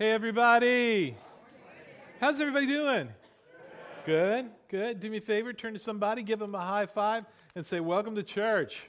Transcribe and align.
Hey, 0.00 0.10
everybody. 0.12 1.14
How's 2.20 2.40
everybody 2.40 2.64
doing? 2.64 3.10
Good, 4.06 4.48
good. 4.70 4.98
Do 4.98 5.10
me 5.10 5.18
a 5.18 5.20
favor, 5.20 5.52
turn 5.52 5.74
to 5.74 5.78
somebody, 5.78 6.22
give 6.22 6.38
them 6.38 6.54
a 6.54 6.58
high 6.58 6.86
five, 6.86 7.26
and 7.54 7.66
say, 7.66 7.80
Welcome 7.80 8.14
to 8.14 8.22
church. 8.22 8.80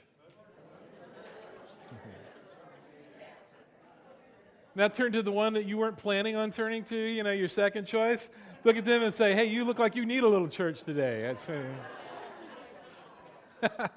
now 4.74 4.88
turn 4.88 5.12
to 5.12 5.22
the 5.22 5.30
one 5.30 5.52
that 5.52 5.66
you 5.66 5.76
weren't 5.76 5.98
planning 5.98 6.34
on 6.34 6.50
turning 6.50 6.82
to, 6.84 6.96
you 6.96 7.22
know, 7.22 7.32
your 7.32 7.48
second 7.48 7.84
choice. 7.84 8.30
Look 8.64 8.78
at 8.78 8.86
them 8.86 9.02
and 9.02 9.12
say, 9.12 9.34
Hey, 9.34 9.44
you 9.44 9.64
look 9.64 9.78
like 9.78 9.94
you 9.94 10.06
need 10.06 10.22
a 10.22 10.28
little 10.28 10.48
church 10.48 10.82
today. 10.82 11.34
That's, 13.60 13.60
uh... 13.60 13.70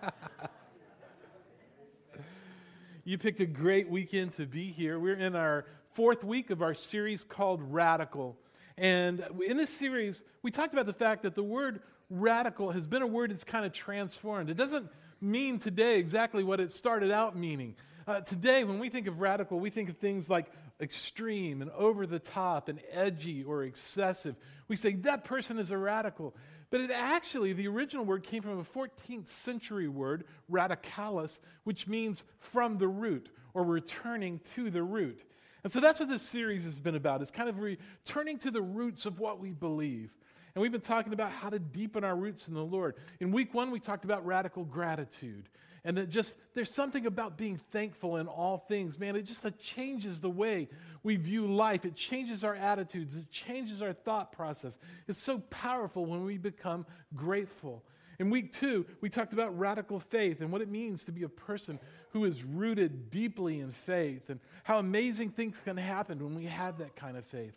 you 3.05 3.17
picked 3.17 3.39
a 3.39 3.45
great 3.45 3.89
weekend 3.89 4.33
to 4.33 4.45
be 4.45 4.65
here. 4.65 4.99
We're 4.99 5.15
in 5.15 5.33
our 5.33 5.63
fourth 5.95 6.25
week 6.25 6.49
of 6.49 6.61
our 6.61 6.73
series 6.73 7.23
called 7.23 7.61
Radical. 7.63 8.37
And 8.77 9.25
in 9.47 9.55
this 9.55 9.69
series, 9.69 10.25
we 10.43 10.51
talked 10.51 10.73
about 10.73 10.85
the 10.85 10.93
fact 10.93 11.23
that 11.23 11.35
the 11.35 11.43
word 11.43 11.79
radical 12.09 12.71
has 12.71 12.85
been 12.85 13.01
a 13.01 13.07
word 13.07 13.31
that's 13.31 13.45
kind 13.45 13.65
of 13.65 13.71
transformed. 13.71 14.49
It 14.49 14.57
doesn't 14.57 14.89
mean 15.21 15.57
today 15.57 15.97
exactly 15.97 16.43
what 16.43 16.59
it 16.59 16.71
started 16.71 17.11
out 17.11 17.37
meaning. 17.37 17.75
Uh, 18.05 18.19
today, 18.19 18.65
when 18.65 18.77
we 18.77 18.89
think 18.89 19.07
of 19.07 19.21
radical, 19.21 19.57
we 19.57 19.69
think 19.69 19.89
of 19.89 19.95
things 19.95 20.29
like 20.29 20.51
extreme 20.81 21.61
and 21.61 21.71
over 21.71 22.05
the 22.05 22.19
top 22.19 22.67
and 22.67 22.81
edgy 22.91 23.45
or 23.45 23.63
excessive. 23.63 24.35
We 24.67 24.75
say 24.75 24.95
that 24.95 25.23
person 25.23 25.57
is 25.57 25.71
a 25.71 25.77
radical. 25.77 26.35
But 26.71 26.81
it 26.81 26.91
actually, 26.91 27.53
the 27.53 27.69
original 27.69 28.03
word 28.03 28.23
came 28.23 28.43
from 28.43 28.59
a 28.59 28.63
14th 28.63 29.29
century 29.29 29.87
word, 29.87 30.25
radicalis, 30.51 31.39
which 31.63 31.87
means 31.87 32.23
from 32.39 32.79
the 32.79 32.87
root 32.89 33.29
or 33.53 33.63
returning 33.63 34.39
to 34.55 34.69
the 34.69 34.83
root. 34.83 35.21
And 35.65 35.71
so 35.71 35.79
that's 35.79 35.99
what 35.99 36.09
this 36.09 36.21
series 36.21 36.63
has 36.65 36.77
been 36.77 36.93
about. 36.93 37.23
It's 37.23 37.31
kind 37.31 37.49
of 37.49 37.59
returning 37.59 38.37
to 38.37 38.51
the 38.51 38.61
roots 38.61 39.07
of 39.07 39.19
what 39.19 39.39
we 39.39 39.51
believe. 39.51 40.11
And 40.53 40.61
we've 40.61 40.71
been 40.71 40.79
talking 40.79 41.11
about 41.11 41.31
how 41.31 41.49
to 41.49 41.57
deepen 41.57 42.03
our 42.03 42.15
roots 42.15 42.47
in 42.47 42.53
the 42.53 42.63
Lord. 42.63 42.93
In 43.19 43.31
week 43.31 43.55
one, 43.55 43.71
we 43.71 43.79
talked 43.79 44.05
about 44.05 44.23
radical 44.27 44.63
gratitude. 44.63 45.49
And 45.83 45.97
that 45.97 46.11
just, 46.11 46.37
there's 46.53 46.69
something 46.69 47.07
about 47.07 47.35
being 47.35 47.57
thankful 47.71 48.17
in 48.17 48.27
all 48.27 48.59
things. 48.59 48.99
Man, 48.99 49.15
it 49.15 49.23
just 49.23 49.43
changes 49.57 50.21
the 50.21 50.29
way 50.29 50.69
we 51.01 51.15
view 51.15 51.47
life. 51.47 51.83
It 51.83 51.95
changes 51.95 52.43
our 52.43 52.53
attitudes. 52.53 53.17
It 53.17 53.31
changes 53.31 53.81
our 53.81 53.91
thought 53.91 54.31
process. 54.31 54.77
It's 55.07 55.23
so 55.23 55.39
powerful 55.49 56.05
when 56.05 56.25
we 56.25 56.37
become 56.37 56.85
grateful. 57.15 57.83
In 58.19 58.29
week 58.29 58.51
two, 58.51 58.85
we 59.01 59.09
talked 59.09 59.33
about 59.33 59.57
radical 59.57 59.99
faith 59.99 60.41
and 60.41 60.51
what 60.51 60.61
it 60.61 60.69
means 60.69 61.05
to 61.05 61.11
be 61.11 61.23
a 61.23 61.29
person 61.29 61.79
who 62.11 62.25
is 62.25 62.43
rooted 62.43 63.09
deeply 63.09 63.59
in 63.59 63.71
faith 63.71 64.29
and 64.29 64.39
how 64.63 64.79
amazing 64.79 65.31
things 65.31 65.59
can 65.63 65.77
happen 65.77 66.23
when 66.23 66.35
we 66.35 66.45
have 66.45 66.77
that 66.77 66.95
kind 66.95 67.17
of 67.17 67.25
faith. 67.25 67.53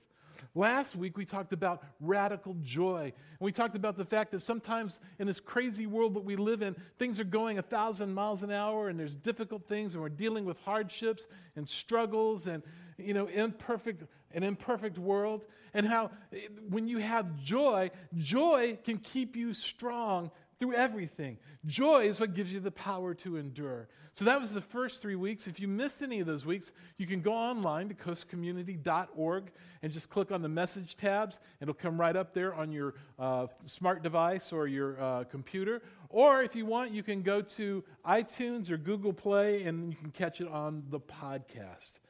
Last 0.54 0.96
week, 0.96 1.16
we 1.16 1.24
talked 1.24 1.52
about 1.52 1.82
radical 2.00 2.56
joy. 2.62 3.02
And 3.04 3.40
we 3.40 3.52
talked 3.52 3.76
about 3.76 3.96
the 3.96 4.04
fact 4.04 4.30
that 4.32 4.40
sometimes 4.40 5.00
in 5.18 5.26
this 5.26 5.40
crazy 5.40 5.86
world 5.86 6.14
that 6.14 6.24
we 6.24 6.36
live 6.36 6.62
in, 6.62 6.76
things 6.98 7.20
are 7.20 7.24
going 7.24 7.58
a 7.58 7.62
thousand 7.62 8.14
miles 8.14 8.42
an 8.42 8.50
hour 8.50 8.88
and 8.88 8.98
there's 8.98 9.14
difficult 9.14 9.66
things 9.68 9.94
and 9.94 10.02
we're 10.02 10.08
dealing 10.08 10.44
with 10.44 10.58
hardships 10.60 11.26
and 11.56 11.68
struggles 11.68 12.46
and, 12.46 12.62
you 12.96 13.14
know, 13.14 13.26
imperfect, 13.26 14.04
an 14.32 14.42
imperfect 14.42 14.98
world. 14.98 15.44
And 15.74 15.86
how 15.86 16.10
eh, 16.32 16.40
when 16.68 16.88
you 16.88 16.98
have 16.98 17.36
joy, 17.36 17.90
joy 18.16 18.78
can 18.84 18.98
keep 18.98 19.36
you 19.36 19.52
strong 19.52 20.30
through 20.58 20.74
everything. 20.74 21.38
Joy 21.66 22.08
is 22.08 22.18
what 22.18 22.34
gives 22.34 22.52
you 22.52 22.60
the 22.60 22.70
power 22.70 23.14
to 23.14 23.36
endure. 23.36 23.88
So 24.12 24.24
that 24.24 24.40
was 24.40 24.50
the 24.50 24.60
first 24.60 25.00
three 25.00 25.14
weeks. 25.14 25.46
If 25.46 25.60
you 25.60 25.68
missed 25.68 26.02
any 26.02 26.18
of 26.18 26.26
those 26.26 26.44
weeks, 26.44 26.72
you 26.96 27.06
can 27.06 27.20
go 27.20 27.32
online 27.32 27.88
to 27.88 27.94
coastcommunity.org 27.94 29.52
and 29.82 29.92
just 29.92 30.10
click 30.10 30.32
on 30.32 30.42
the 30.42 30.48
message 30.48 30.96
tabs. 30.96 31.38
It'll 31.60 31.74
come 31.74 32.00
right 32.00 32.16
up 32.16 32.34
there 32.34 32.54
on 32.54 32.72
your 32.72 32.94
uh, 33.18 33.46
smart 33.60 34.02
device 34.02 34.52
or 34.52 34.66
your 34.66 35.00
uh, 35.00 35.24
computer. 35.24 35.82
Or 36.08 36.42
if 36.42 36.56
you 36.56 36.66
want, 36.66 36.90
you 36.90 37.04
can 37.04 37.22
go 37.22 37.40
to 37.42 37.84
iTunes 38.04 38.70
or 38.70 38.76
Google 38.76 39.12
Play 39.12 39.62
and 39.62 39.92
you 39.92 39.96
can 39.96 40.10
catch 40.10 40.40
it 40.40 40.48
on 40.48 40.82
the 40.90 40.98
podcast. 40.98 42.00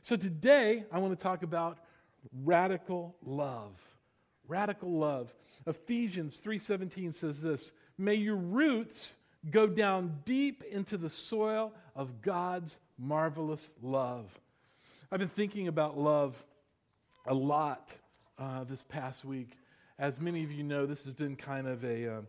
So 0.00 0.16
today, 0.16 0.84
I 0.90 0.98
want 0.98 1.18
to 1.18 1.22
talk 1.22 1.42
about 1.42 1.80
radical 2.44 3.16
love. 3.22 3.78
Radical 4.46 4.90
love. 4.98 5.34
Ephesians 5.66 6.40
3:17 6.40 7.12
says 7.12 7.42
this, 7.42 7.72
May 7.98 8.14
your 8.14 8.36
roots 8.36 9.12
go 9.50 9.66
down 9.66 10.20
deep 10.24 10.62
into 10.62 10.96
the 10.96 11.10
soil 11.10 11.72
of 11.96 12.22
God's 12.22 12.78
marvelous 12.96 13.72
love. 13.82 14.32
I've 15.10 15.18
been 15.18 15.28
thinking 15.28 15.66
about 15.66 15.98
love 15.98 16.40
a 17.26 17.34
lot 17.34 17.92
uh, 18.38 18.64
this 18.64 18.84
past 18.84 19.24
week. 19.24 19.58
As 19.98 20.20
many 20.20 20.44
of 20.44 20.52
you 20.52 20.62
know, 20.62 20.86
this 20.86 21.04
has 21.04 21.12
been 21.12 21.34
kind 21.34 21.66
of 21.66 21.84
a, 21.84 22.18
uh, 22.18 22.20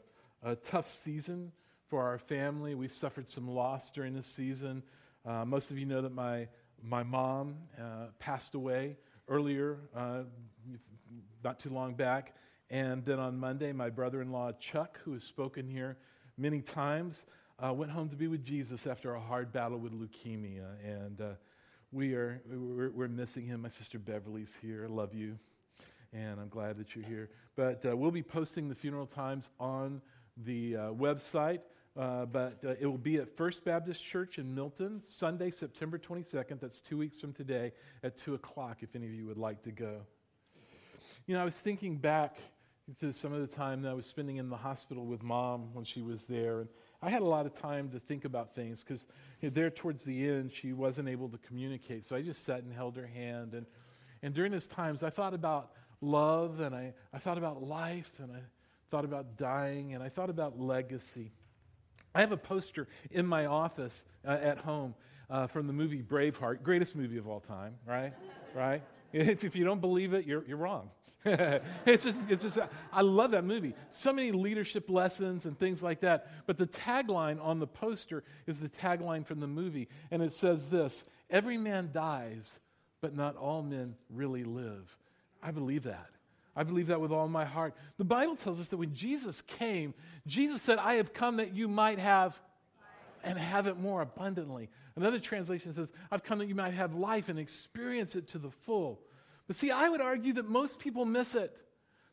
a 0.43 0.55
tough 0.55 0.89
season 0.89 1.51
for 1.87 2.03
our 2.03 2.17
family. 2.17 2.73
We've 2.73 2.91
suffered 2.91 3.27
some 3.27 3.47
loss 3.47 3.91
during 3.91 4.15
this 4.15 4.27
season. 4.27 4.81
Uh, 5.25 5.45
most 5.45 5.69
of 5.69 5.77
you 5.77 5.85
know 5.85 6.01
that 6.01 6.13
my, 6.13 6.47
my 6.81 7.03
mom 7.03 7.57
uh, 7.77 8.07
passed 8.17 8.55
away 8.55 8.97
earlier, 9.27 9.77
uh, 9.95 10.21
not 11.43 11.59
too 11.59 11.69
long 11.69 11.93
back. 11.93 12.33
And 12.69 13.03
then 13.03 13.19
on 13.19 13.39
Monday, 13.39 13.71
my 13.71 13.89
brother 13.89 14.21
in 14.21 14.31
law, 14.31 14.51
Chuck, 14.51 14.99
who 15.03 15.13
has 15.13 15.23
spoken 15.23 15.67
here 15.67 15.97
many 16.37 16.61
times, 16.61 17.25
uh, 17.57 17.73
went 17.73 17.91
home 17.91 18.09
to 18.09 18.15
be 18.15 18.27
with 18.27 18.43
Jesus 18.43 18.85
after 18.85 19.15
a 19.15 19.19
hard 19.19 19.51
battle 19.51 19.79
with 19.79 19.91
leukemia. 19.91 20.67
And 20.83 21.19
uh, 21.19 21.29
we 21.91 22.13
are, 22.13 22.41
we're, 22.47 22.91
we're, 22.91 23.07
missing 23.07 23.45
him. 23.45 23.63
My 23.63 23.69
sister 23.69 23.97
Beverly's 23.97 24.57
here. 24.61 24.85
I 24.87 24.93
love 24.93 25.15
you. 25.15 25.37
And 26.13 26.39
I'm 26.39 26.49
glad 26.49 26.77
that 26.77 26.95
you're 26.95 27.05
here. 27.05 27.29
But 27.55 27.83
uh, 27.85 27.97
we'll 27.97 28.11
be 28.11 28.23
posting 28.23 28.69
the 28.69 28.75
funeral 28.75 29.07
times 29.07 29.49
on 29.59 30.01
the 30.37 30.75
uh, 30.75 30.79
website. 30.91 31.61
Uh, 31.97 32.25
but 32.25 32.59
uh, 32.63 32.75
it 32.79 32.85
will 32.85 32.97
be 32.97 33.17
at 33.17 33.35
First 33.35 33.65
Baptist 33.65 34.05
Church 34.05 34.37
in 34.37 34.53
Milton, 34.53 35.01
Sunday, 35.01 35.49
September 35.49 35.97
22nd. 35.97 36.59
That's 36.59 36.81
two 36.81 36.97
weeks 36.97 37.19
from 37.19 37.33
today 37.33 37.73
at 38.03 38.15
2 38.15 38.35
o'clock, 38.35 38.77
if 38.81 38.95
any 38.95 39.07
of 39.07 39.13
you 39.13 39.25
would 39.25 39.37
like 39.37 39.63
to 39.63 39.71
go. 39.71 39.97
You 41.25 41.35
know, 41.35 41.41
I 41.41 41.45
was 41.45 41.59
thinking 41.59 41.97
back 41.97 42.37
to 42.99 43.13
some 43.13 43.33
of 43.33 43.41
the 43.41 43.55
time 43.55 43.81
that 43.83 43.89
I 43.89 43.93
was 43.93 44.05
spending 44.05 44.37
in 44.37 44.49
the 44.49 44.57
hospital 44.57 45.05
with 45.05 45.21
mom 45.21 45.73
when 45.73 45.85
she 45.85 46.01
was 46.01 46.25
there. 46.25 46.61
And 46.61 46.69
I 47.01 47.09
had 47.09 47.21
a 47.21 47.25
lot 47.25 47.45
of 47.45 47.53
time 47.53 47.89
to 47.89 47.99
think 47.99 48.25
about 48.25 48.55
things 48.55 48.83
because 48.83 49.05
you 49.41 49.49
know, 49.49 49.53
there 49.53 49.69
towards 49.69 50.03
the 50.03 50.27
end, 50.27 50.51
she 50.51 50.73
wasn't 50.73 51.07
able 51.07 51.29
to 51.29 51.37
communicate. 51.39 52.05
So 52.05 52.15
I 52.15 52.21
just 52.21 52.43
sat 52.43 52.63
and 52.63 52.73
held 52.73 52.95
her 52.97 53.05
hand. 53.05 53.53
And, 53.53 53.65
and 54.23 54.33
during 54.33 54.51
those 54.51 54.67
times, 54.67 55.03
I 55.03 55.09
thought 55.09 55.33
about 55.33 55.71
love 56.01 56.59
and 56.59 56.75
I, 56.75 56.93
I 57.13 57.19
thought 57.19 57.37
about 57.37 57.61
life 57.61 58.11
and 58.19 58.31
I 58.31 58.41
thought 58.89 59.05
about 59.05 59.37
dying 59.37 59.93
and 59.93 60.03
I 60.03 60.09
thought 60.09 60.29
about 60.29 60.59
legacy. 60.59 61.31
I 62.15 62.21
have 62.21 62.31
a 62.31 62.37
poster 62.37 62.87
in 63.11 63.25
my 63.25 63.45
office 63.45 64.05
uh, 64.27 64.31
at 64.31 64.57
home 64.57 64.95
uh, 65.29 65.47
from 65.47 65.67
the 65.67 65.73
movie 65.73 66.01
Braveheart, 66.01 66.63
greatest 66.63 66.95
movie 66.95 67.17
of 67.17 67.27
all 67.27 67.39
time, 67.39 67.75
right? 67.85 68.13
right? 68.55 68.81
If, 69.11 69.43
if 69.43 69.55
you 69.55 69.65
don't 69.65 69.81
believe 69.81 70.13
it, 70.13 70.27
you're, 70.27 70.45
you're 70.45 70.57
wrong. 70.57 70.91
it's 71.25 72.03
just, 72.03 72.29
it's 72.29 72.43
just, 72.43 72.57
I 72.93 73.01
love 73.01 73.31
that 73.31 73.43
movie. 73.43 73.73
So 73.89 74.13
many 74.13 74.31
leadership 74.31 74.89
lessons 74.89 75.45
and 75.45 75.57
things 75.59 75.83
like 75.83 75.99
that. 76.01 76.27
But 76.47 76.57
the 76.57 76.67
tagline 76.67 77.43
on 77.43 77.59
the 77.59 77.67
poster 77.67 78.23
is 78.47 78.59
the 78.59 78.69
tagline 78.69 79.25
from 79.25 79.41
the 79.41 79.47
movie. 79.47 79.89
And 80.11 80.21
it 80.21 80.31
says 80.31 80.69
this 80.69 81.03
Every 81.29 81.57
man 81.57 81.89
dies, 81.93 82.59
but 83.01 83.15
not 83.15 83.35
all 83.35 83.61
men 83.61 83.95
really 84.09 84.43
live. 84.43 84.95
I 85.43 85.51
believe 85.51 85.83
that. 85.83 86.09
I 86.55 86.63
believe 86.63 86.87
that 86.87 86.99
with 86.99 87.11
all 87.11 87.27
my 87.27 87.45
heart. 87.45 87.73
The 87.97 88.05
Bible 88.05 88.35
tells 88.35 88.59
us 88.59 88.69
that 88.69 88.77
when 88.77 88.93
Jesus 88.93 89.41
came, 89.41 89.93
Jesus 90.25 90.61
said, 90.61 90.77
I 90.77 90.95
have 90.95 91.13
come 91.13 91.37
that 91.37 91.53
you 91.53 91.67
might 91.67 91.99
have 91.99 92.39
and 93.23 93.37
have 93.37 93.67
it 93.67 93.77
more 93.77 94.01
abundantly. 94.01 94.69
Another 94.95 95.19
translation 95.19 95.71
says, 95.73 95.91
I've 96.11 96.23
come 96.23 96.39
that 96.39 96.47
you 96.47 96.55
might 96.55 96.73
have 96.73 96.93
life 96.93 97.29
and 97.29 97.39
experience 97.39 98.15
it 98.15 98.29
to 98.29 98.39
the 98.39 98.49
full. 98.49 99.01
But 99.49 99.55
see, 99.55 99.71
I 99.71 99.89
would 99.89 99.99
argue 99.99 100.33
that 100.33 100.47
most 100.47 100.77
people 100.77 101.05
miss 101.05 101.33
it. 101.33 101.59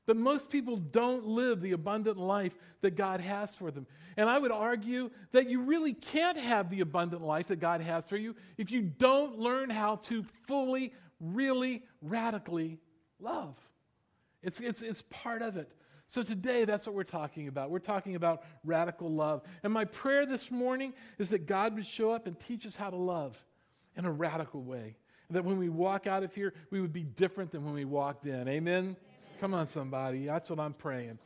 That 0.06 0.16
most 0.16 0.48
people 0.48 0.78
don't 0.78 1.26
live 1.26 1.60
the 1.60 1.72
abundant 1.72 2.16
life 2.16 2.56
that 2.80 2.96
God 2.96 3.20
has 3.20 3.54
for 3.54 3.70
them. 3.70 3.86
And 4.16 4.30
I 4.30 4.38
would 4.38 4.52
argue 4.52 5.10
that 5.32 5.46
you 5.50 5.60
really 5.60 5.92
can't 5.92 6.38
have 6.38 6.70
the 6.70 6.80
abundant 6.80 7.20
life 7.20 7.48
that 7.48 7.60
God 7.60 7.82
has 7.82 8.06
for 8.06 8.16
you 8.16 8.36
if 8.56 8.70
you 8.70 8.80
don't 8.80 9.38
learn 9.38 9.68
how 9.68 9.96
to 9.96 10.22
fully, 10.46 10.94
really, 11.20 11.82
radically 12.00 12.78
love. 13.20 13.54
It's, 14.42 14.58
it's, 14.58 14.80
it's 14.80 15.02
part 15.02 15.42
of 15.42 15.58
it. 15.58 15.70
So 16.06 16.22
today, 16.22 16.64
that's 16.64 16.86
what 16.86 16.94
we're 16.94 17.02
talking 17.02 17.48
about. 17.48 17.68
We're 17.68 17.80
talking 17.80 18.14
about 18.14 18.44
radical 18.64 19.12
love. 19.12 19.42
And 19.62 19.74
my 19.74 19.84
prayer 19.84 20.24
this 20.24 20.50
morning 20.50 20.94
is 21.18 21.28
that 21.30 21.44
God 21.44 21.74
would 21.74 21.86
show 21.86 22.12
up 22.12 22.26
and 22.26 22.40
teach 22.40 22.64
us 22.64 22.76
how 22.76 22.88
to 22.88 22.96
love 22.96 23.36
in 23.94 24.06
a 24.06 24.10
radical 24.10 24.62
way. 24.62 24.96
That 25.30 25.44
when 25.44 25.58
we 25.58 25.68
walk 25.68 26.06
out 26.06 26.22
of 26.22 26.34
here, 26.34 26.54
we 26.70 26.80
would 26.80 26.92
be 26.92 27.02
different 27.02 27.50
than 27.50 27.64
when 27.64 27.74
we 27.74 27.84
walked 27.84 28.26
in. 28.26 28.48
Amen? 28.48 28.84
Amen. 28.84 28.96
Come 29.40 29.54
on, 29.54 29.66
somebody. 29.66 30.26
That's 30.26 30.48
what 30.48 30.60
I'm 30.60 30.72
praying. 30.72 31.18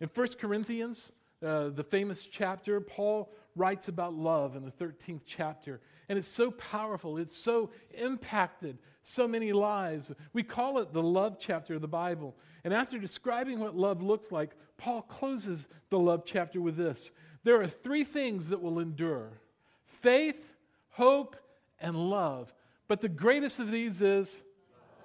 In 0.00 0.08
1 0.08 0.26
Corinthians, 0.40 1.12
uh, 1.44 1.68
the 1.70 1.84
famous 1.84 2.26
chapter, 2.26 2.80
Paul 2.80 3.32
writes 3.56 3.88
about 3.88 4.14
love 4.14 4.56
in 4.56 4.64
the 4.64 4.70
13th 4.70 5.22
chapter. 5.26 5.80
And 6.08 6.18
it's 6.18 6.28
so 6.28 6.50
powerful. 6.52 7.18
It's 7.18 7.36
so 7.36 7.70
impacted 7.94 8.78
so 9.02 9.26
many 9.26 9.52
lives. 9.52 10.12
We 10.32 10.42
call 10.42 10.78
it 10.78 10.92
the 10.92 11.02
love 11.02 11.38
chapter 11.38 11.74
of 11.74 11.80
the 11.80 11.88
Bible. 11.88 12.36
And 12.64 12.74
after 12.74 12.98
describing 12.98 13.58
what 13.58 13.76
love 13.76 14.02
looks 14.02 14.30
like, 14.30 14.50
Paul 14.76 15.02
closes 15.02 15.68
the 15.90 15.98
love 15.98 16.24
chapter 16.24 16.60
with 16.60 16.76
this 16.76 17.10
There 17.44 17.60
are 17.60 17.68
three 17.68 18.04
things 18.04 18.48
that 18.48 18.62
will 18.62 18.78
endure 18.78 19.40
faith, 19.86 20.56
hope, 20.90 21.36
and 21.80 21.96
love. 21.96 22.52
But 22.90 23.00
the 23.00 23.08
greatest 23.08 23.60
of 23.60 23.70
these 23.70 24.02
is 24.02 24.42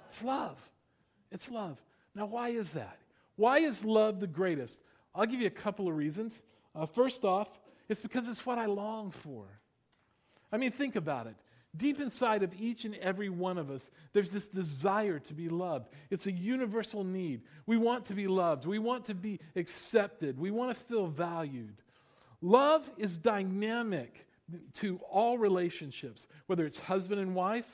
it's 0.08 0.24
love. 0.24 0.58
It's 1.30 1.52
love. 1.52 1.80
Now, 2.16 2.26
why 2.26 2.48
is 2.48 2.72
that? 2.72 2.98
Why 3.36 3.58
is 3.58 3.84
love 3.84 4.18
the 4.18 4.26
greatest? 4.26 4.82
I'll 5.14 5.24
give 5.24 5.40
you 5.40 5.46
a 5.46 5.50
couple 5.50 5.86
of 5.86 5.94
reasons. 5.94 6.42
Uh, 6.74 6.86
first 6.86 7.24
off, 7.24 7.48
it's 7.88 8.00
because 8.00 8.26
it's 8.26 8.44
what 8.44 8.58
I 8.58 8.66
long 8.66 9.12
for. 9.12 9.44
I 10.50 10.56
mean, 10.56 10.72
think 10.72 10.96
about 10.96 11.28
it. 11.28 11.36
Deep 11.76 12.00
inside 12.00 12.42
of 12.42 12.52
each 12.60 12.84
and 12.84 12.96
every 12.96 13.28
one 13.28 13.56
of 13.56 13.70
us, 13.70 13.88
there's 14.12 14.30
this 14.30 14.48
desire 14.48 15.20
to 15.20 15.32
be 15.32 15.48
loved. 15.48 15.88
It's 16.10 16.26
a 16.26 16.32
universal 16.32 17.04
need. 17.04 17.42
We 17.66 17.76
want 17.76 18.06
to 18.06 18.14
be 18.14 18.26
loved. 18.26 18.66
We 18.66 18.80
want 18.80 19.04
to 19.04 19.14
be 19.14 19.38
accepted. 19.54 20.40
We 20.40 20.50
want 20.50 20.76
to 20.76 20.84
feel 20.86 21.06
valued. 21.06 21.76
Love 22.40 22.90
is 22.96 23.16
dynamic 23.16 24.26
to 24.74 25.00
all 25.10 25.38
relationships, 25.38 26.26
whether 26.46 26.64
it's 26.64 26.78
husband 26.78 27.20
and 27.20 27.34
wife, 27.34 27.68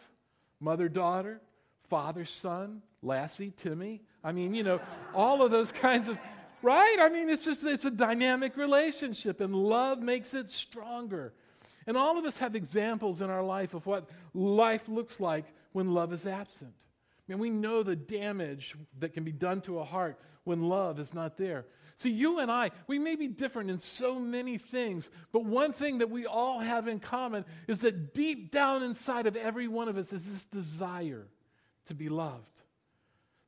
mother 0.61 0.89
daughter, 0.89 1.41
father 1.85 2.25
son, 2.25 2.83
Lassie, 3.03 3.53
Timmy. 3.57 4.03
I 4.25 4.33
mean, 4.33 4.55
you 4.55 4.63
know, 4.63 4.81
all 5.15 5.43
of 5.43 5.51
those 5.51 5.73
kinds 5.73 6.09
of, 6.09 6.19
right? 6.63 6.97
I 7.01 7.09
mean, 7.09 7.29
it's 7.29 7.45
just, 7.45 7.65
it's 7.65 7.85
a 7.85 7.91
dynamic 7.91 8.57
relationship, 8.57 9.41
and 9.41 9.55
love 9.55 10.01
makes 10.01 10.35
it 10.35 10.49
stronger. 10.49 11.35
And 11.87 11.97
all 11.97 12.19
of 12.19 12.25
us 12.25 12.39
have 12.39 12.55
examples 12.55 13.21
in 13.21 13.29
our 13.29 13.43
life 13.43 13.75
of 13.75 13.87
what 13.87 14.09
life 14.35 14.89
looks 14.89 15.19
like 15.19 15.47
when 15.73 15.93
love 15.93 16.13
is 16.13 16.27
absent. 16.27 16.75
I 16.79 17.33
mean, 17.33 17.41
we 17.41 17.51
know 17.51 17.83
the 17.83 17.97
damage 17.97 18.75
that 18.99 19.13
can 19.13 19.25
be 19.25 19.33
done 19.33 19.61
to 19.63 19.81
a 19.81 19.85
heart 19.85 20.19
when 20.44 20.62
love 20.62 20.99
is 20.99 21.15
not 21.15 21.37
there. 21.37 21.67
See, 21.99 22.11
you 22.11 22.41
and 22.41 22.50
I, 22.50 22.71
we 22.89 22.99
may 22.99 23.15
be 23.15 23.29
different 23.29 23.71
in 23.71 23.79
so 23.79 24.19
many 24.19 24.59
things, 24.59 25.09
but 25.33 25.44
one 25.44 25.73
thing 25.73 25.99
that 25.99 26.11
we 26.11 26.27
all 26.27 26.59
have 26.59 26.89
in 26.89 26.99
common 26.99 27.44
is 27.69 27.81
that 27.81 28.12
deep 28.12 28.50
down 28.50 28.83
inside 28.83 29.27
of 29.27 29.37
every 29.37 29.69
one 29.69 29.89
of 29.89 29.97
us 29.97 30.12
is 30.12 30.29
this 30.29 30.44
desire 30.47 31.29
to 31.87 31.94
be 31.94 32.09
loved. 32.09 32.62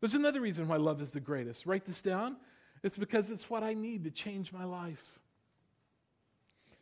There's 0.01 0.15
another 0.15 0.41
reason 0.41 0.69
why 0.69 0.77
love 0.77 1.01
is 1.01 1.11
the 1.11 1.21
greatest. 1.21 1.67
Write 1.67 1.85
this 1.85 2.03
down. 2.03 2.37
It's 2.83 2.97
because 2.97 3.31
it's 3.31 3.49
what 3.49 3.63
I 3.63 3.75
need 3.75 4.05
to 4.05 4.11
change 4.11 4.53
my 4.53 4.65
life. 4.65 5.03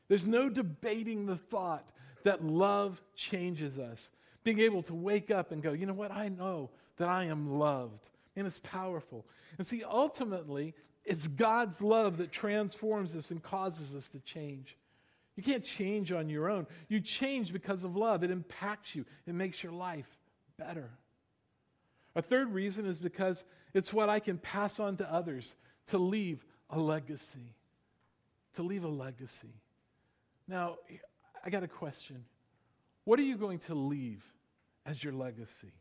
There's 0.08 0.26
no 0.26 0.50
debating 0.50 1.24
the 1.26 1.36
thought 1.36 1.88
that 2.24 2.44
love 2.44 3.00
changes 3.14 3.78
us. 3.78 4.10
Being 4.44 4.58
able 4.58 4.82
to 4.82 4.94
wake 4.94 5.30
up 5.30 5.52
and 5.52 5.62
go, 5.62 5.72
you 5.72 5.86
know 5.86 5.94
what? 5.94 6.10
I 6.10 6.28
know 6.28 6.70
that 6.96 7.08
I 7.08 7.26
am 7.26 7.58
loved. 7.58 8.08
And 8.36 8.46
it's 8.46 8.58
powerful. 8.60 9.26
And 9.58 9.66
see, 9.66 9.84
ultimately, 9.84 10.74
it's 11.04 11.26
God's 11.26 11.82
love 11.82 12.18
that 12.18 12.32
transforms 12.32 13.14
us 13.14 13.30
and 13.30 13.42
causes 13.42 13.94
us 13.94 14.08
to 14.10 14.20
change. 14.20 14.76
You 15.36 15.42
can't 15.42 15.64
change 15.64 16.12
on 16.12 16.28
your 16.28 16.50
own. 16.50 16.66
You 16.88 17.00
change 17.00 17.52
because 17.52 17.84
of 17.84 17.96
love. 17.96 18.22
It 18.22 18.30
impacts 18.30 18.94
you, 18.94 19.04
it 19.26 19.34
makes 19.34 19.62
your 19.62 19.72
life 19.72 20.18
better. 20.58 20.90
A 22.14 22.22
third 22.22 22.52
reason 22.52 22.86
is 22.86 22.98
because 22.98 23.44
it's 23.72 23.92
what 23.92 24.10
I 24.10 24.20
can 24.20 24.36
pass 24.38 24.78
on 24.78 24.98
to 24.98 25.12
others 25.12 25.56
to 25.86 25.98
leave 25.98 26.44
a 26.68 26.78
legacy. 26.78 27.54
To 28.54 28.62
leave 28.62 28.84
a 28.84 28.88
legacy. 28.88 29.54
Now, 30.46 30.76
I 31.44 31.48
got 31.48 31.62
a 31.62 31.68
question. 31.68 32.24
What 33.04 33.18
are 33.18 33.22
you 33.22 33.36
going 33.36 33.60
to 33.60 33.74
leave 33.74 34.22
as 34.84 35.02
your 35.02 35.14
legacy? 35.14 35.72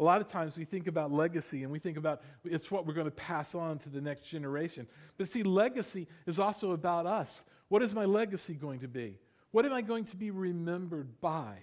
A 0.00 0.04
lot 0.04 0.20
of 0.20 0.28
times 0.28 0.56
we 0.56 0.64
think 0.64 0.86
about 0.86 1.10
legacy 1.10 1.64
and 1.64 1.72
we 1.72 1.80
think 1.80 1.96
about 1.96 2.22
it's 2.44 2.70
what 2.70 2.86
we're 2.86 2.94
going 2.94 3.06
to 3.06 3.10
pass 3.10 3.54
on 3.54 3.78
to 3.80 3.88
the 3.88 4.00
next 4.00 4.28
generation. 4.28 4.86
But 5.16 5.28
see, 5.28 5.42
legacy 5.42 6.06
is 6.26 6.38
also 6.38 6.70
about 6.70 7.06
us. 7.06 7.44
What 7.68 7.82
is 7.82 7.92
my 7.92 8.04
legacy 8.04 8.54
going 8.54 8.80
to 8.80 8.88
be? 8.88 9.18
What 9.50 9.66
am 9.66 9.72
I 9.72 9.82
going 9.82 10.04
to 10.04 10.16
be 10.16 10.30
remembered 10.30 11.20
by? 11.20 11.58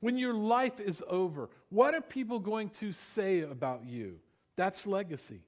When 0.00 0.16
your 0.16 0.34
life 0.34 0.78
is 0.80 1.02
over, 1.08 1.50
what 1.68 1.94
are 1.94 2.00
people 2.00 2.38
going 2.38 2.70
to 2.70 2.92
say 2.92 3.40
about 3.40 3.84
you? 3.84 4.20
That's 4.56 4.86
legacy. 4.86 5.42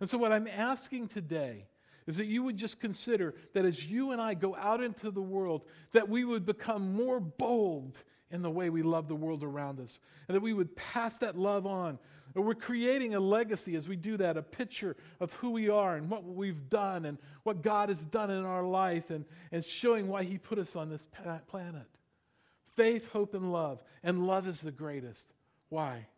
And 0.00 0.08
so, 0.08 0.18
what 0.18 0.32
I'm 0.32 0.48
asking 0.48 1.08
today 1.08 1.66
is 2.06 2.16
that 2.16 2.26
you 2.26 2.42
would 2.42 2.56
just 2.56 2.80
consider 2.80 3.34
that 3.54 3.64
as 3.64 3.86
you 3.86 4.10
and 4.10 4.20
I 4.20 4.34
go 4.34 4.54
out 4.56 4.82
into 4.82 5.10
the 5.10 5.22
world, 5.22 5.64
that 5.92 6.08
we 6.08 6.24
would 6.24 6.44
become 6.44 6.92
more 6.92 7.20
bold 7.20 8.02
in 8.34 8.42
the 8.42 8.50
way 8.50 8.68
we 8.68 8.82
love 8.82 9.06
the 9.06 9.14
world 9.14 9.44
around 9.44 9.78
us, 9.78 10.00
and 10.26 10.34
that 10.34 10.40
we 10.40 10.52
would 10.52 10.74
pass 10.74 11.18
that 11.18 11.38
love 11.38 11.66
on. 11.66 12.00
And 12.34 12.44
we're 12.44 12.54
creating 12.54 13.14
a 13.14 13.20
legacy 13.20 13.76
as 13.76 13.88
we 13.88 13.94
do 13.94 14.16
that, 14.16 14.36
a 14.36 14.42
picture 14.42 14.96
of 15.20 15.32
who 15.34 15.50
we 15.50 15.68
are 15.68 15.94
and 15.94 16.10
what 16.10 16.24
we've 16.24 16.68
done 16.68 17.04
and 17.04 17.16
what 17.44 17.62
God 17.62 17.90
has 17.90 18.04
done 18.04 18.32
in 18.32 18.44
our 18.44 18.64
life 18.64 19.10
and, 19.10 19.24
and 19.52 19.64
showing 19.64 20.08
why 20.08 20.24
He 20.24 20.36
put 20.36 20.58
us 20.58 20.74
on 20.74 20.90
this 20.90 21.06
planet. 21.46 21.86
Faith, 22.74 23.08
hope, 23.12 23.34
and 23.34 23.52
love. 23.52 23.84
And 24.02 24.26
love 24.26 24.48
is 24.48 24.60
the 24.60 24.72
greatest. 24.72 25.32
Why? 25.68 26.08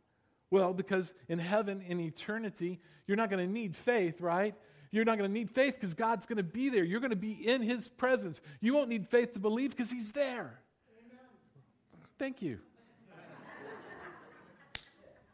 Well, 0.51 0.73
because 0.73 1.13
in 1.29 1.39
heaven, 1.39 1.83
in 1.87 2.01
eternity, 2.01 2.81
you're 3.07 3.19
not 3.19 3.29
going 3.29 3.47
to 3.47 3.53
need 3.53 3.77
faith, 3.77 4.23
right? 4.23 4.55
You're 4.91 5.05
not 5.05 5.19
going 5.19 5.29
to 5.29 5.35
need 5.35 5.51
faith 5.51 5.75
because 5.75 5.93
God's 5.93 6.25
going 6.25 6.39
to 6.39 6.43
be 6.43 6.71
there. 6.71 6.83
You're 6.83 7.01
going 7.01 7.11
to 7.11 7.17
be 7.17 7.33
in 7.47 7.61
His 7.61 7.91
presence. 7.91 8.41
You 8.63 8.73
won't 8.73 8.89
need 8.89 9.07
faith 9.07 9.35
to 9.35 9.39
believe 9.39 9.71
because 9.71 9.91
He's 9.91 10.13
there. 10.13 10.59
Thank 12.19 12.41
you. 12.43 12.59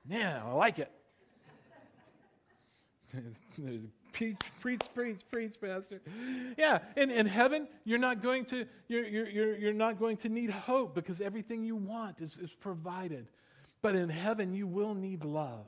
yeah, 0.08 0.42
I 0.44 0.52
like 0.52 0.78
it. 0.78 0.90
preach, 4.12 4.36
preach, 4.60 4.82
preach, 4.94 5.20
preach, 5.30 5.54
Pastor. 5.60 6.00
Yeah, 6.56 6.78
in, 6.96 7.10
in 7.10 7.26
heaven, 7.26 7.68
you're 7.84 7.98
not 7.98 8.22
going 8.22 8.44
to 8.46 8.66
you're, 8.88 9.06
you're, 9.06 9.56
you're 9.56 9.72
not 9.72 9.98
going 9.98 10.16
to 10.18 10.28
need 10.28 10.50
hope 10.50 10.94
because 10.94 11.20
everything 11.20 11.62
you 11.62 11.76
want 11.76 12.20
is, 12.20 12.38
is 12.38 12.50
provided. 12.50 13.26
But 13.82 13.96
in 13.96 14.08
heaven, 14.08 14.54
you 14.54 14.66
will 14.66 14.94
need 14.94 15.24
love 15.24 15.66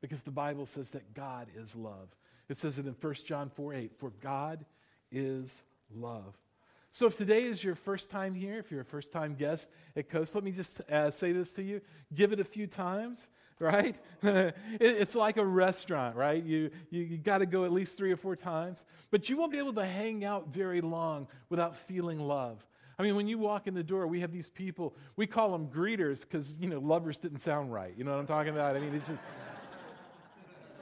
because 0.00 0.22
the 0.22 0.30
Bible 0.30 0.66
says 0.66 0.90
that 0.90 1.14
God 1.14 1.48
is 1.56 1.74
love. 1.74 2.08
It 2.48 2.58
says 2.58 2.78
it 2.78 2.86
in 2.86 2.94
1 3.00 3.14
John 3.26 3.50
4 3.50 3.74
8, 3.74 3.92
for 3.98 4.10
God 4.20 4.64
is 5.10 5.64
love. 5.94 6.34
So 6.94 7.06
if 7.06 7.16
today 7.16 7.42
is 7.42 7.64
your 7.64 7.74
first 7.74 8.08
time 8.08 8.36
here, 8.36 8.56
if 8.60 8.70
you're 8.70 8.82
a 8.82 8.84
first 8.84 9.10
time 9.10 9.34
guest 9.34 9.68
at 9.96 10.08
Coast, 10.08 10.36
let 10.36 10.44
me 10.44 10.52
just 10.52 10.80
uh, 10.88 11.10
say 11.10 11.32
this 11.32 11.52
to 11.54 11.62
you. 11.64 11.80
Give 12.14 12.32
it 12.32 12.38
a 12.38 12.44
few 12.44 12.68
times, 12.68 13.26
right? 13.58 13.96
it, 14.22 14.54
it's 14.78 15.16
like 15.16 15.36
a 15.36 15.44
restaurant, 15.44 16.14
right? 16.14 16.40
You, 16.40 16.70
you, 16.90 17.02
you 17.02 17.18
got 17.18 17.38
to 17.38 17.46
go 17.46 17.64
at 17.64 17.72
least 17.72 17.96
three 17.96 18.12
or 18.12 18.16
four 18.16 18.36
times, 18.36 18.84
but 19.10 19.28
you 19.28 19.36
won't 19.36 19.50
be 19.50 19.58
able 19.58 19.72
to 19.72 19.84
hang 19.84 20.24
out 20.24 20.52
very 20.52 20.80
long 20.80 21.26
without 21.48 21.76
feeling 21.76 22.20
love. 22.20 22.64
I 22.96 23.02
mean, 23.02 23.16
when 23.16 23.26
you 23.26 23.38
walk 23.38 23.66
in 23.66 23.74
the 23.74 23.82
door, 23.82 24.06
we 24.06 24.20
have 24.20 24.30
these 24.30 24.48
people, 24.48 24.94
we 25.16 25.26
call 25.26 25.50
them 25.50 25.66
greeters 25.66 26.20
because, 26.20 26.56
you 26.60 26.68
know, 26.68 26.78
lovers 26.78 27.18
didn't 27.18 27.40
sound 27.40 27.72
right. 27.72 27.92
You 27.98 28.04
know 28.04 28.12
what 28.12 28.20
I'm 28.20 28.28
talking 28.28 28.52
about? 28.52 28.76
I 28.76 28.78
mean, 28.78 28.94
it's 28.94 29.08
just 29.08 29.20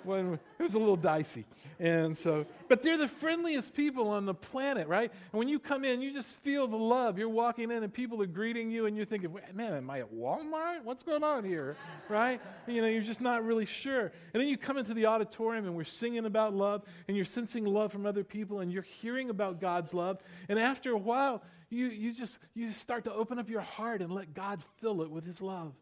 when 0.04 0.34
it 0.58 0.62
was 0.62 0.74
a 0.74 0.78
little 0.78 0.96
dicey. 0.96 1.44
And 1.78 2.16
so, 2.16 2.46
but 2.68 2.80
they're 2.80 2.96
the 2.96 3.08
friendliest 3.08 3.74
people 3.74 4.08
on 4.08 4.24
the 4.24 4.34
planet, 4.34 4.86
right? 4.86 5.10
And 5.10 5.38
when 5.38 5.48
you 5.48 5.58
come 5.58 5.84
in, 5.84 6.00
you 6.00 6.12
just 6.12 6.36
feel 6.38 6.68
the 6.68 6.76
love. 6.76 7.18
You're 7.18 7.28
walking 7.28 7.72
in 7.72 7.82
and 7.82 7.92
people 7.92 8.22
are 8.22 8.26
greeting 8.26 8.70
you 8.70 8.86
and 8.86 8.96
you're 8.96 9.04
thinking, 9.04 9.36
man, 9.52 9.74
am 9.74 9.90
I 9.90 9.98
at 10.00 10.14
Walmart? 10.14 10.84
What's 10.84 11.02
going 11.02 11.24
on 11.24 11.44
here, 11.44 11.76
right? 12.08 12.40
You 12.68 12.82
know, 12.82 12.86
you're 12.86 13.02
just 13.02 13.20
not 13.20 13.44
really 13.44 13.66
sure. 13.66 14.12
And 14.32 14.40
then 14.40 14.46
you 14.46 14.56
come 14.56 14.78
into 14.78 14.94
the 14.94 15.06
auditorium 15.06 15.66
and 15.66 15.74
we're 15.74 15.82
singing 15.82 16.24
about 16.24 16.54
love 16.54 16.82
and 17.08 17.16
you're 17.16 17.26
sensing 17.26 17.64
love 17.64 17.90
from 17.90 18.06
other 18.06 18.22
people 18.22 18.60
and 18.60 18.72
you're 18.72 18.82
hearing 18.82 19.28
about 19.28 19.60
God's 19.60 19.92
love. 19.92 20.18
And 20.48 20.60
after 20.60 20.92
a 20.92 20.98
while, 20.98 21.42
you, 21.68 21.86
you, 21.86 22.12
just, 22.12 22.38
you 22.54 22.68
just 22.68 22.80
start 22.80 23.04
to 23.04 23.12
open 23.12 23.40
up 23.40 23.50
your 23.50 23.60
heart 23.60 24.02
and 24.02 24.12
let 24.12 24.34
God 24.34 24.62
fill 24.80 25.02
it 25.02 25.10
with 25.10 25.26
his 25.26 25.42
love. 25.42 25.72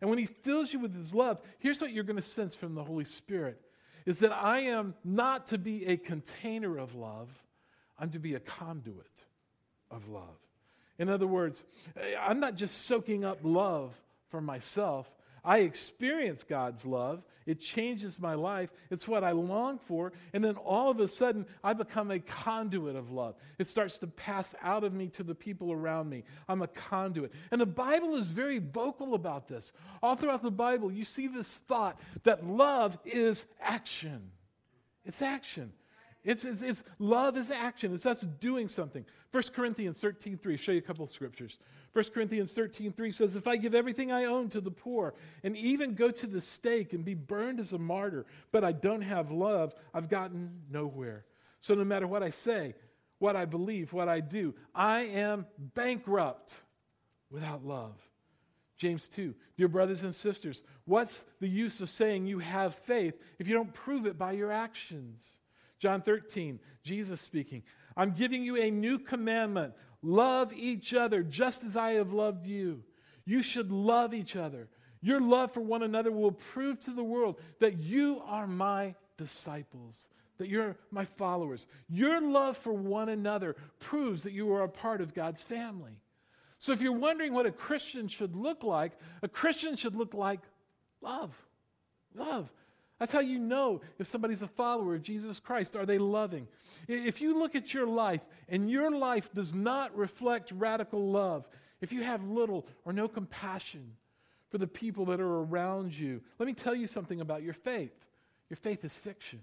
And 0.00 0.08
when 0.08 0.18
he 0.18 0.26
fills 0.26 0.72
you 0.72 0.78
with 0.78 0.94
his 0.94 1.14
love, 1.14 1.40
here's 1.58 1.80
what 1.80 1.92
you're 1.92 2.04
going 2.04 2.16
to 2.16 2.22
sense 2.22 2.54
from 2.54 2.74
the 2.74 2.82
Holy 2.82 3.04
Spirit 3.04 3.60
is 4.06 4.18
that 4.20 4.32
I 4.32 4.60
am 4.60 4.94
not 5.04 5.48
to 5.48 5.58
be 5.58 5.86
a 5.86 5.96
container 5.96 6.78
of 6.78 6.94
love, 6.94 7.28
I'm 7.98 8.10
to 8.10 8.18
be 8.18 8.34
a 8.34 8.40
conduit 8.40 9.06
of 9.90 10.08
love. 10.08 10.38
In 10.98 11.08
other 11.08 11.26
words, 11.26 11.64
I'm 12.20 12.40
not 12.40 12.56
just 12.56 12.86
soaking 12.86 13.24
up 13.24 13.38
love 13.42 13.94
for 14.28 14.40
myself, 14.40 15.08
I 15.44 15.58
experience 15.58 16.42
God's 16.42 16.84
love. 16.86 17.22
It 17.46 17.58
changes 17.58 18.18
my 18.18 18.34
life. 18.34 18.70
It's 18.90 19.08
what 19.08 19.24
I 19.24 19.32
long 19.32 19.78
for. 19.78 20.12
And 20.32 20.44
then 20.44 20.56
all 20.56 20.90
of 20.90 21.00
a 21.00 21.08
sudden, 21.08 21.46
I 21.64 21.72
become 21.72 22.10
a 22.10 22.18
conduit 22.18 22.96
of 22.96 23.10
love. 23.10 23.34
It 23.58 23.66
starts 23.66 23.98
to 23.98 24.06
pass 24.06 24.54
out 24.62 24.84
of 24.84 24.92
me 24.92 25.08
to 25.08 25.22
the 25.22 25.34
people 25.34 25.72
around 25.72 26.08
me. 26.08 26.24
I'm 26.48 26.62
a 26.62 26.68
conduit. 26.68 27.32
And 27.50 27.60
the 27.60 27.66
Bible 27.66 28.14
is 28.16 28.30
very 28.30 28.58
vocal 28.58 29.14
about 29.14 29.48
this. 29.48 29.72
All 30.02 30.14
throughout 30.14 30.42
the 30.42 30.50
Bible, 30.50 30.92
you 30.92 31.04
see 31.04 31.26
this 31.26 31.56
thought 31.56 31.98
that 32.24 32.46
love 32.46 32.98
is 33.04 33.46
action. 33.60 34.30
It's 35.04 35.22
action. 35.22 35.72
It's, 36.22 36.44
it's, 36.44 36.60
it's, 36.60 36.82
love 36.98 37.36
is 37.36 37.50
action. 37.50 37.94
It's 37.94 38.06
us 38.06 38.20
doing 38.20 38.68
something. 38.68 39.04
1 39.32 39.42
Corinthians 39.54 40.00
13 40.00 40.36
3, 40.36 40.56
show 40.56 40.72
you 40.72 40.78
a 40.78 40.82
couple 40.82 41.02
of 41.04 41.10
scriptures. 41.10 41.58
1 41.92 42.04
Corinthians 42.14 42.52
13 42.52 42.92
3 42.92 43.12
says, 43.12 43.36
If 43.36 43.48
I 43.48 43.56
give 43.56 43.74
everything 43.74 44.12
I 44.12 44.26
own 44.26 44.48
to 44.50 44.60
the 44.60 44.70
poor 44.70 45.14
and 45.42 45.56
even 45.56 45.94
go 45.94 46.10
to 46.10 46.26
the 46.26 46.40
stake 46.40 46.92
and 46.92 47.04
be 47.04 47.14
burned 47.14 47.58
as 47.58 47.72
a 47.72 47.78
martyr, 47.78 48.26
but 48.52 48.62
I 48.62 48.72
don't 48.72 49.02
have 49.02 49.32
love, 49.32 49.74
I've 49.92 50.08
gotten 50.08 50.62
nowhere. 50.70 51.24
So 51.58 51.74
no 51.74 51.84
matter 51.84 52.06
what 52.06 52.22
I 52.22 52.30
say, 52.30 52.74
what 53.18 53.36
I 53.36 53.44
believe, 53.44 53.92
what 53.92 54.08
I 54.08 54.20
do, 54.20 54.54
I 54.74 55.02
am 55.02 55.46
bankrupt 55.58 56.54
without 57.30 57.64
love. 57.64 57.96
James 58.76 59.08
2, 59.08 59.34
dear 59.58 59.68
brothers 59.68 60.04
and 60.04 60.14
sisters, 60.14 60.62
what's 60.86 61.22
the 61.40 61.48
use 61.48 61.82
of 61.82 61.90
saying 61.90 62.26
you 62.26 62.38
have 62.38 62.74
faith 62.74 63.14
if 63.38 63.46
you 63.46 63.54
don't 63.54 63.74
prove 63.74 64.06
it 64.06 64.16
by 64.16 64.32
your 64.32 64.50
actions? 64.50 65.38
John 65.78 66.00
13, 66.00 66.58
Jesus 66.82 67.20
speaking, 67.20 67.62
I'm 67.96 68.12
giving 68.12 68.42
you 68.42 68.56
a 68.56 68.70
new 68.70 68.98
commandment 68.98 69.74
love 70.02 70.52
each 70.52 70.94
other 70.94 71.22
just 71.22 71.64
as 71.64 71.76
I 71.76 71.92
have 71.92 72.12
loved 72.12 72.46
you. 72.46 72.82
You 73.24 73.42
should 73.42 73.70
love 73.70 74.14
each 74.14 74.36
other. 74.36 74.68
Your 75.02 75.20
love 75.20 75.52
for 75.52 75.60
one 75.60 75.82
another 75.82 76.10
will 76.12 76.32
prove 76.32 76.80
to 76.80 76.90
the 76.90 77.04
world 77.04 77.40
that 77.60 77.78
you 77.78 78.22
are 78.26 78.46
my 78.46 78.94
disciples, 79.16 80.08
that 80.38 80.48
you're 80.48 80.76
my 80.90 81.04
followers. 81.04 81.66
Your 81.88 82.20
love 82.20 82.56
for 82.56 82.72
one 82.72 83.08
another 83.08 83.56
proves 83.78 84.24
that 84.24 84.32
you 84.32 84.52
are 84.52 84.62
a 84.62 84.68
part 84.68 85.00
of 85.00 85.14
God's 85.14 85.42
family. 85.42 86.00
So 86.58 86.72
if 86.72 86.82
you're 86.82 86.92
wondering 86.92 87.32
what 87.32 87.46
a 87.46 87.52
Christian 87.52 88.08
should 88.08 88.36
look 88.36 88.62
like, 88.62 88.92
a 89.22 89.28
Christian 89.28 89.76
should 89.76 89.96
look 89.96 90.12
like 90.12 90.40
love. 91.00 91.34
Love. 92.14 92.52
That's 93.00 93.12
how 93.12 93.20
you 93.20 93.38
know 93.38 93.80
if 93.98 94.06
somebody's 94.06 94.42
a 94.42 94.46
follower 94.46 94.94
of 94.94 95.02
Jesus 95.02 95.40
Christ. 95.40 95.74
Are 95.74 95.86
they 95.86 95.96
loving? 95.96 96.46
If 96.86 97.22
you 97.22 97.38
look 97.38 97.56
at 97.56 97.72
your 97.72 97.86
life 97.86 98.20
and 98.46 98.70
your 98.70 98.90
life 98.90 99.32
does 99.32 99.54
not 99.54 99.96
reflect 99.96 100.52
radical 100.54 101.10
love, 101.10 101.48
if 101.80 101.92
you 101.94 102.02
have 102.02 102.28
little 102.28 102.66
or 102.84 102.92
no 102.92 103.08
compassion 103.08 103.94
for 104.50 104.58
the 104.58 104.66
people 104.66 105.06
that 105.06 105.18
are 105.18 105.42
around 105.42 105.98
you, 105.98 106.20
let 106.38 106.46
me 106.46 106.52
tell 106.52 106.74
you 106.74 106.86
something 106.86 107.22
about 107.22 107.42
your 107.42 107.54
faith. 107.54 107.94
Your 108.50 108.58
faith 108.58 108.84
is 108.84 108.96
fiction, 108.98 109.40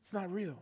it's 0.00 0.12
not 0.12 0.30
real. 0.32 0.58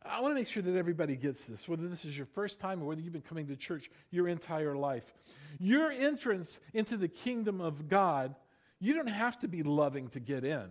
I 0.00 0.20
want 0.20 0.30
to 0.30 0.36
make 0.36 0.46
sure 0.46 0.62
that 0.62 0.76
everybody 0.76 1.16
gets 1.16 1.46
this, 1.46 1.68
whether 1.68 1.88
this 1.88 2.04
is 2.04 2.16
your 2.16 2.26
first 2.26 2.60
time 2.60 2.80
or 2.80 2.86
whether 2.86 3.00
you've 3.00 3.12
been 3.12 3.22
coming 3.22 3.48
to 3.48 3.56
church 3.56 3.90
your 4.12 4.28
entire 4.28 4.76
life. 4.76 5.12
Your 5.58 5.90
entrance 5.90 6.60
into 6.72 6.96
the 6.96 7.08
kingdom 7.08 7.60
of 7.60 7.88
God, 7.88 8.36
you 8.78 8.94
don't 8.94 9.08
have 9.08 9.36
to 9.40 9.48
be 9.48 9.64
loving 9.64 10.08
to 10.10 10.20
get 10.20 10.44
in. 10.44 10.68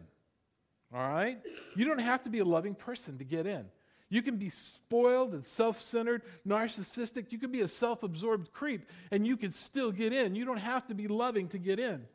All 0.93 0.99
right? 0.99 1.39
You 1.75 1.85
don't 1.85 1.99
have 1.99 2.23
to 2.23 2.29
be 2.29 2.39
a 2.39 2.45
loving 2.45 2.75
person 2.75 3.17
to 3.17 3.23
get 3.23 3.45
in. 3.45 3.65
You 4.09 4.21
can 4.21 4.37
be 4.37 4.49
spoiled 4.49 5.33
and 5.33 5.43
self 5.43 5.81
centered, 5.81 6.21
narcissistic. 6.47 7.31
You 7.31 7.39
can 7.39 7.51
be 7.51 7.61
a 7.61 7.67
self 7.67 8.03
absorbed 8.03 8.53
creep, 8.53 8.85
and 9.11 9.27
you 9.27 9.35
can 9.35 9.51
still 9.51 9.91
get 9.91 10.13
in. 10.13 10.33
You 10.35 10.45
don't 10.45 10.57
have 10.57 10.87
to 10.87 10.93
be 10.93 11.07
loving 11.07 11.49
to 11.49 11.57
get 11.57 11.79
in. 11.79 12.05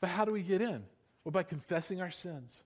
But 0.00 0.10
how 0.10 0.24
do 0.24 0.32
we 0.32 0.42
get 0.42 0.60
in? 0.60 0.84
Well, 1.24 1.32
by 1.32 1.42
confessing 1.42 2.00
our 2.00 2.10
sins 2.10 2.62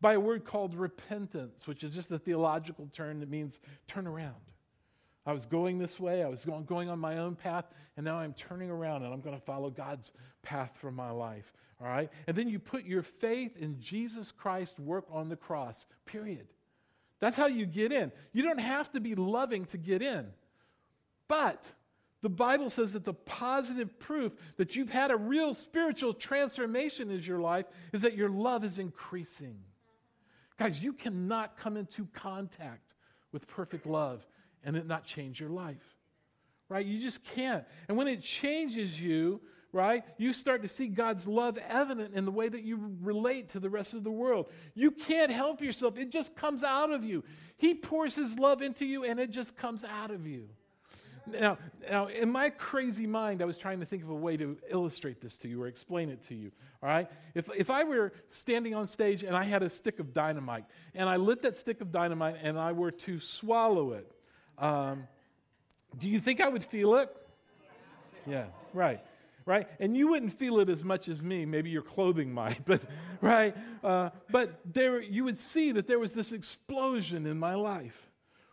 by 0.00 0.14
a 0.14 0.20
word 0.20 0.44
called 0.44 0.74
repentance, 0.74 1.66
which 1.66 1.82
is 1.82 1.94
just 1.94 2.10
a 2.10 2.18
theological 2.18 2.88
term 2.92 3.20
that 3.20 3.30
means 3.30 3.60
turn 3.86 4.06
around. 4.06 4.34
I 5.26 5.32
was 5.32 5.44
going 5.44 5.78
this 5.78 5.98
way, 5.98 6.22
I 6.22 6.28
was 6.28 6.44
going, 6.44 6.88
on 6.88 7.00
my 7.00 7.18
own 7.18 7.34
path, 7.34 7.64
and 7.96 8.04
now 8.04 8.16
I'm 8.16 8.32
turning 8.32 8.70
around 8.70 9.02
and 9.02 9.12
I'm 9.12 9.20
going 9.20 9.36
to 9.36 9.44
follow 9.44 9.70
God's 9.70 10.12
path 10.42 10.70
for 10.80 10.92
my 10.92 11.10
life. 11.10 11.52
All 11.80 11.88
right? 11.88 12.10
And 12.28 12.36
then 12.36 12.48
you 12.48 12.60
put 12.60 12.84
your 12.84 13.02
faith 13.02 13.56
in 13.56 13.80
Jesus 13.80 14.30
Christ's 14.30 14.78
work 14.78 15.04
on 15.10 15.28
the 15.28 15.36
cross, 15.36 15.86
period. 16.04 16.46
That's 17.18 17.36
how 17.36 17.46
you 17.46 17.66
get 17.66 17.92
in. 17.92 18.12
You 18.32 18.44
don't 18.44 18.60
have 18.60 18.92
to 18.92 19.00
be 19.00 19.14
loving 19.14 19.64
to 19.66 19.78
get 19.78 20.00
in. 20.00 20.26
But 21.28 21.66
the 22.22 22.28
Bible 22.28 22.70
says 22.70 22.92
that 22.92 23.04
the 23.04 23.14
positive 23.14 23.98
proof 23.98 24.32
that 24.58 24.76
you've 24.76 24.90
had 24.90 25.10
a 25.10 25.16
real 25.16 25.54
spiritual 25.54 26.14
transformation 26.14 27.10
in 27.10 27.20
your 27.20 27.40
life 27.40 27.66
is 27.92 28.02
that 28.02 28.14
your 28.14 28.30
love 28.30 28.64
is 28.64 28.78
increasing. 28.78 29.58
Guys, 30.58 30.82
you 30.82 30.92
cannot 30.92 31.56
come 31.56 31.76
into 31.76 32.06
contact 32.12 32.94
with 33.32 33.46
perfect 33.48 33.86
love 33.86 34.24
and 34.66 34.76
it 34.76 34.86
not 34.86 35.04
change 35.04 35.40
your 35.40 35.48
life. 35.48 35.94
Right? 36.68 36.84
You 36.84 36.98
just 36.98 37.24
can't. 37.24 37.64
And 37.88 37.96
when 37.96 38.08
it 38.08 38.20
changes 38.20 39.00
you, 39.00 39.40
right, 39.72 40.02
you 40.18 40.32
start 40.32 40.62
to 40.62 40.68
see 40.68 40.88
God's 40.88 41.28
love 41.28 41.58
evident 41.68 42.14
in 42.14 42.24
the 42.24 42.32
way 42.32 42.48
that 42.48 42.64
you 42.64 42.96
relate 43.00 43.50
to 43.50 43.60
the 43.60 43.70
rest 43.70 43.94
of 43.94 44.02
the 44.02 44.10
world. 44.10 44.50
You 44.74 44.90
can't 44.90 45.30
help 45.30 45.62
yourself, 45.62 45.96
it 45.96 46.10
just 46.10 46.34
comes 46.34 46.64
out 46.64 46.90
of 46.90 47.04
you. 47.04 47.22
He 47.56 47.74
pours 47.74 48.16
His 48.16 48.38
love 48.38 48.60
into 48.60 48.84
you 48.84 49.04
and 49.04 49.20
it 49.20 49.30
just 49.30 49.56
comes 49.56 49.84
out 49.84 50.10
of 50.10 50.26
you. 50.26 50.48
Now, 51.26 51.58
now, 51.90 52.06
in 52.06 52.30
my 52.30 52.50
crazy 52.50 53.06
mind, 53.06 53.42
I 53.42 53.46
was 53.46 53.58
trying 53.58 53.80
to 53.80 53.86
think 53.86 54.02
of 54.02 54.10
a 54.10 54.14
way 54.14 54.36
to 54.36 54.56
illustrate 54.68 55.20
this 55.20 55.36
to 55.38 55.48
you 55.48 55.62
or 55.62 55.66
explain 55.66 56.08
it 56.08 56.22
to 56.24 56.34
you. 56.34 56.52
All 56.82 56.88
right? 56.88 57.10
If, 57.34 57.50
if 57.56 57.68
I 57.68 57.84
were 57.84 58.12
standing 58.28 58.74
on 58.74 58.86
stage 58.86 59.24
and 59.24 59.36
I 59.36 59.42
had 59.42 59.62
a 59.62 59.68
stick 59.68 59.98
of 59.98 60.14
dynamite 60.14 60.66
and 60.94 61.08
I 61.08 61.16
lit 61.16 61.42
that 61.42 61.56
stick 61.56 61.80
of 61.80 61.90
dynamite 61.90 62.36
and 62.42 62.58
I 62.58 62.72
were 62.72 62.92
to 62.92 63.18
swallow 63.18 63.92
it, 63.92 64.10
um, 64.58 65.06
do 65.98 66.08
you 66.08 66.20
think 66.20 66.40
I 66.40 66.48
would 66.48 66.64
feel 66.64 66.96
it? 66.96 67.14
Yeah, 68.26 68.46
right. 68.72 69.00
Right? 69.44 69.68
And 69.78 69.96
you 69.96 70.08
wouldn't 70.08 70.32
feel 70.32 70.58
it 70.58 70.68
as 70.68 70.82
much 70.82 71.08
as 71.08 71.22
me. 71.22 71.46
Maybe 71.46 71.70
your 71.70 71.82
clothing 71.82 72.32
might, 72.32 72.64
but 72.66 72.82
right? 73.20 73.56
Uh, 73.82 74.10
but 74.30 74.60
there, 74.64 75.00
you 75.00 75.24
would 75.24 75.38
see 75.38 75.72
that 75.72 75.86
there 75.86 75.98
was 75.98 76.12
this 76.12 76.32
explosion 76.32 77.26
in 77.26 77.38
my 77.38 77.54
life. 77.54 78.10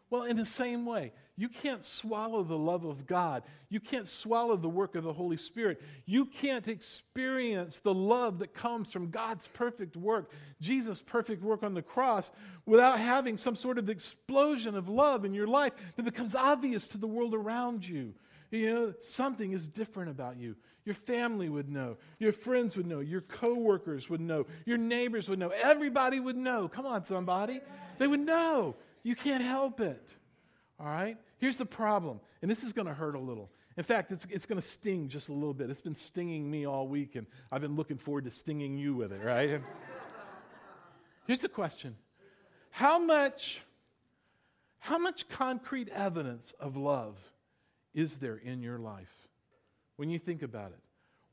Well, 0.10 0.24
in 0.24 0.38
the 0.38 0.45
same 0.45 0.86
way, 0.86 1.12
you 1.36 1.50
can't 1.50 1.84
swallow 1.84 2.44
the 2.44 2.58
love 2.58 2.86
of 2.86 3.08
God. 3.08 3.42
You 3.70 3.80
can't 3.80 4.08
swallow 4.08 4.56
the 4.56 4.70
work 4.70 4.96
of 4.96 5.04
the 5.04 5.13
Holy 5.13 5.38
Spirit. 5.38 5.82
You 6.06 6.25
can't 6.25 6.68
experience 6.68 7.80
the 7.80 7.94
love 7.94 8.40
that 8.40 8.54
comes 8.54 8.92
from 8.92 9.10
God's 9.10 9.48
perfect 9.48 9.98
work, 9.98 10.32
Jesus' 10.62 11.02
perfect 11.02 11.42
work 11.42 11.63
on 11.63 11.74
the 11.74 11.82
cross, 11.82 12.32
without 12.68 13.00
having 13.00 13.38
some 13.38 13.56
sort 13.56 13.80
of 13.80 13.90
explosion 13.90 14.75
of 14.75 14.90
love 14.90 15.25
in 15.25 15.34
your 15.34 15.48
life 15.48 15.74
that 15.96 16.04
becomes 16.04 16.36
obvious 16.36 16.88
to 16.90 17.00
the 17.00 17.08
world 17.08 17.34
around 17.34 17.88
you. 17.88 18.13
You 18.52 18.74
know, 18.74 18.94
something 19.00 19.54
is 19.54 19.68
different 19.68 20.12
about 20.12 20.38
you. 20.38 20.56
Your 20.86 20.94
family 20.94 21.50
would 21.50 21.70
know. 21.70 21.98
Your 22.20 22.32
friends 22.32 22.78
would 22.78 22.86
know. 22.86 23.00
Your 23.00 23.22
coworkers 23.22 24.08
would 24.10 24.22
know. 24.22 24.46
Your 24.66 24.78
neighbors 24.78 25.28
would 25.30 25.40
know. 25.40 25.50
Everybody 25.50 26.20
would 26.20 26.38
know. 26.38 26.68
Come 26.68 26.86
on, 26.86 27.06
somebody. 27.06 27.62
They 27.98 28.06
would 28.06 28.20
know. 28.20 28.75
You 29.02 29.16
can't 29.16 29.44
help 29.44 29.80
it. 29.80 30.13
All 30.80 30.88
right? 30.88 31.18
Here's 31.38 31.58
the 31.58 31.65
problem, 31.65 32.20
and 32.42 32.50
this 32.50 32.63
is 32.63 32.74
going 32.74 32.88
to 32.88 32.94
hurt 32.94 33.15
a 33.15 33.20
little. 33.20 33.50
In 33.77 33.84
fact, 33.84 34.12
it's, 34.12 34.25
it's 34.30 34.46
going 34.46 34.62
to 34.62 34.68
sting 34.68 35.08
just 35.08 35.30
a 35.30 35.34
little 35.34 35.53
bit. 35.53 35.70
It's 35.70 35.82
been 35.82 35.96
stinging 35.96 36.50
me 36.50 36.65
all 36.65 36.88
week, 36.88 37.15
and 37.15 37.25
I've 37.51 37.62
been 37.62 37.75
looking 37.75 37.98
forward 37.98 38.25
to 38.25 38.30
stinging 38.30 38.77
you 38.77 38.94
with 38.94 39.12
it, 39.12 39.24
right? 39.24 39.62
Here's 41.27 41.39
the 41.39 41.50
question 41.50 41.96
How 42.72 43.00
much, 43.00 43.62
how 44.80 44.98
much 44.98 45.27
concrete 45.30 45.89
evidence 45.89 46.53
of 46.60 46.77
love 46.77 47.18
is 47.94 48.18
there 48.18 48.38
in 48.38 48.62
your 48.62 48.77
life 48.77 49.13
when 49.96 50.10
you 50.10 50.20
think 50.20 50.44
about 50.44 50.72
it? 50.72 50.80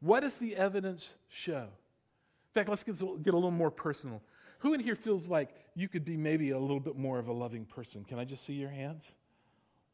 What 0.01 0.21
does 0.21 0.37
the 0.37 0.57
evidence 0.57 1.15
show? 1.29 1.65
In 1.65 2.55
fact, 2.55 2.69
let's 2.69 2.83
get, 2.83 2.99
get 3.23 3.35
a 3.35 3.37
little 3.37 3.51
more 3.51 3.71
personal. 3.71 4.23
Who 4.61 4.75
in 4.75 4.81
here 4.81 4.97
feels 4.97 5.29
like 5.29 5.51
you 5.75 5.89
could 5.89 6.05
be 6.05 6.17
maybe 6.17 6.51
a 6.51 6.59
little 6.59 6.81
bit 6.81 6.97
more 6.97 7.19
of 7.19 7.29
a 7.29 7.33
loving 7.33 7.65
person? 7.65 8.05
Can 8.05 8.19
I 8.19 8.25
just 8.25 8.45
see 8.45 8.55
your 8.55 8.71
hands? 8.71 9.15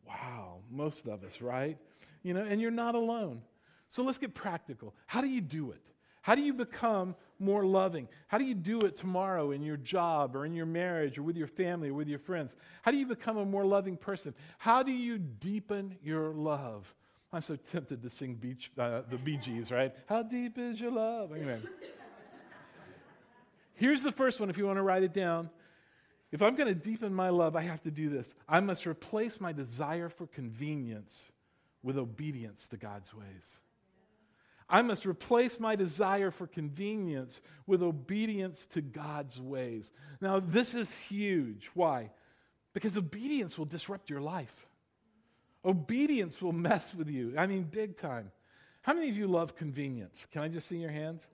Wow, 0.06 0.58
most 0.70 1.06
of 1.06 1.24
us, 1.24 1.40
right? 1.40 1.78
You 2.22 2.34
know, 2.34 2.44
and 2.44 2.60
you're 2.60 2.70
not 2.70 2.94
alone. 2.94 3.42
So 3.88 4.02
let's 4.02 4.18
get 4.18 4.34
practical. 4.34 4.94
How 5.06 5.20
do 5.20 5.28
you 5.28 5.40
do 5.40 5.70
it? 5.70 5.80
How 6.22 6.34
do 6.34 6.42
you 6.42 6.52
become 6.54 7.14
more 7.38 7.64
loving? 7.64 8.08
How 8.26 8.38
do 8.38 8.44
you 8.44 8.54
do 8.54 8.80
it 8.80 8.96
tomorrow 8.96 9.52
in 9.52 9.62
your 9.62 9.76
job 9.76 10.34
or 10.34 10.44
in 10.44 10.54
your 10.54 10.66
marriage 10.66 11.18
or 11.18 11.22
with 11.22 11.36
your 11.36 11.46
family 11.46 11.90
or 11.90 11.94
with 11.94 12.08
your 12.08 12.18
friends? 12.18 12.56
How 12.82 12.90
do 12.90 12.96
you 12.96 13.06
become 13.06 13.36
a 13.36 13.44
more 13.44 13.64
loving 13.64 13.96
person? 13.96 14.34
How 14.58 14.82
do 14.82 14.90
you 14.90 15.18
deepen 15.18 15.96
your 16.02 16.30
love? 16.30 16.92
I'm 17.32 17.42
so 17.42 17.54
tempted 17.54 18.02
to 18.02 18.10
sing 18.10 18.34
beach, 18.34 18.72
uh, 18.78 19.02
the 19.08 19.18
Bee 19.18 19.36
Gees, 19.36 19.70
right? 19.70 19.94
How 20.08 20.22
deep 20.22 20.58
is 20.58 20.80
your 20.80 20.90
love? 20.90 21.32
Anyway. 21.32 21.60
Here's 23.74 24.02
the 24.02 24.12
first 24.12 24.40
one 24.40 24.50
if 24.50 24.56
you 24.56 24.66
want 24.66 24.78
to 24.78 24.82
write 24.82 25.02
it 25.02 25.12
down. 25.12 25.50
If 26.36 26.42
I'm 26.42 26.54
going 26.54 26.68
to 26.68 26.74
deepen 26.74 27.14
my 27.14 27.30
love, 27.30 27.56
I 27.56 27.62
have 27.62 27.82
to 27.84 27.90
do 27.90 28.10
this. 28.10 28.34
I 28.46 28.60
must 28.60 28.86
replace 28.86 29.40
my 29.40 29.52
desire 29.52 30.10
for 30.10 30.26
convenience 30.26 31.32
with 31.82 31.96
obedience 31.96 32.68
to 32.68 32.76
God's 32.76 33.14
ways. 33.14 33.60
I 34.68 34.82
must 34.82 35.06
replace 35.06 35.58
my 35.58 35.76
desire 35.76 36.30
for 36.30 36.46
convenience 36.46 37.40
with 37.66 37.82
obedience 37.82 38.66
to 38.66 38.82
God's 38.82 39.40
ways. 39.40 39.92
Now, 40.20 40.38
this 40.38 40.74
is 40.74 40.94
huge. 40.94 41.70
Why? 41.72 42.10
Because 42.74 42.98
obedience 42.98 43.56
will 43.56 43.64
disrupt 43.64 44.10
your 44.10 44.20
life. 44.20 44.66
Obedience 45.64 46.42
will 46.42 46.52
mess 46.52 46.94
with 46.94 47.08
you. 47.08 47.32
I 47.38 47.46
mean, 47.46 47.62
big 47.62 47.96
time. 47.96 48.30
How 48.82 48.92
many 48.92 49.08
of 49.08 49.16
you 49.16 49.26
love 49.26 49.56
convenience? 49.56 50.26
Can 50.30 50.42
I 50.42 50.48
just 50.48 50.68
see 50.68 50.76
your 50.76 50.90
hands? 50.90 51.28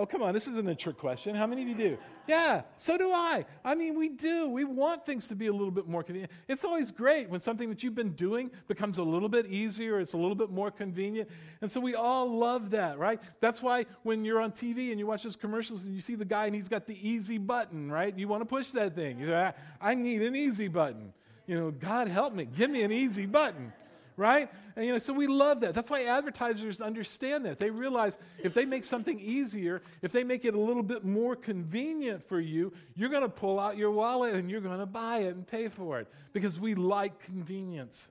Oh, 0.00 0.06
come 0.06 0.22
on, 0.22 0.32
this 0.32 0.48
isn't 0.48 0.66
a 0.66 0.74
trick 0.74 0.96
question. 0.96 1.34
How 1.34 1.46
many 1.46 1.60
of 1.60 1.68
you 1.68 1.74
do? 1.74 1.98
Yeah, 2.26 2.62
so 2.78 2.96
do 2.96 3.12
I. 3.12 3.44
I 3.62 3.74
mean, 3.74 3.98
we 3.98 4.08
do. 4.08 4.48
We 4.48 4.64
want 4.64 5.04
things 5.04 5.28
to 5.28 5.36
be 5.36 5.48
a 5.48 5.52
little 5.52 5.70
bit 5.70 5.86
more 5.86 6.02
convenient. 6.02 6.32
It's 6.48 6.64
always 6.64 6.90
great 6.90 7.28
when 7.28 7.38
something 7.38 7.68
that 7.68 7.82
you've 7.82 7.94
been 7.94 8.12
doing 8.12 8.50
becomes 8.66 8.96
a 8.96 9.02
little 9.02 9.28
bit 9.28 9.44
easier, 9.44 10.00
it's 10.00 10.14
a 10.14 10.16
little 10.16 10.34
bit 10.34 10.48
more 10.48 10.70
convenient. 10.70 11.28
And 11.60 11.70
so 11.70 11.80
we 11.80 11.96
all 11.96 12.34
love 12.34 12.70
that, 12.70 12.98
right? 12.98 13.20
That's 13.40 13.60
why 13.60 13.84
when 14.02 14.24
you're 14.24 14.40
on 14.40 14.52
TV 14.52 14.88
and 14.88 14.98
you 14.98 15.06
watch 15.06 15.22
those 15.22 15.36
commercials 15.36 15.84
and 15.84 15.94
you 15.94 16.00
see 16.00 16.14
the 16.14 16.24
guy 16.24 16.46
and 16.46 16.54
he's 16.54 16.68
got 16.68 16.86
the 16.86 16.96
easy 17.06 17.36
button, 17.36 17.92
right? 17.92 18.16
You 18.18 18.26
want 18.26 18.40
to 18.40 18.46
push 18.46 18.70
that 18.70 18.94
thing. 18.94 19.20
You 19.20 19.26
say, 19.26 19.52
I 19.82 19.94
need 19.94 20.22
an 20.22 20.34
easy 20.34 20.68
button. 20.68 21.12
You 21.46 21.56
know, 21.56 21.70
God 21.72 22.08
help 22.08 22.32
me, 22.32 22.46
give 22.46 22.70
me 22.70 22.84
an 22.84 22.92
easy 22.92 23.26
button 23.26 23.70
right? 24.16 24.50
And 24.76 24.86
you 24.86 24.92
know, 24.92 24.98
so 24.98 25.12
we 25.12 25.26
love 25.26 25.60
that. 25.60 25.74
That's 25.74 25.90
why 25.90 26.04
advertisers 26.04 26.80
understand 26.80 27.44
that. 27.46 27.58
They 27.58 27.70
realize 27.70 28.18
if 28.38 28.54
they 28.54 28.64
make 28.64 28.84
something 28.84 29.18
easier, 29.18 29.82
if 30.02 30.12
they 30.12 30.24
make 30.24 30.44
it 30.44 30.54
a 30.54 30.60
little 30.60 30.82
bit 30.82 31.04
more 31.04 31.36
convenient 31.36 32.22
for 32.28 32.40
you, 32.40 32.72
you're 32.94 33.10
going 33.10 33.22
to 33.22 33.28
pull 33.28 33.58
out 33.58 33.76
your 33.76 33.90
wallet 33.90 34.34
and 34.34 34.50
you're 34.50 34.60
going 34.60 34.80
to 34.80 34.86
buy 34.86 35.18
it 35.18 35.34
and 35.34 35.46
pay 35.46 35.68
for 35.68 36.00
it 36.00 36.08
because 36.32 36.60
we 36.60 36.74
like 36.74 37.20
convenience. 37.20 38.08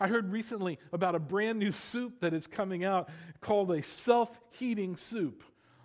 I 0.00 0.08
heard 0.08 0.32
recently 0.32 0.78
about 0.92 1.14
a 1.14 1.18
brand 1.18 1.58
new 1.58 1.72
soup 1.72 2.20
that 2.20 2.32
is 2.32 2.46
coming 2.46 2.84
out 2.84 3.08
called 3.40 3.70
a 3.70 3.82
self 3.82 4.40
heating 4.50 4.96
soup. 4.96 5.42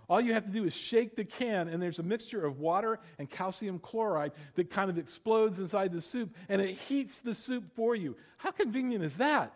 All 0.09 0.19
you 0.19 0.33
have 0.33 0.45
to 0.45 0.51
do 0.51 0.65
is 0.65 0.73
shake 0.73 1.15
the 1.15 1.23
can, 1.23 1.67
and 1.67 1.79
there's 1.81 1.99
a 1.99 2.03
mixture 2.03 2.43
of 2.43 2.59
water 2.59 2.99
and 3.19 3.29
calcium 3.29 3.77
chloride 3.77 4.31
that 4.55 4.71
kind 4.71 4.89
of 4.89 4.97
explodes 4.97 5.59
inside 5.59 5.93
the 5.93 6.01
soup, 6.01 6.35
and 6.49 6.59
it 6.61 6.75
heats 6.75 7.19
the 7.19 7.35
soup 7.35 7.63
for 7.75 7.95
you. 7.95 8.15
How 8.37 8.49
convenient 8.49 9.03
is 9.03 9.17
that? 9.17 9.53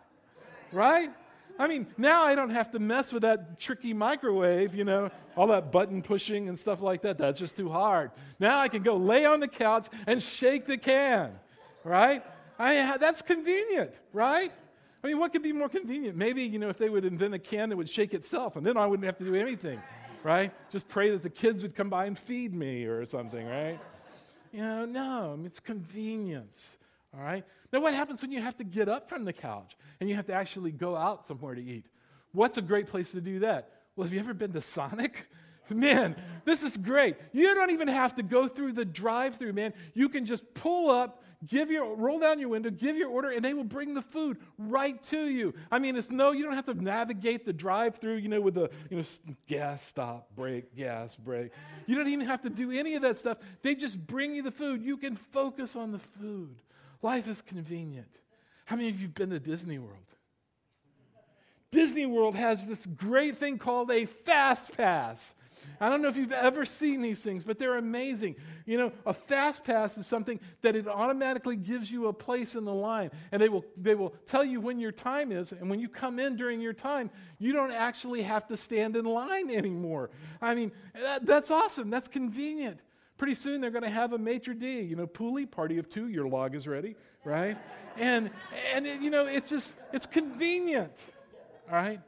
Right? 0.70 1.10
I 1.58 1.66
mean, 1.66 1.88
now 1.98 2.22
I 2.24 2.36
don't 2.36 2.50
have 2.50 2.70
to 2.72 2.78
mess 2.78 3.12
with 3.12 3.22
that 3.22 3.58
tricky 3.58 3.92
microwave, 3.92 4.74
you 4.76 4.84
know, 4.84 5.10
all 5.36 5.48
that 5.48 5.72
button 5.72 6.02
pushing 6.02 6.48
and 6.48 6.58
stuff 6.58 6.80
like 6.80 7.02
that. 7.02 7.18
That's 7.18 7.38
just 7.38 7.56
too 7.56 7.68
hard. 7.68 8.12
Now 8.38 8.60
I 8.60 8.68
can 8.68 8.82
go 8.82 8.96
lay 8.96 9.24
on 9.24 9.40
the 9.40 9.48
couch 9.48 9.86
and 10.06 10.22
shake 10.22 10.66
the 10.66 10.76
can, 10.76 11.32
right? 11.82 12.24
I, 12.58 12.96
that's 12.98 13.22
convenient, 13.22 13.98
right? 14.12 14.52
I 15.02 15.06
mean, 15.06 15.18
what 15.18 15.32
could 15.32 15.42
be 15.42 15.52
more 15.52 15.68
convenient? 15.68 16.16
Maybe, 16.16 16.44
you 16.44 16.58
know, 16.58 16.68
if 16.68 16.78
they 16.78 16.88
would 16.88 17.04
invent 17.04 17.34
a 17.34 17.38
can 17.38 17.68
that 17.68 17.76
would 17.76 17.90
shake 17.90 18.14
itself, 18.14 18.56
and 18.56 18.64
then 18.64 18.76
I 18.76 18.86
wouldn't 18.86 19.06
have 19.06 19.18
to 19.18 19.24
do 19.24 19.34
anything 19.34 19.80
right? 20.24 20.52
Just 20.70 20.88
pray 20.88 21.10
that 21.10 21.22
the 21.22 21.30
kids 21.30 21.62
would 21.62 21.76
come 21.76 21.88
by 21.88 22.06
and 22.06 22.18
feed 22.18 22.52
me 22.52 22.84
or 22.84 23.04
something, 23.04 23.46
right? 23.46 23.78
You 24.52 24.60
know, 24.60 24.84
no, 24.84 25.38
it's 25.44 25.60
convenience, 25.60 26.78
all 27.14 27.22
right? 27.22 27.44
Now, 27.72 27.80
what 27.80 27.94
happens 27.94 28.22
when 28.22 28.32
you 28.32 28.40
have 28.40 28.56
to 28.56 28.64
get 28.64 28.88
up 28.88 29.08
from 29.08 29.24
the 29.24 29.32
couch 29.32 29.76
and 30.00 30.08
you 30.08 30.16
have 30.16 30.26
to 30.26 30.32
actually 30.32 30.72
go 30.72 30.96
out 30.96 31.26
somewhere 31.26 31.54
to 31.54 31.62
eat? 31.62 31.86
What's 32.32 32.56
a 32.56 32.62
great 32.62 32.86
place 32.86 33.12
to 33.12 33.20
do 33.20 33.40
that? 33.40 33.70
Well, 33.94 34.04
have 34.04 34.12
you 34.12 34.20
ever 34.20 34.34
been 34.34 34.52
to 34.52 34.60
Sonic? 34.60 35.26
Man, 35.70 36.16
this 36.44 36.62
is 36.62 36.76
great. 36.76 37.16
You 37.32 37.54
don't 37.54 37.70
even 37.70 37.88
have 37.88 38.14
to 38.16 38.22
go 38.22 38.48
through 38.48 38.72
the 38.72 38.84
drive 38.84 39.36
through, 39.36 39.54
man. 39.54 39.72
You 39.94 40.10
can 40.10 40.26
just 40.26 40.52
pull 40.52 40.90
up, 40.90 41.23
give 41.46 41.70
your 41.70 41.94
roll 41.96 42.18
down 42.18 42.38
your 42.38 42.48
window, 42.48 42.70
give 42.70 42.96
your 42.96 43.08
order, 43.08 43.30
and 43.30 43.44
they 43.44 43.54
will 43.54 43.64
bring 43.64 43.94
the 43.94 44.02
food 44.02 44.38
right 44.58 45.02
to 45.04 45.26
you. 45.26 45.54
I 45.70 45.78
mean, 45.78 45.96
it's 45.96 46.10
no, 46.10 46.32
you 46.32 46.44
don't 46.44 46.54
have 46.54 46.66
to 46.66 46.74
navigate 46.74 47.44
the 47.44 47.52
drive-through, 47.52 48.16
you 48.16 48.28
know, 48.28 48.40
with 48.40 48.54
the 48.54 48.70
you 48.90 48.96
know 48.96 49.04
gas 49.46 49.84
stop, 49.84 50.28
brake, 50.34 50.74
gas, 50.76 51.16
brake. 51.16 51.52
You 51.86 51.96
don't 51.96 52.08
even 52.08 52.26
have 52.26 52.42
to 52.42 52.50
do 52.50 52.70
any 52.70 52.94
of 52.94 53.02
that 53.02 53.16
stuff. 53.16 53.38
They 53.62 53.74
just 53.74 54.04
bring 54.06 54.34
you 54.34 54.42
the 54.42 54.50
food. 54.50 54.82
You 54.82 54.96
can 54.96 55.16
focus 55.16 55.76
on 55.76 55.92
the 55.92 55.98
food. 55.98 56.56
Life 57.02 57.28
is 57.28 57.42
convenient. 57.42 58.08
How 58.64 58.76
many 58.76 58.88
of 58.88 58.96
you 58.96 59.06
have 59.06 59.14
been 59.14 59.30
to 59.30 59.38
Disney 59.38 59.78
World? 59.78 59.98
Disney 61.70 62.06
World 62.06 62.36
has 62.36 62.66
this 62.66 62.86
great 62.86 63.36
thing 63.36 63.58
called 63.58 63.90
a 63.90 64.06
fast 64.06 64.76
pass. 64.76 65.34
I 65.80 65.88
don't 65.88 66.02
know 66.02 66.08
if 66.08 66.16
you've 66.16 66.32
ever 66.32 66.64
seen 66.64 67.00
these 67.00 67.20
things, 67.20 67.44
but 67.44 67.58
they're 67.58 67.76
amazing. 67.76 68.36
You 68.66 68.78
know, 68.78 68.92
a 69.04 69.14
fast 69.14 69.64
pass 69.64 69.98
is 69.98 70.06
something 70.06 70.40
that 70.62 70.76
it 70.76 70.88
automatically 70.88 71.56
gives 71.56 71.90
you 71.90 72.06
a 72.06 72.12
place 72.12 72.54
in 72.54 72.64
the 72.64 72.72
line, 72.72 73.10
and 73.32 73.40
they 73.40 73.48
will, 73.48 73.64
they 73.76 73.94
will 73.94 74.14
tell 74.26 74.44
you 74.44 74.60
when 74.60 74.78
your 74.78 74.92
time 74.92 75.32
is, 75.32 75.52
and 75.52 75.68
when 75.68 75.80
you 75.80 75.88
come 75.88 76.18
in 76.18 76.36
during 76.36 76.60
your 76.60 76.72
time, 76.72 77.10
you 77.38 77.52
don't 77.52 77.72
actually 77.72 78.22
have 78.22 78.46
to 78.48 78.56
stand 78.56 78.96
in 78.96 79.04
line 79.04 79.50
anymore. 79.50 80.10
I 80.40 80.54
mean, 80.54 80.72
that, 80.94 81.26
that's 81.26 81.50
awesome. 81.50 81.90
That's 81.90 82.08
convenient. 82.08 82.80
Pretty 83.16 83.34
soon 83.34 83.60
they're 83.60 83.70
going 83.70 83.84
to 83.84 83.90
have 83.90 84.12
a 84.12 84.18
maitre 84.18 84.54
d, 84.54 84.80
you 84.80 84.96
know, 84.96 85.06
pulley, 85.06 85.46
party 85.46 85.78
of 85.78 85.88
two, 85.88 86.08
your 86.08 86.26
log 86.26 86.54
is 86.54 86.66
ready, 86.66 86.96
right? 87.24 87.56
and, 87.96 88.30
and 88.74 88.86
it, 88.86 89.00
you 89.00 89.10
know, 89.10 89.26
it's 89.26 89.48
just, 89.48 89.74
it's 89.92 90.06
convenient, 90.06 91.04
all 91.70 91.76
right? 91.76 92.00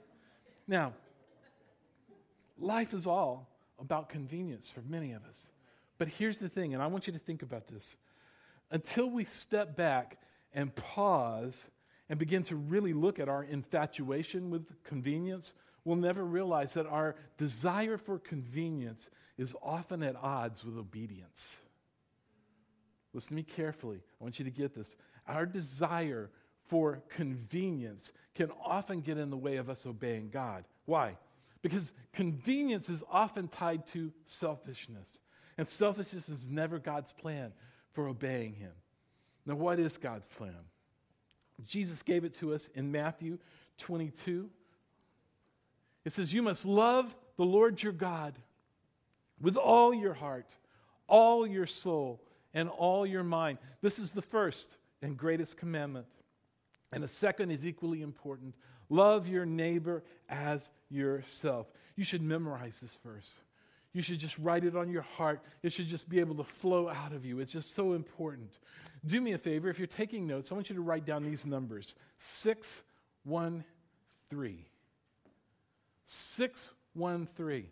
Now, 0.67 0.95
life 2.59 2.93
is 2.93 3.07
all 3.07 3.49
about 3.79 4.09
convenience 4.09 4.69
for 4.69 4.83
many 4.83 5.13
of 5.13 5.25
us. 5.25 5.43
But 5.99 6.09
here's 6.09 6.39
the 6.39 6.49
thing, 6.49 6.75
and 6.75 6.83
I 6.83 6.87
want 6.87 7.07
you 7.07 7.13
to 7.13 7.19
think 7.19 7.43
about 7.43 7.67
this. 7.67 7.97
Until 8.71 9.09
we 9.09 9.25
step 9.25 9.77
back 9.77 10.19
and 10.53 10.75
pause 10.75 11.69
and 12.09 12.19
begin 12.19 12.43
to 12.45 12.57
really 12.57 12.93
look 12.93 13.19
at 13.19 13.29
our 13.29 13.45
infatuation 13.45 14.51
with 14.51 14.67
convenience, 14.85 15.53
we'll 15.85 15.97
never 15.97 16.25
realize 16.25 16.75
that 16.75 16.87
our 16.87 17.17
desire 17.39 17.97
for 17.97 18.19
convenience 18.19 19.09
is 19.39 19.55
often 19.63 20.03
at 20.03 20.17
odds 20.17 20.65
with 20.65 20.77
obedience. 20.77 21.57
Listen 23.13 23.31
to 23.31 23.35
me 23.35 23.43
carefully. 23.43 24.01
I 24.21 24.25
want 24.25 24.39
you 24.39 24.45
to 24.45 24.51
get 24.51 24.75
this. 24.75 24.97
Our 25.27 25.47
desire 25.47 26.31
for 26.67 27.03
convenience 27.09 28.13
can 28.35 28.51
often 28.65 29.01
get 29.01 29.19
in 29.19 29.31
the 29.31 29.37
way 29.37 29.57
of 29.57 29.71
us 29.71 29.87
obeying 29.87 30.29
God. 30.31 30.65
Why? 30.85 31.17
Because 31.63 31.93
convenience 32.13 32.89
is 32.89 33.03
often 33.11 33.49
tied 33.49 33.87
to 33.89 34.13
selfishness. 34.25 35.21
And 35.59 35.67
selfishness 35.69 36.29
is 36.29 36.49
never 36.49 36.79
God's 36.79 37.13
plan 37.13 37.53
for 37.93 38.09
obeying 38.09 38.55
Him. 38.55 38.73
Now, 39.47 39.55
what 39.55 39.79
is 39.79 39.97
God's 39.97 40.27
plan? 40.27 40.55
Jesus 41.67 42.03
gave 42.03 42.25
it 42.25 42.35
to 42.35 42.53
us 42.53 42.69
in 42.75 42.93
Matthew 42.93 43.39
22. 43.79 44.51
It 46.05 46.13
says, 46.13 46.33
You 46.33 46.43
must 46.43 46.67
love 46.67 47.15
the 47.37 47.45
Lord 47.45 47.83
your 47.83 47.93
God 47.93 48.35
with 49.41 49.57
all 49.57 49.95
your 49.95 50.15
heart, 50.15 50.55
all 51.07 51.47
your 51.47 51.67
soul, 51.67 52.23
and 52.55 52.69
all 52.69 53.07
your 53.07 53.25
mind. 53.25 53.59
This 53.81 53.99
is 53.99 54.13
the 54.13 54.23
first 54.23 54.77
and 55.03 55.17
greatest 55.17 55.57
commandment. 55.57 56.07
And 56.93 57.03
the 57.03 57.09
second 57.09 57.51
is 57.51 57.67
equally 57.67 58.03
important 58.03 58.55
Love 58.89 59.29
your 59.29 59.47
neighbor 59.47 60.03
as 60.29 60.71
yourself. 60.89 61.67
You 61.97 62.05
should 62.05 62.23
memorize 62.23 62.81
this 62.81 62.97
verse. 63.05 63.33
You 63.93 64.03
should 64.03 64.19
just 64.19 64.39
write 64.39 64.65
it 64.65 64.77
on 64.77 64.91
your 64.91 65.03
heart. 65.03 65.41
It 65.63 65.73
should 65.73 65.89
just 65.89 66.09
be 66.09 66.21
able 66.21 66.37
to 66.37 66.45
flow 66.45 66.89
out 66.89 67.13
of 67.13 67.25
you. 67.25 67.41
It's 67.41 67.51
just 67.51 67.75
so 67.75 67.95
important. 67.95 68.59
Do 69.07 69.21
me 69.21 69.33
a 69.33 69.39
favor, 69.39 69.69
if 69.71 69.79
you're 69.79 69.87
taking 69.87 70.27
notes, 70.27 70.53
I 70.53 70.55
want 70.55 70.69
you 70.69 70.77
to 70.77 70.83
write 70.83 71.07
down 71.07 71.25
these 71.25 71.47
numbers 71.47 71.95
613. 72.19 74.65
613. 76.07 77.67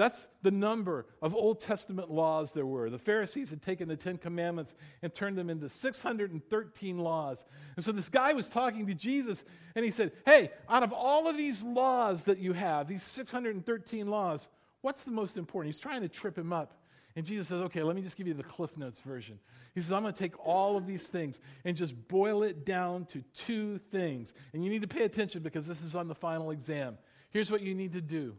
That's 0.00 0.28
the 0.40 0.50
number 0.50 1.04
of 1.20 1.34
Old 1.34 1.60
Testament 1.60 2.10
laws 2.10 2.52
there 2.52 2.64
were. 2.64 2.88
The 2.88 2.96
Pharisees 2.96 3.50
had 3.50 3.60
taken 3.60 3.86
the 3.86 3.98
Ten 3.98 4.16
Commandments 4.16 4.74
and 5.02 5.12
turned 5.12 5.36
them 5.36 5.50
into 5.50 5.68
613 5.68 6.98
laws. 6.98 7.44
And 7.76 7.84
so 7.84 7.92
this 7.92 8.08
guy 8.08 8.32
was 8.32 8.48
talking 8.48 8.86
to 8.86 8.94
Jesus, 8.94 9.44
and 9.74 9.84
he 9.84 9.90
said, 9.90 10.12
Hey, 10.24 10.52
out 10.70 10.82
of 10.82 10.94
all 10.94 11.28
of 11.28 11.36
these 11.36 11.62
laws 11.64 12.24
that 12.24 12.38
you 12.38 12.54
have, 12.54 12.88
these 12.88 13.02
613 13.02 14.06
laws, 14.06 14.48
what's 14.80 15.02
the 15.02 15.10
most 15.10 15.36
important? 15.36 15.74
He's 15.74 15.82
trying 15.82 16.00
to 16.00 16.08
trip 16.08 16.38
him 16.38 16.50
up. 16.50 16.80
And 17.14 17.26
Jesus 17.26 17.48
says, 17.48 17.60
Okay, 17.64 17.82
let 17.82 17.94
me 17.94 18.00
just 18.00 18.16
give 18.16 18.26
you 18.26 18.32
the 18.32 18.42
Cliff 18.42 18.78
Notes 18.78 19.00
version. 19.00 19.38
He 19.74 19.82
says, 19.82 19.92
I'm 19.92 20.00
going 20.00 20.14
to 20.14 20.18
take 20.18 20.46
all 20.46 20.78
of 20.78 20.86
these 20.86 21.08
things 21.08 21.40
and 21.66 21.76
just 21.76 21.94
boil 22.08 22.42
it 22.42 22.64
down 22.64 23.04
to 23.08 23.22
two 23.34 23.76
things. 23.90 24.32
And 24.54 24.64
you 24.64 24.70
need 24.70 24.80
to 24.80 24.88
pay 24.88 25.04
attention 25.04 25.42
because 25.42 25.66
this 25.66 25.82
is 25.82 25.94
on 25.94 26.08
the 26.08 26.14
final 26.14 26.52
exam. 26.52 26.96
Here's 27.28 27.52
what 27.52 27.60
you 27.60 27.74
need 27.74 27.92
to 27.92 28.00
do 28.00 28.34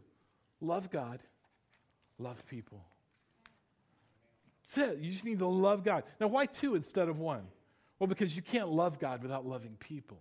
love 0.60 0.90
God 0.90 1.20
love 2.22 2.44
people. 2.46 2.84
That's 4.74 4.92
it. 4.92 4.98
You 4.98 5.10
just 5.10 5.24
need 5.24 5.40
to 5.40 5.46
love 5.46 5.84
God. 5.84 6.04
Now, 6.20 6.28
why 6.28 6.46
two 6.46 6.74
instead 6.74 7.08
of 7.08 7.18
one? 7.18 7.42
Well, 7.98 8.06
because 8.06 8.34
you 8.34 8.42
can't 8.42 8.68
love 8.68 8.98
God 8.98 9.22
without 9.22 9.46
loving 9.46 9.76
people. 9.78 10.18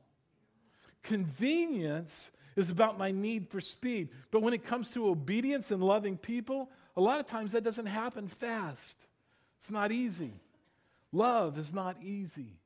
Convenience 1.04 2.32
is 2.56 2.70
about 2.70 2.98
my 2.98 3.12
need 3.12 3.50
for 3.50 3.62
speed. 3.62 4.10
But 4.30 4.42
when 4.42 4.54
it 4.54 4.66
comes 4.66 4.92
to 4.92 5.10
obedience 5.10 5.72
and 5.72 5.82
loving 5.82 6.18
people, 6.18 6.70
a 6.96 7.02
lot 7.02 7.20
of 7.20 7.26
times 7.26 7.54
that 7.54 7.64
doesn't 7.64 7.86
happen 7.86 8.28
fast. 8.28 9.08
It's 9.58 9.72
not 9.72 9.92
easy. 9.92 10.34
Love 11.12 11.58
is 11.58 11.74
not 11.74 11.98
easy. 12.02 12.58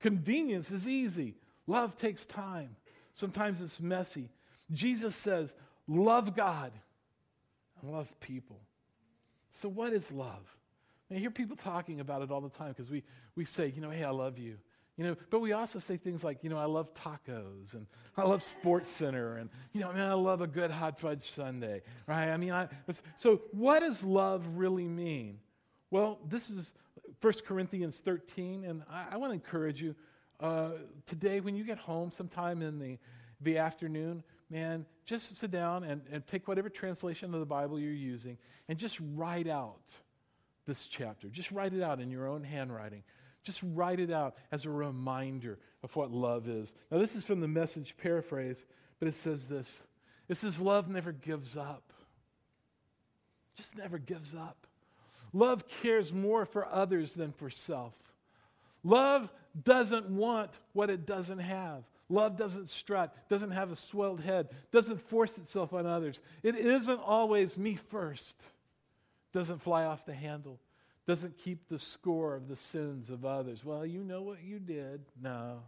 Convenience 0.00 0.70
is 0.70 0.88
easy. 0.88 1.34
Love 1.66 1.96
takes 1.96 2.26
time. 2.26 2.76
Sometimes 3.14 3.60
it's 3.60 3.80
messy. 3.80 4.28
Jesus 4.72 5.14
says, 5.14 5.54
Love 5.86 6.36
God 6.36 6.72
and 7.82 7.92
love 7.92 8.12
people. 8.20 8.60
So, 9.50 9.68
what 9.68 9.92
is 9.92 10.12
love? 10.12 10.56
I 11.10 11.14
hear 11.14 11.30
people 11.30 11.56
talking 11.56 12.00
about 12.00 12.22
it 12.22 12.30
all 12.30 12.40
the 12.40 12.50
time 12.50 12.68
because 12.68 12.88
we, 12.88 13.02
we 13.34 13.44
say, 13.44 13.72
you 13.74 13.82
know, 13.82 13.90
hey, 13.90 14.04
I 14.04 14.10
love 14.10 14.38
you. 14.38 14.56
You 14.96 15.06
know, 15.06 15.16
but 15.30 15.40
we 15.40 15.52
also 15.52 15.78
say 15.78 15.96
things 15.96 16.22
like, 16.22 16.44
you 16.44 16.50
know, 16.50 16.58
I 16.58 16.66
love 16.66 16.92
tacos 16.92 17.74
and 17.74 17.86
I 18.16 18.24
love 18.24 18.42
Sports 18.42 18.90
Center 18.90 19.38
and, 19.38 19.48
you 19.72 19.80
know, 19.80 19.92
man, 19.92 20.10
I 20.10 20.14
love 20.14 20.42
a 20.42 20.46
good 20.46 20.70
hot 20.70 21.00
fudge 21.00 21.30
sundae, 21.30 21.80
right? 22.06 22.28
I 22.28 22.36
mean, 22.36 22.52
I, 22.52 22.68
so 23.16 23.40
what 23.52 23.80
does 23.80 24.04
love 24.04 24.46
really 24.56 24.86
mean? 24.86 25.38
Well, 25.90 26.18
this 26.28 26.50
is 26.50 26.74
1 27.22 27.32
Corinthians 27.46 27.98
13, 27.98 28.64
and 28.64 28.82
I, 28.90 29.06
I 29.12 29.16
want 29.16 29.30
to 29.30 29.34
encourage 29.34 29.80
you 29.80 29.94
uh, 30.38 30.72
today 31.06 31.40
when 31.40 31.56
you 31.56 31.64
get 31.64 31.78
home 31.78 32.10
sometime 32.10 32.62
in 32.62 32.78
the, 32.78 32.98
the 33.40 33.58
afternoon, 33.58 34.22
man, 34.50 34.84
just 35.04 35.36
sit 35.36 35.50
down 35.50 35.84
and, 35.84 36.02
and 36.10 36.26
take 36.26 36.48
whatever 36.48 36.68
translation 36.68 37.32
of 37.32 37.40
the 37.40 37.46
Bible 37.46 37.78
you're 37.78 37.92
using 37.92 38.36
and 38.68 38.78
just 38.78 38.98
write 39.14 39.48
out 39.48 39.92
this 40.66 40.86
chapter. 40.86 41.28
Just 41.28 41.50
write 41.52 41.72
it 41.72 41.82
out 41.82 42.00
in 42.00 42.10
your 42.10 42.28
own 42.28 42.44
handwriting. 42.44 43.02
Just 43.42 43.62
write 43.74 44.00
it 44.00 44.10
out 44.10 44.36
as 44.52 44.66
a 44.66 44.70
reminder 44.70 45.58
of 45.82 45.94
what 45.96 46.10
love 46.10 46.48
is. 46.48 46.74
Now, 46.90 46.98
this 46.98 47.16
is 47.16 47.24
from 47.24 47.40
the 47.40 47.48
message 47.48 47.96
paraphrase, 47.96 48.66
but 48.98 49.08
it 49.08 49.14
says 49.14 49.46
this 49.46 49.82
It 50.28 50.36
says, 50.36 50.60
Love 50.60 50.88
never 50.88 51.12
gives 51.12 51.56
up. 51.56 51.92
Just 53.56 53.76
never 53.78 53.98
gives 53.98 54.34
up. 54.34 54.66
Love 55.32 55.68
cares 55.68 56.12
more 56.12 56.44
for 56.44 56.66
others 56.66 57.14
than 57.14 57.32
for 57.32 57.50
self. 57.50 57.94
Love 58.82 59.30
doesn't 59.62 60.08
want 60.08 60.58
what 60.72 60.90
it 60.90 61.06
doesn't 61.06 61.38
have. 61.38 61.84
Love 62.10 62.36
doesn't 62.36 62.68
strut, 62.68 63.14
doesn't 63.28 63.52
have 63.52 63.70
a 63.70 63.76
swelled 63.76 64.20
head, 64.20 64.48
doesn't 64.72 65.00
force 65.00 65.38
itself 65.38 65.72
on 65.72 65.86
others. 65.86 66.20
It 66.42 66.56
isn't 66.56 67.00
always 67.00 67.56
me 67.56 67.76
first, 67.76 68.42
doesn't 69.32 69.62
fly 69.62 69.84
off 69.84 70.04
the 70.04 70.12
handle, 70.12 70.58
doesn't 71.06 71.38
keep 71.38 71.68
the 71.68 71.78
score 71.78 72.34
of 72.34 72.48
the 72.48 72.56
sins 72.56 73.10
of 73.10 73.24
others. 73.24 73.64
Well, 73.64 73.86
you 73.86 74.02
know 74.02 74.22
what 74.22 74.42
you 74.42 74.58
did. 74.58 75.02
No. 75.22 75.62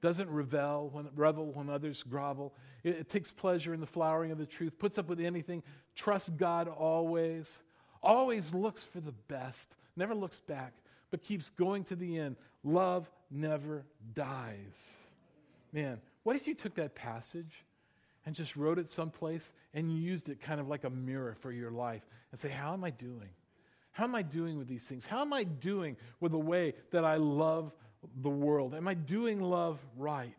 Doesn't 0.00 0.30
revel 0.30 0.90
when, 0.92 1.08
revel 1.16 1.46
when 1.52 1.68
others 1.68 2.04
grovel. 2.04 2.54
It, 2.84 2.96
it 2.96 3.08
takes 3.08 3.32
pleasure 3.32 3.74
in 3.74 3.80
the 3.80 3.86
flowering 3.86 4.30
of 4.30 4.38
the 4.38 4.46
truth, 4.46 4.78
puts 4.78 4.98
up 4.98 5.08
with 5.08 5.20
anything, 5.20 5.64
trusts 5.96 6.30
God 6.30 6.68
always, 6.68 7.60
always 8.02 8.54
looks 8.54 8.84
for 8.84 9.00
the 9.00 9.14
best, 9.26 9.74
never 9.96 10.14
looks 10.14 10.38
back, 10.38 10.74
but 11.10 11.24
keeps 11.24 11.50
going 11.50 11.82
to 11.84 11.96
the 11.96 12.18
end. 12.18 12.36
Love 12.62 13.10
never 13.32 13.84
dies. 14.14 15.11
Man, 15.72 16.00
what 16.22 16.36
if 16.36 16.46
you 16.46 16.54
took 16.54 16.74
that 16.74 16.94
passage 16.94 17.64
and 18.26 18.34
just 18.34 18.56
wrote 18.56 18.78
it 18.78 18.88
someplace 18.88 19.52
and 19.74 19.92
used 19.92 20.28
it 20.28 20.40
kind 20.40 20.60
of 20.60 20.68
like 20.68 20.84
a 20.84 20.90
mirror 20.90 21.34
for 21.34 21.50
your 21.50 21.70
life 21.70 22.06
and 22.30 22.38
say, 22.38 22.48
How 22.48 22.72
am 22.72 22.84
I 22.84 22.90
doing? 22.90 23.30
How 23.92 24.04
am 24.04 24.14
I 24.14 24.22
doing 24.22 24.58
with 24.58 24.68
these 24.68 24.84
things? 24.84 25.04
How 25.04 25.20
am 25.20 25.32
I 25.32 25.44
doing 25.44 25.96
with 26.20 26.32
the 26.32 26.38
way 26.38 26.74
that 26.92 27.04
I 27.04 27.16
love 27.16 27.72
the 28.22 28.30
world? 28.30 28.74
Am 28.74 28.88
I 28.88 28.94
doing 28.94 29.40
love 29.40 29.78
right? 29.96 30.34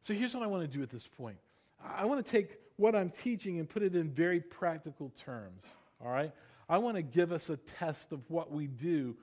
So 0.00 0.14
here's 0.14 0.34
what 0.34 0.42
I 0.42 0.46
want 0.46 0.62
to 0.62 0.76
do 0.76 0.82
at 0.82 0.90
this 0.90 1.06
point 1.06 1.36
I 1.84 2.04
want 2.04 2.24
to 2.24 2.30
take 2.30 2.58
what 2.76 2.94
I'm 2.94 3.10
teaching 3.10 3.58
and 3.58 3.68
put 3.68 3.82
it 3.82 3.94
in 3.94 4.10
very 4.10 4.40
practical 4.40 5.10
terms. 5.10 5.74
All 6.04 6.10
right? 6.10 6.32
I 6.68 6.78
want 6.78 6.96
to 6.96 7.02
give 7.02 7.32
us 7.32 7.50
a 7.50 7.56
test 7.56 8.12
of 8.12 8.20
what 8.30 8.50
we 8.50 8.66
do 8.66 9.16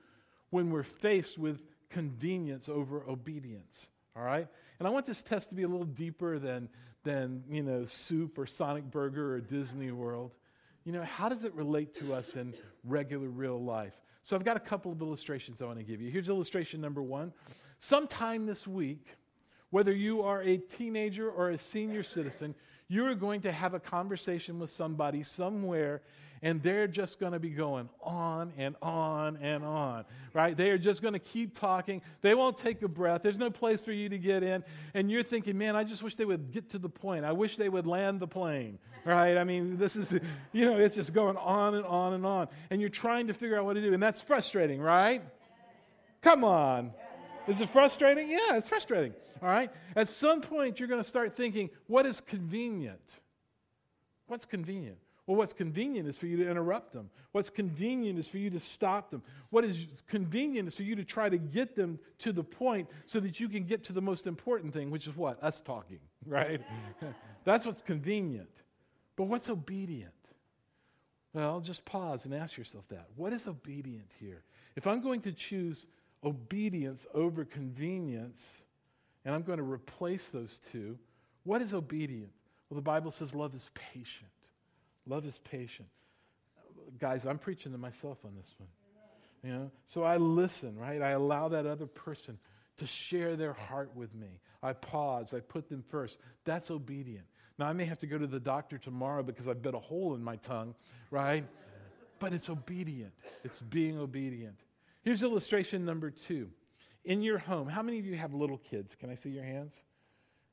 when 0.50 0.70
we're 0.70 0.82
faced 0.82 1.38
with 1.38 1.62
convenience 1.88 2.68
over 2.68 3.02
obedience. 3.08 3.88
All 4.16 4.22
right? 4.22 4.46
And 4.78 4.88
I 4.88 4.90
want 4.90 5.06
this 5.06 5.22
test 5.22 5.50
to 5.50 5.54
be 5.54 5.62
a 5.62 5.68
little 5.68 5.86
deeper 5.86 6.38
than, 6.38 6.68
than 7.04 7.44
you 7.48 7.62
know, 7.62 7.84
soup 7.84 8.38
or 8.38 8.46
Sonic 8.46 8.90
Burger 8.90 9.34
or 9.34 9.40
Disney 9.40 9.90
World. 9.92 10.32
You 10.84 10.92
know, 10.92 11.02
how 11.02 11.28
does 11.28 11.44
it 11.44 11.54
relate 11.54 11.94
to 11.94 12.14
us 12.14 12.36
in 12.36 12.54
regular 12.84 13.28
real 13.28 13.62
life? 13.62 13.94
So 14.22 14.36
I've 14.36 14.44
got 14.44 14.56
a 14.56 14.60
couple 14.60 14.92
of 14.92 15.00
illustrations 15.00 15.62
I 15.62 15.66
want 15.66 15.78
to 15.78 15.84
give 15.84 16.00
you. 16.00 16.10
Here's 16.10 16.28
illustration 16.28 16.80
number 16.80 17.02
one. 17.02 17.32
Sometime 17.78 18.46
this 18.46 18.66
week, 18.66 19.06
whether 19.70 19.92
you 19.92 20.22
are 20.22 20.42
a 20.42 20.58
teenager 20.58 21.30
or 21.30 21.50
a 21.50 21.58
senior 21.58 22.02
citizen, 22.02 22.54
you 22.88 23.06
are 23.06 23.14
going 23.14 23.40
to 23.42 23.52
have 23.52 23.72
a 23.72 23.80
conversation 23.80 24.58
with 24.58 24.70
somebody 24.70 25.22
somewhere 25.22 26.02
and 26.42 26.62
they're 26.62 26.86
just 26.86 27.20
going 27.20 27.32
to 27.32 27.38
be 27.38 27.50
going 27.50 27.88
on 28.02 28.52
and 28.56 28.74
on 28.80 29.36
and 29.38 29.64
on, 29.64 30.04
right? 30.32 30.56
They 30.56 30.70
are 30.70 30.78
just 30.78 31.02
going 31.02 31.12
to 31.12 31.20
keep 31.20 31.58
talking. 31.58 32.00
They 32.22 32.34
won't 32.34 32.56
take 32.56 32.82
a 32.82 32.88
breath. 32.88 33.22
There's 33.22 33.38
no 33.38 33.50
place 33.50 33.80
for 33.80 33.92
you 33.92 34.08
to 34.08 34.18
get 34.18 34.42
in. 34.42 34.64
And 34.94 35.10
you're 35.10 35.22
thinking, 35.22 35.58
man, 35.58 35.76
I 35.76 35.84
just 35.84 36.02
wish 36.02 36.16
they 36.16 36.24
would 36.24 36.50
get 36.50 36.70
to 36.70 36.78
the 36.78 36.88
point. 36.88 37.24
I 37.24 37.32
wish 37.32 37.56
they 37.56 37.68
would 37.68 37.86
land 37.86 38.20
the 38.20 38.26
plane, 38.26 38.78
right? 39.04 39.36
I 39.36 39.44
mean, 39.44 39.76
this 39.76 39.96
is, 39.96 40.12
you 40.52 40.64
know, 40.64 40.78
it's 40.78 40.94
just 40.94 41.12
going 41.12 41.36
on 41.36 41.74
and 41.74 41.84
on 41.84 42.14
and 42.14 42.24
on. 42.24 42.48
And 42.70 42.80
you're 42.80 42.90
trying 42.90 43.26
to 43.26 43.34
figure 43.34 43.58
out 43.58 43.64
what 43.66 43.74
to 43.74 43.82
do. 43.82 43.92
And 43.92 44.02
that's 44.02 44.22
frustrating, 44.22 44.80
right? 44.80 45.22
Come 46.22 46.44
on. 46.44 46.92
Is 47.46 47.60
it 47.60 47.68
frustrating? 47.68 48.30
Yeah, 48.30 48.56
it's 48.56 48.68
frustrating. 48.68 49.12
All 49.42 49.48
right? 49.48 49.70
At 49.96 50.08
some 50.08 50.40
point, 50.40 50.78
you're 50.78 50.88
going 50.88 51.02
to 51.02 51.08
start 51.08 51.36
thinking, 51.36 51.70
what 51.86 52.06
is 52.06 52.20
convenient? 52.20 53.00
What's 54.26 54.44
convenient? 54.44 54.98
Well, 55.30 55.36
what's 55.36 55.52
convenient 55.52 56.08
is 56.08 56.18
for 56.18 56.26
you 56.26 56.36
to 56.38 56.50
interrupt 56.50 56.90
them. 56.90 57.08
What's 57.30 57.50
convenient 57.50 58.18
is 58.18 58.26
for 58.26 58.38
you 58.38 58.50
to 58.50 58.58
stop 58.58 59.12
them. 59.12 59.22
What 59.50 59.64
is 59.64 60.02
convenient 60.08 60.66
is 60.66 60.74
for 60.74 60.82
you 60.82 60.96
to 60.96 61.04
try 61.04 61.28
to 61.28 61.38
get 61.38 61.76
them 61.76 62.00
to 62.18 62.32
the 62.32 62.42
point 62.42 62.88
so 63.06 63.20
that 63.20 63.38
you 63.38 63.48
can 63.48 63.62
get 63.62 63.84
to 63.84 63.92
the 63.92 64.02
most 64.02 64.26
important 64.26 64.74
thing, 64.74 64.90
which 64.90 65.06
is 65.06 65.16
what? 65.16 65.40
Us 65.40 65.60
talking, 65.60 66.00
right? 66.26 66.60
That's 67.44 67.64
what's 67.64 67.80
convenient. 67.80 68.50
But 69.14 69.26
what's 69.26 69.48
obedient? 69.48 70.10
Well, 71.32 71.60
just 71.60 71.84
pause 71.84 72.24
and 72.24 72.34
ask 72.34 72.58
yourself 72.58 72.88
that. 72.88 73.06
What 73.14 73.32
is 73.32 73.46
obedient 73.46 74.10
here? 74.18 74.42
If 74.74 74.88
I'm 74.88 75.00
going 75.00 75.20
to 75.20 75.32
choose 75.32 75.86
obedience 76.24 77.06
over 77.14 77.44
convenience, 77.44 78.64
and 79.24 79.32
I'm 79.32 79.42
going 79.42 79.58
to 79.58 79.62
replace 79.62 80.30
those 80.30 80.58
two, 80.72 80.98
what 81.44 81.62
is 81.62 81.72
obedient? 81.72 82.32
Well, 82.68 82.74
the 82.74 82.82
Bible 82.82 83.12
says 83.12 83.32
love 83.32 83.54
is 83.54 83.70
patient. 83.74 84.26
Love 85.10 85.26
is 85.26 85.36
patient. 85.38 85.88
Guys, 87.00 87.26
I'm 87.26 87.38
preaching 87.38 87.72
to 87.72 87.78
myself 87.78 88.18
on 88.24 88.36
this 88.36 88.54
one. 88.58 88.68
You 89.42 89.58
know? 89.58 89.70
So 89.86 90.04
I 90.04 90.18
listen, 90.18 90.78
right? 90.78 91.02
I 91.02 91.10
allow 91.10 91.48
that 91.48 91.66
other 91.66 91.86
person 91.86 92.38
to 92.76 92.86
share 92.86 93.34
their 93.34 93.52
heart 93.52 93.90
with 93.96 94.14
me. 94.14 94.40
I 94.62 94.72
pause, 94.72 95.34
I 95.34 95.40
put 95.40 95.68
them 95.68 95.82
first. 95.88 96.20
That's 96.44 96.70
obedient. 96.70 97.24
Now, 97.58 97.66
I 97.66 97.72
may 97.72 97.86
have 97.86 97.98
to 97.98 98.06
go 98.06 98.18
to 98.18 98.26
the 98.26 98.38
doctor 98.38 98.78
tomorrow 98.78 99.24
because 99.24 99.48
I 99.48 99.54
bit 99.54 99.74
a 99.74 99.80
hole 99.80 100.14
in 100.14 100.22
my 100.22 100.36
tongue, 100.36 100.76
right? 101.10 101.44
But 102.20 102.32
it's 102.32 102.48
obedient. 102.48 103.12
It's 103.42 103.60
being 103.60 103.98
obedient. 103.98 104.60
Here's 105.02 105.24
illustration 105.24 105.84
number 105.84 106.10
two. 106.10 106.50
In 107.04 107.20
your 107.20 107.38
home, 107.38 107.66
how 107.66 107.82
many 107.82 107.98
of 107.98 108.06
you 108.06 108.14
have 108.14 108.32
little 108.32 108.58
kids? 108.58 108.94
Can 108.94 109.10
I 109.10 109.16
see 109.16 109.30
your 109.30 109.44
hands? 109.44 109.82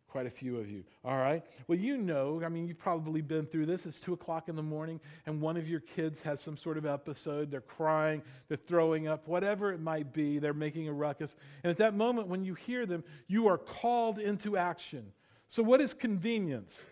Quite 0.09 0.25
a 0.25 0.29
few 0.29 0.57
of 0.57 0.69
you. 0.69 0.85
All 1.03 1.17
right. 1.17 1.43
Well, 1.67 1.77
you 1.77 1.97
know, 1.97 2.41
I 2.43 2.47
mean, 2.47 2.65
you've 2.65 2.79
probably 2.79 3.21
been 3.21 3.45
through 3.45 3.65
this. 3.65 3.85
It's 3.85 3.99
two 3.99 4.13
o'clock 4.13 4.47
in 4.47 4.55
the 4.55 4.63
morning, 4.63 5.01
and 5.25 5.41
one 5.41 5.57
of 5.57 5.67
your 5.67 5.81
kids 5.81 6.21
has 6.21 6.39
some 6.39 6.55
sort 6.55 6.77
of 6.77 6.85
episode. 6.85 7.51
They're 7.51 7.59
crying, 7.59 8.21
they're 8.47 8.57
throwing 8.57 9.09
up, 9.09 9.27
whatever 9.27 9.73
it 9.73 9.81
might 9.81 10.13
be. 10.13 10.39
They're 10.39 10.53
making 10.53 10.87
a 10.87 10.93
ruckus. 10.93 11.35
And 11.63 11.71
at 11.71 11.77
that 11.77 11.93
moment, 11.93 12.29
when 12.29 12.45
you 12.45 12.53
hear 12.53 12.85
them, 12.85 13.03
you 13.27 13.47
are 13.47 13.57
called 13.57 14.17
into 14.17 14.55
action. 14.55 15.11
So, 15.49 15.61
what 15.61 15.81
is 15.81 15.93
convenience? 15.93 16.85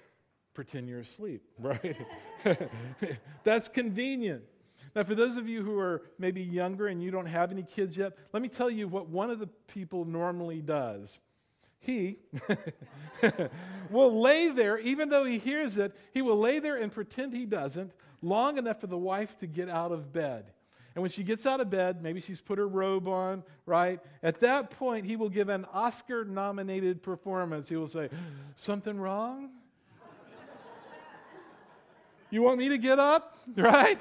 Pretend 0.54 0.90
you're 0.90 1.00
asleep, 1.00 1.42
right? 1.60 1.96
That's 3.46 3.70
convenient. 3.70 4.44
Now, 4.94 5.04
for 5.04 5.16
those 5.16 5.38
of 5.38 5.48
you 5.48 5.64
who 5.64 5.80
are 5.80 6.04
maybe 6.20 6.42
younger 6.42 6.88
and 6.88 7.02
you 7.02 7.12
don't 7.12 7.26
have 7.26 7.52
any 7.52 7.64
kids 7.64 7.96
yet, 7.96 8.18
let 8.34 8.42
me 8.42 8.50
tell 8.50 8.70
you 8.70 8.90
what 8.90 9.08
one 9.08 9.30
of 9.30 9.40
the 9.40 9.48
people 9.68 10.04
normally 10.04 10.62
does 10.62 11.22
he 11.86 12.18
will 13.90 14.20
lay 14.20 14.50
there, 14.50 14.78
even 14.80 15.10
though 15.10 15.26
he 15.26 15.38
hears 15.38 15.78
it, 15.78 15.96
he 16.14 16.22
will 16.22 16.40
lay 16.40 16.60
there 16.60 16.76
and 16.76 16.92
pretend 16.92 17.34
he 17.34 17.46
doesn't 17.46 17.92
long 18.22 18.58
enough 18.58 18.82
for 18.82 18.88
the 18.88 18.98
wife 18.98 19.38
to 19.38 19.48
get 19.48 19.70
out 19.70 19.92
of 19.92 20.12
bed. 20.12 20.52
And 20.96 21.02
when 21.02 21.12
she 21.12 21.24
gets 21.24 21.46
out 21.46 21.60
of 21.60 21.70
bed, 21.70 22.02
maybe 22.02 22.22
she's 22.22 22.40
put 22.40 22.58
her 22.58 22.68
robe 22.68 23.08
on, 23.08 23.44
right? 23.66 24.00
At 24.24 24.40
that 24.40 24.72
point, 24.72 25.06
he 25.06 25.18
will 25.18 25.30
give 25.30 25.50
an 25.50 25.66
Oscar 25.74 26.24
nominated 26.24 27.04
performance. 27.04 27.68
He 27.68 27.76
will 27.76 27.90
say, 27.90 28.10
Something 28.56 28.98
wrong? 28.98 29.50
you 32.30 32.42
want 32.42 32.58
me 32.58 32.70
to 32.70 32.78
get 32.78 33.00
up? 33.00 33.38
Right? 33.56 34.00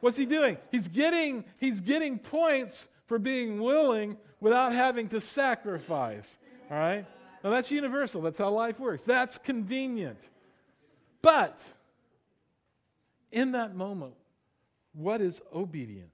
What's 0.00 0.18
he 0.18 0.26
doing? 0.26 0.58
He's 0.70 0.88
getting, 0.88 1.44
he's 1.58 1.80
getting 1.80 2.18
points 2.18 2.86
for 3.06 3.18
being 3.18 3.62
willing 3.62 4.18
without 4.38 4.74
having 4.74 5.08
to 5.08 5.20
sacrifice. 5.20 6.38
All 6.70 6.78
right? 6.78 7.06
Now 7.42 7.50
that's 7.50 7.70
universal. 7.70 8.22
That's 8.22 8.38
how 8.38 8.50
life 8.50 8.80
works. 8.80 9.04
That's 9.04 9.38
convenient. 9.38 10.20
But 11.20 11.64
in 13.32 13.52
that 13.52 13.74
moment, 13.74 14.14
what 14.94 15.20
is 15.20 15.42
obedient? 15.52 16.10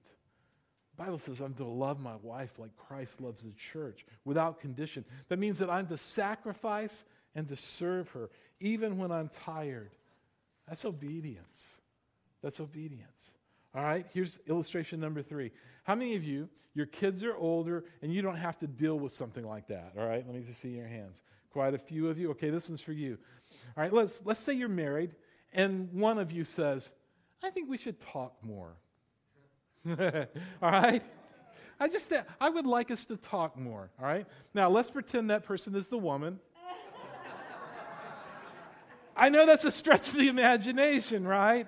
The 0.97 1.05
Bible 1.05 1.19
says 1.19 1.41
I'm 1.41 1.55
to 1.55 1.65
love 1.65 2.01
my 2.01 2.17
wife 2.23 2.59
like 2.59 2.77
Christ 2.77 3.21
loves 3.21 3.43
the 3.43 3.53
church 3.53 4.05
without 4.25 4.61
condition. 4.61 5.05
That 5.29 5.39
means 5.39 5.59
that 5.59 5.71
I'm 5.71 5.87
to 5.87 5.97
sacrifice 5.97 7.05
and 7.35 7.49
to 7.49 7.57
serve 7.57 8.09
her 8.11 8.31
even 8.61 8.99
when 8.99 9.11
I'm 9.11 9.29
tired. 9.29 9.91
That's 10.69 10.85
obedience. 10.85 11.81
That's 12.43 12.61
obedience. 12.61 13.31
All 13.75 13.83
right, 13.83 14.07
here's 14.13 14.39
illustration 14.49 15.01
number 15.01 15.23
three. 15.23 15.53
How 15.85 15.95
many 15.95 16.17
of 16.17 16.25
you, 16.25 16.49
your 16.75 16.87
kids 16.87 17.23
are 17.23 17.37
older 17.37 17.85
and 18.03 18.13
you 18.13 18.23
don't 18.23 18.37
have 18.37 18.59
to 18.59 18.67
deal 18.67 18.99
with 18.99 19.13
something 19.13 19.47
like 19.47 19.69
that? 19.69 19.93
All 19.99 20.07
right, 20.07 20.25
let 20.27 20.35
me 20.35 20.43
just 20.43 20.61
see 20.61 20.71
your 20.71 20.87
hands. 20.87 21.23
Quite 21.53 21.75
a 21.75 21.79
few 21.79 22.09
of 22.09 22.19
you. 22.19 22.31
Okay, 22.31 22.51
this 22.51 22.69
one's 22.69 22.83
for 22.83 22.93
you. 22.93 23.19
All 23.77 23.83
right, 23.83 23.93
let's, 23.93 24.21
let's 24.25 24.41
say 24.41 24.55
you're 24.55 24.69
married 24.69 25.15
and 25.53 25.93
one 25.93 26.19
of 26.19 26.33
you 26.33 26.45
says, 26.45 26.91
I 27.43 27.51
think 27.51 27.69
we 27.69 27.79
should 27.79 28.01
talk 28.01 28.35
more. 28.43 28.77
all 29.89 29.97
right? 30.63 31.03
I 31.79 31.89
just, 31.89 32.13
I 32.41 32.51
would 32.51 32.67
like 32.67 32.91
us 32.91 33.07
to 33.07 33.17
talk 33.17 33.57
more. 33.57 33.91
All 33.99 34.07
right? 34.07 34.27
Now, 34.53 34.69
let's 34.69 34.91
pretend 34.91 35.31
that 35.31 35.45
person 35.45 35.75
is 35.75 35.89
the 35.89 35.99
woman. 35.99 36.39
I 39.17 39.29
know 39.29 39.47
that's 39.47 39.65
a 39.65 39.73
stretch 39.73 40.09
of 40.09 40.15
the 40.15 40.29
imagination, 40.29 41.27
right? 41.27 41.67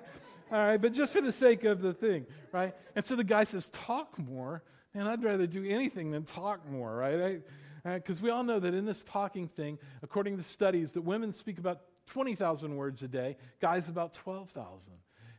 All 0.53 0.59
right, 0.59 0.79
but 0.79 0.93
just 0.93 1.15
for 1.15 1.23
the 1.23 1.33
sake 1.33 1.65
of 1.65 1.81
the 1.81 1.95
thing, 1.95 2.27
right? 2.53 2.75
And 2.95 3.03
so 3.03 3.17
the 3.17 3.25
guy 3.25 3.45
says, 3.45 3.71
Talk 3.71 4.19
more. 4.19 4.63
Man, 4.95 5.07
I'd 5.07 5.25
rather 5.25 5.47
do 5.47 5.65
anything 5.65 6.11
than 6.11 6.25
talk 6.25 6.69
more, 6.71 6.95
right? 6.95 7.41
Because 7.83 8.21
uh, 8.21 8.25
we 8.25 8.29
all 8.29 8.45
know 8.45 8.61
that 8.61 8.75
in 8.75 8.85
this 8.85 9.03
talking 9.03 9.49
thing, 9.49 9.79
according 10.03 10.37
to 10.37 10.43
studies, 10.43 10.93
that 10.93 11.01
women 11.01 11.33
speak 11.33 11.57
about 11.57 11.81
20,000 12.09 12.77
words 12.77 13.03
a 13.03 13.09
day, 13.09 13.39
guys 13.61 13.89
about 13.89 14.13
12,000. 14.13 14.93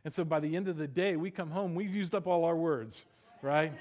And 0.04 0.12
so 0.12 0.24
by 0.24 0.40
the 0.40 0.56
end 0.56 0.66
of 0.66 0.76
the 0.76 0.88
day, 0.88 1.14
we 1.14 1.30
come 1.30 1.52
home, 1.52 1.76
we've 1.76 1.94
used 1.94 2.16
up 2.16 2.26
all 2.26 2.44
our 2.44 2.56
words, 2.56 3.04
right? 3.40 3.72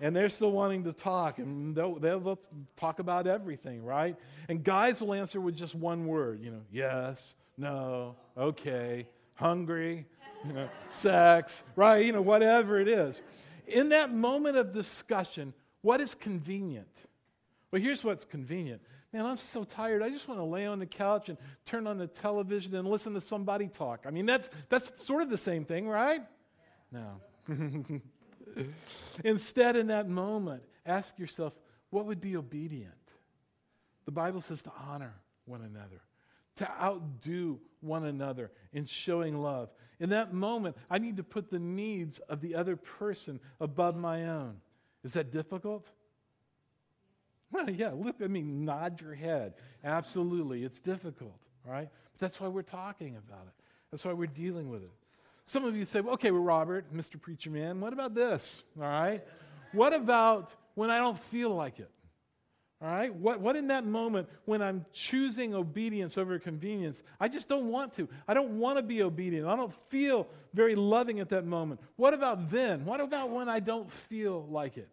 and 0.00 0.14
they're 0.14 0.28
still 0.28 0.52
wanting 0.52 0.84
to 0.84 0.92
talk, 0.92 1.38
and 1.38 1.74
they'll, 1.74 1.96
they'll, 1.96 2.38
talk 2.76 3.00
about 3.00 3.26
everything, 3.26 3.84
right? 3.84 4.16
And 4.48 4.62
guys 4.62 5.00
will 5.00 5.14
answer 5.14 5.40
with 5.40 5.56
just 5.56 5.74
one 5.74 6.06
word, 6.06 6.40
you 6.40 6.52
know, 6.52 6.62
yes, 6.70 7.34
no, 7.56 8.14
okay, 8.36 9.08
hungry, 9.34 10.06
you 10.46 10.52
know, 10.52 10.68
sex, 10.88 11.62
right? 11.76 12.04
You 12.04 12.12
know, 12.12 12.22
whatever 12.22 12.78
it 12.78 12.88
is. 12.88 13.22
In 13.66 13.90
that 13.90 14.12
moment 14.12 14.56
of 14.56 14.72
discussion, 14.72 15.52
what 15.82 16.00
is 16.00 16.14
convenient? 16.14 16.88
Well, 17.70 17.82
here's 17.82 18.02
what's 18.02 18.24
convenient. 18.24 18.82
Man, 19.12 19.24
I'm 19.24 19.38
so 19.38 19.64
tired. 19.64 20.02
I 20.02 20.10
just 20.10 20.28
want 20.28 20.40
to 20.40 20.44
lay 20.44 20.66
on 20.66 20.78
the 20.78 20.86
couch 20.86 21.28
and 21.28 21.38
turn 21.64 21.86
on 21.86 21.98
the 21.98 22.06
television 22.06 22.74
and 22.74 22.88
listen 22.88 23.14
to 23.14 23.20
somebody 23.20 23.68
talk. 23.68 24.04
I 24.06 24.10
mean, 24.10 24.26
that's, 24.26 24.50
that's 24.68 25.04
sort 25.04 25.22
of 25.22 25.30
the 25.30 25.38
same 25.38 25.64
thing, 25.64 25.88
right? 25.88 26.22
No. 26.92 27.20
Instead, 29.24 29.76
in 29.76 29.88
that 29.88 30.08
moment, 30.08 30.62
ask 30.84 31.18
yourself, 31.18 31.54
what 31.90 32.06
would 32.06 32.20
be 32.20 32.36
obedient? 32.36 32.94
The 34.04 34.12
Bible 34.12 34.40
says 34.40 34.62
to 34.62 34.72
honor 34.88 35.14
one 35.46 35.62
another 35.62 36.00
to 36.58 36.70
outdo 36.80 37.58
one 37.80 38.04
another 38.04 38.50
in 38.72 38.84
showing 38.84 39.40
love. 39.40 39.70
In 40.00 40.10
that 40.10 40.32
moment, 40.32 40.76
I 40.90 40.98
need 40.98 41.16
to 41.16 41.24
put 41.24 41.50
the 41.50 41.58
needs 41.58 42.18
of 42.20 42.40
the 42.40 42.54
other 42.54 42.76
person 42.76 43.40
above 43.60 43.96
my 43.96 44.28
own. 44.28 44.56
Is 45.02 45.12
that 45.12 45.32
difficult? 45.32 45.88
Well, 47.50 47.70
yeah, 47.70 47.92
look 47.94 48.20
at 48.20 48.30
me, 48.30 48.42
nod 48.42 49.00
your 49.00 49.14
head. 49.14 49.54
Absolutely, 49.82 50.64
it's 50.64 50.80
difficult, 50.80 51.38
right? 51.64 51.88
But 52.12 52.20
that's 52.20 52.40
why 52.40 52.48
we're 52.48 52.62
talking 52.62 53.16
about 53.16 53.46
it. 53.46 53.54
That's 53.90 54.04
why 54.04 54.12
we're 54.12 54.26
dealing 54.26 54.68
with 54.68 54.82
it. 54.82 54.90
Some 55.44 55.64
of 55.64 55.76
you 55.76 55.86
say, 55.86 56.00
well, 56.00 56.14
okay, 56.14 56.30
well, 56.30 56.42
Robert, 56.42 56.92
Mr. 56.94 57.20
Preacher 57.20 57.50
Man, 57.50 57.80
what 57.80 57.92
about 57.92 58.14
this? 58.14 58.62
All 58.76 58.86
right? 58.86 59.24
What 59.72 59.94
about 59.94 60.54
when 60.74 60.90
I 60.90 60.98
don't 60.98 61.18
feel 61.18 61.54
like 61.54 61.78
it? 61.80 61.90
All 62.80 62.88
right? 62.88 63.12
What, 63.12 63.40
what 63.40 63.56
in 63.56 63.66
that 63.68 63.84
moment 63.84 64.28
when 64.44 64.62
I'm 64.62 64.86
choosing 64.92 65.54
obedience 65.54 66.16
over 66.16 66.38
convenience? 66.38 67.02
I 67.18 67.26
just 67.26 67.48
don't 67.48 67.66
want 67.66 67.92
to. 67.94 68.08
I 68.28 68.34
don't 68.34 68.60
want 68.60 68.78
to 68.78 68.82
be 68.82 69.02
obedient. 69.02 69.48
I 69.48 69.56
don't 69.56 69.74
feel 69.90 70.28
very 70.54 70.76
loving 70.76 71.18
at 71.18 71.28
that 71.30 71.44
moment. 71.44 71.80
What 71.96 72.14
about 72.14 72.50
then? 72.50 72.84
What 72.84 73.00
about 73.00 73.30
when 73.30 73.48
I 73.48 73.58
don't 73.58 73.90
feel 73.90 74.46
like 74.48 74.76
it? 74.76 74.88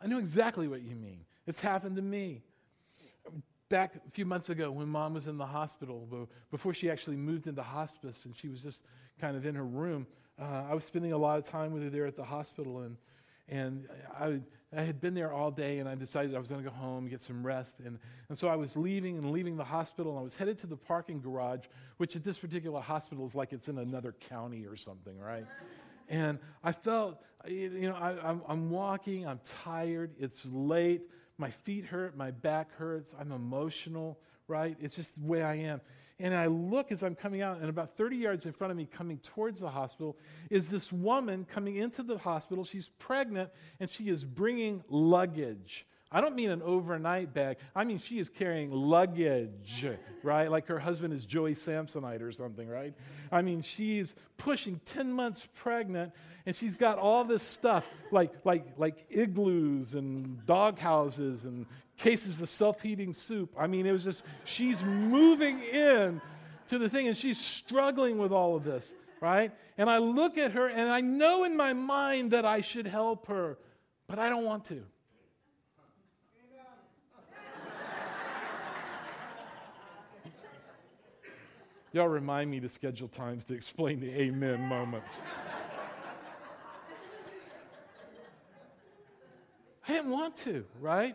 I 0.00 0.08
know 0.08 0.18
exactly 0.18 0.68
what 0.68 0.82
you 0.82 0.94
mean. 0.94 1.24
It's 1.46 1.60
happened 1.60 1.96
to 1.96 2.02
me. 2.02 2.42
Back 3.70 3.94
a 4.06 4.10
few 4.10 4.26
months 4.26 4.50
ago 4.50 4.70
when 4.70 4.86
mom 4.88 5.14
was 5.14 5.26
in 5.26 5.38
the 5.38 5.46
hospital, 5.46 6.28
before 6.50 6.74
she 6.74 6.90
actually 6.90 7.16
moved 7.16 7.46
into 7.46 7.62
hospice 7.62 8.26
and 8.26 8.36
she 8.36 8.48
was 8.48 8.60
just 8.60 8.84
kind 9.18 9.38
of 9.38 9.46
in 9.46 9.54
her 9.54 9.64
room, 9.64 10.06
uh, 10.38 10.64
I 10.68 10.74
was 10.74 10.84
spending 10.84 11.12
a 11.12 11.18
lot 11.18 11.38
of 11.38 11.48
time 11.48 11.72
with 11.72 11.82
her 11.82 11.88
there 11.88 12.04
at 12.04 12.16
the 12.16 12.24
hospital. 12.24 12.80
And, 12.80 12.96
and 13.48 13.88
I, 14.18 14.40
I 14.74 14.82
had 14.82 15.00
been 15.00 15.14
there 15.14 15.32
all 15.32 15.50
day 15.50 15.80
and 15.80 15.88
I 15.88 15.94
decided 15.94 16.34
I 16.34 16.38
was 16.38 16.48
going 16.48 16.64
to 16.64 16.68
go 16.68 16.74
home, 16.74 17.06
get 17.08 17.20
some 17.20 17.44
rest. 17.44 17.80
And, 17.80 17.98
and 18.28 18.38
so 18.38 18.48
I 18.48 18.56
was 18.56 18.76
leaving 18.76 19.18
and 19.18 19.30
leaving 19.30 19.56
the 19.56 19.64
hospital 19.64 20.12
and 20.12 20.20
I 20.20 20.22
was 20.22 20.34
headed 20.34 20.58
to 20.58 20.66
the 20.66 20.76
parking 20.76 21.20
garage, 21.20 21.66
which 21.98 22.16
at 22.16 22.24
this 22.24 22.38
particular 22.38 22.80
hospital 22.80 23.26
is 23.26 23.34
like 23.34 23.52
it's 23.52 23.68
in 23.68 23.78
another 23.78 24.12
county 24.12 24.66
or 24.66 24.76
something, 24.76 25.18
right? 25.18 25.44
and 26.08 26.38
I 26.64 26.72
felt, 26.72 27.22
you 27.46 27.88
know, 27.88 27.94
I, 27.94 28.30
I'm, 28.30 28.42
I'm 28.48 28.70
walking, 28.70 29.26
I'm 29.26 29.40
tired, 29.62 30.12
it's 30.18 30.46
late, 30.46 31.02
my 31.36 31.50
feet 31.50 31.84
hurt, 31.84 32.16
my 32.16 32.30
back 32.30 32.74
hurts, 32.76 33.14
I'm 33.18 33.32
emotional, 33.32 34.18
right? 34.48 34.76
It's 34.80 34.94
just 34.94 35.16
the 35.20 35.26
way 35.26 35.42
I 35.42 35.56
am. 35.56 35.80
And 36.22 36.32
I 36.34 36.46
look 36.46 36.92
as 36.92 37.02
I'm 37.02 37.16
coming 37.16 37.42
out, 37.42 37.58
and 37.58 37.68
about 37.68 37.96
30 37.96 38.16
yards 38.16 38.46
in 38.46 38.52
front 38.52 38.70
of 38.70 38.76
me, 38.76 38.86
coming 38.86 39.18
towards 39.18 39.58
the 39.58 39.68
hospital, 39.68 40.16
is 40.50 40.68
this 40.68 40.92
woman 40.92 41.44
coming 41.44 41.76
into 41.76 42.04
the 42.04 42.16
hospital. 42.16 42.62
She's 42.62 42.90
pregnant, 43.00 43.50
and 43.80 43.90
she 43.90 44.08
is 44.08 44.24
bringing 44.24 44.84
luggage. 44.88 45.84
I 46.12 46.20
don't 46.20 46.36
mean 46.36 46.50
an 46.50 46.62
overnight 46.62 47.34
bag. 47.34 47.56
I 47.74 47.82
mean, 47.82 47.98
she 47.98 48.20
is 48.20 48.28
carrying 48.28 48.70
luggage, 48.70 49.84
right? 50.22 50.48
Like 50.48 50.66
her 50.68 50.78
husband 50.78 51.12
is 51.12 51.26
Joey 51.26 51.54
Samsonite 51.54 52.20
or 52.20 52.30
something, 52.30 52.68
right? 52.68 52.94
I 53.32 53.42
mean, 53.42 53.60
she's 53.60 54.14
pushing 54.36 54.80
10 54.84 55.12
months 55.12 55.48
pregnant, 55.56 56.12
and 56.46 56.54
she's 56.54 56.76
got 56.76 56.98
all 56.98 57.24
this 57.24 57.42
stuff 57.42 57.88
like, 58.12 58.30
like, 58.44 58.66
like 58.76 59.06
igloos 59.10 59.94
and 59.94 60.44
dog 60.46 60.78
houses 60.78 61.46
and 61.46 61.66
cases 62.02 62.40
of 62.42 62.50
self 62.50 62.82
heating 62.82 63.12
soup. 63.12 63.54
I 63.56 63.66
mean, 63.66 63.86
it 63.86 63.92
was 63.92 64.04
just, 64.04 64.24
she's 64.44 64.82
moving 64.82 65.60
in 65.60 66.20
to 66.68 66.78
the 66.78 66.88
thing 66.88 67.06
and 67.06 67.16
she's 67.16 67.38
struggling 67.38 68.18
with 68.18 68.32
all 68.32 68.56
of 68.56 68.64
this, 68.64 68.94
right? 69.20 69.52
And 69.78 69.88
I 69.88 69.98
look 69.98 70.36
at 70.36 70.52
her 70.52 70.68
and 70.68 70.90
I 70.90 71.00
know 71.00 71.44
in 71.44 71.56
my 71.56 71.72
mind 71.72 72.32
that 72.32 72.44
I 72.44 72.60
should 72.60 72.86
help 72.86 73.28
her, 73.28 73.56
but 74.08 74.18
I 74.18 74.28
don't 74.28 74.44
want 74.44 74.64
to. 74.66 74.82
Y'all 81.94 82.08
remind 82.08 82.50
me 82.50 82.58
to 82.58 82.70
schedule 82.70 83.06
times 83.06 83.44
to 83.44 83.54
explain 83.54 84.00
the 84.00 84.10
amen 84.18 84.62
moments. 84.62 85.20
I 89.86 89.92
didn't 89.92 90.10
want 90.10 90.34
to, 90.38 90.64
right? 90.80 91.14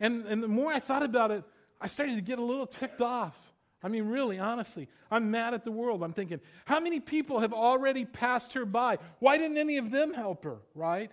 And, 0.00 0.26
and 0.26 0.42
the 0.42 0.48
more 0.48 0.72
I 0.72 0.78
thought 0.78 1.02
about 1.02 1.30
it, 1.30 1.44
I 1.80 1.86
started 1.86 2.16
to 2.16 2.22
get 2.22 2.38
a 2.38 2.42
little 2.42 2.66
ticked 2.66 3.00
off. 3.00 3.36
I 3.82 3.88
mean, 3.88 4.04
really, 4.04 4.38
honestly, 4.38 4.88
I'm 5.10 5.30
mad 5.30 5.54
at 5.54 5.64
the 5.64 5.70
world. 5.70 6.02
I'm 6.02 6.12
thinking, 6.12 6.40
how 6.64 6.80
many 6.80 6.98
people 6.98 7.40
have 7.40 7.52
already 7.52 8.04
passed 8.04 8.54
her 8.54 8.64
by? 8.64 8.98
Why 9.18 9.38
didn't 9.38 9.58
any 9.58 9.76
of 9.78 9.90
them 9.90 10.12
help 10.12 10.44
her, 10.44 10.58
right? 10.74 11.10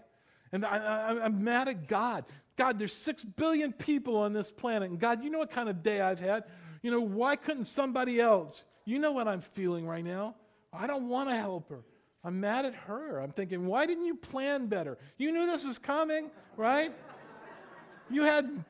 And 0.51 0.65
I, 0.65 1.25
am 1.25 1.43
mad 1.43 1.67
at 1.67 1.87
God. 1.87 2.25
God, 2.55 2.79
there's 2.79 2.93
six 2.93 3.23
billion 3.23 3.73
people 3.73 4.17
on 4.17 4.33
this 4.33 4.49
planet. 4.49 4.89
And 4.89 4.99
God, 4.99 5.23
you 5.23 5.29
know 5.29 5.39
what 5.39 5.51
kind 5.51 5.69
of 5.69 5.83
day 5.83 5.99
I've 5.99 6.19
had? 6.19 6.45
You 6.81 6.91
know, 6.91 7.01
why 7.01 7.35
couldn't 7.35 7.65
somebody 7.65 8.19
else? 8.19 8.63
You 8.85 8.99
know 8.99 9.11
what 9.11 9.27
I'm 9.27 9.41
feeling 9.41 9.85
right 9.87 10.03
now. 10.03 10.35
I 10.71 10.87
don't 10.87 11.09
want 11.09 11.29
to 11.29 11.35
help 11.35 11.69
her. 11.69 11.83
I'm 12.23 12.39
mad 12.39 12.65
at 12.65 12.75
her. 12.75 13.19
I'm 13.19 13.31
thinking, 13.31 13.65
why 13.65 13.85
didn't 13.85 14.05
you 14.05 14.15
plan 14.15 14.67
better? 14.67 14.97
You 15.17 15.31
knew 15.31 15.45
this 15.45 15.65
was 15.65 15.77
coming, 15.77 16.31
right? 16.55 16.93
You 18.09 18.23
had 18.23 18.63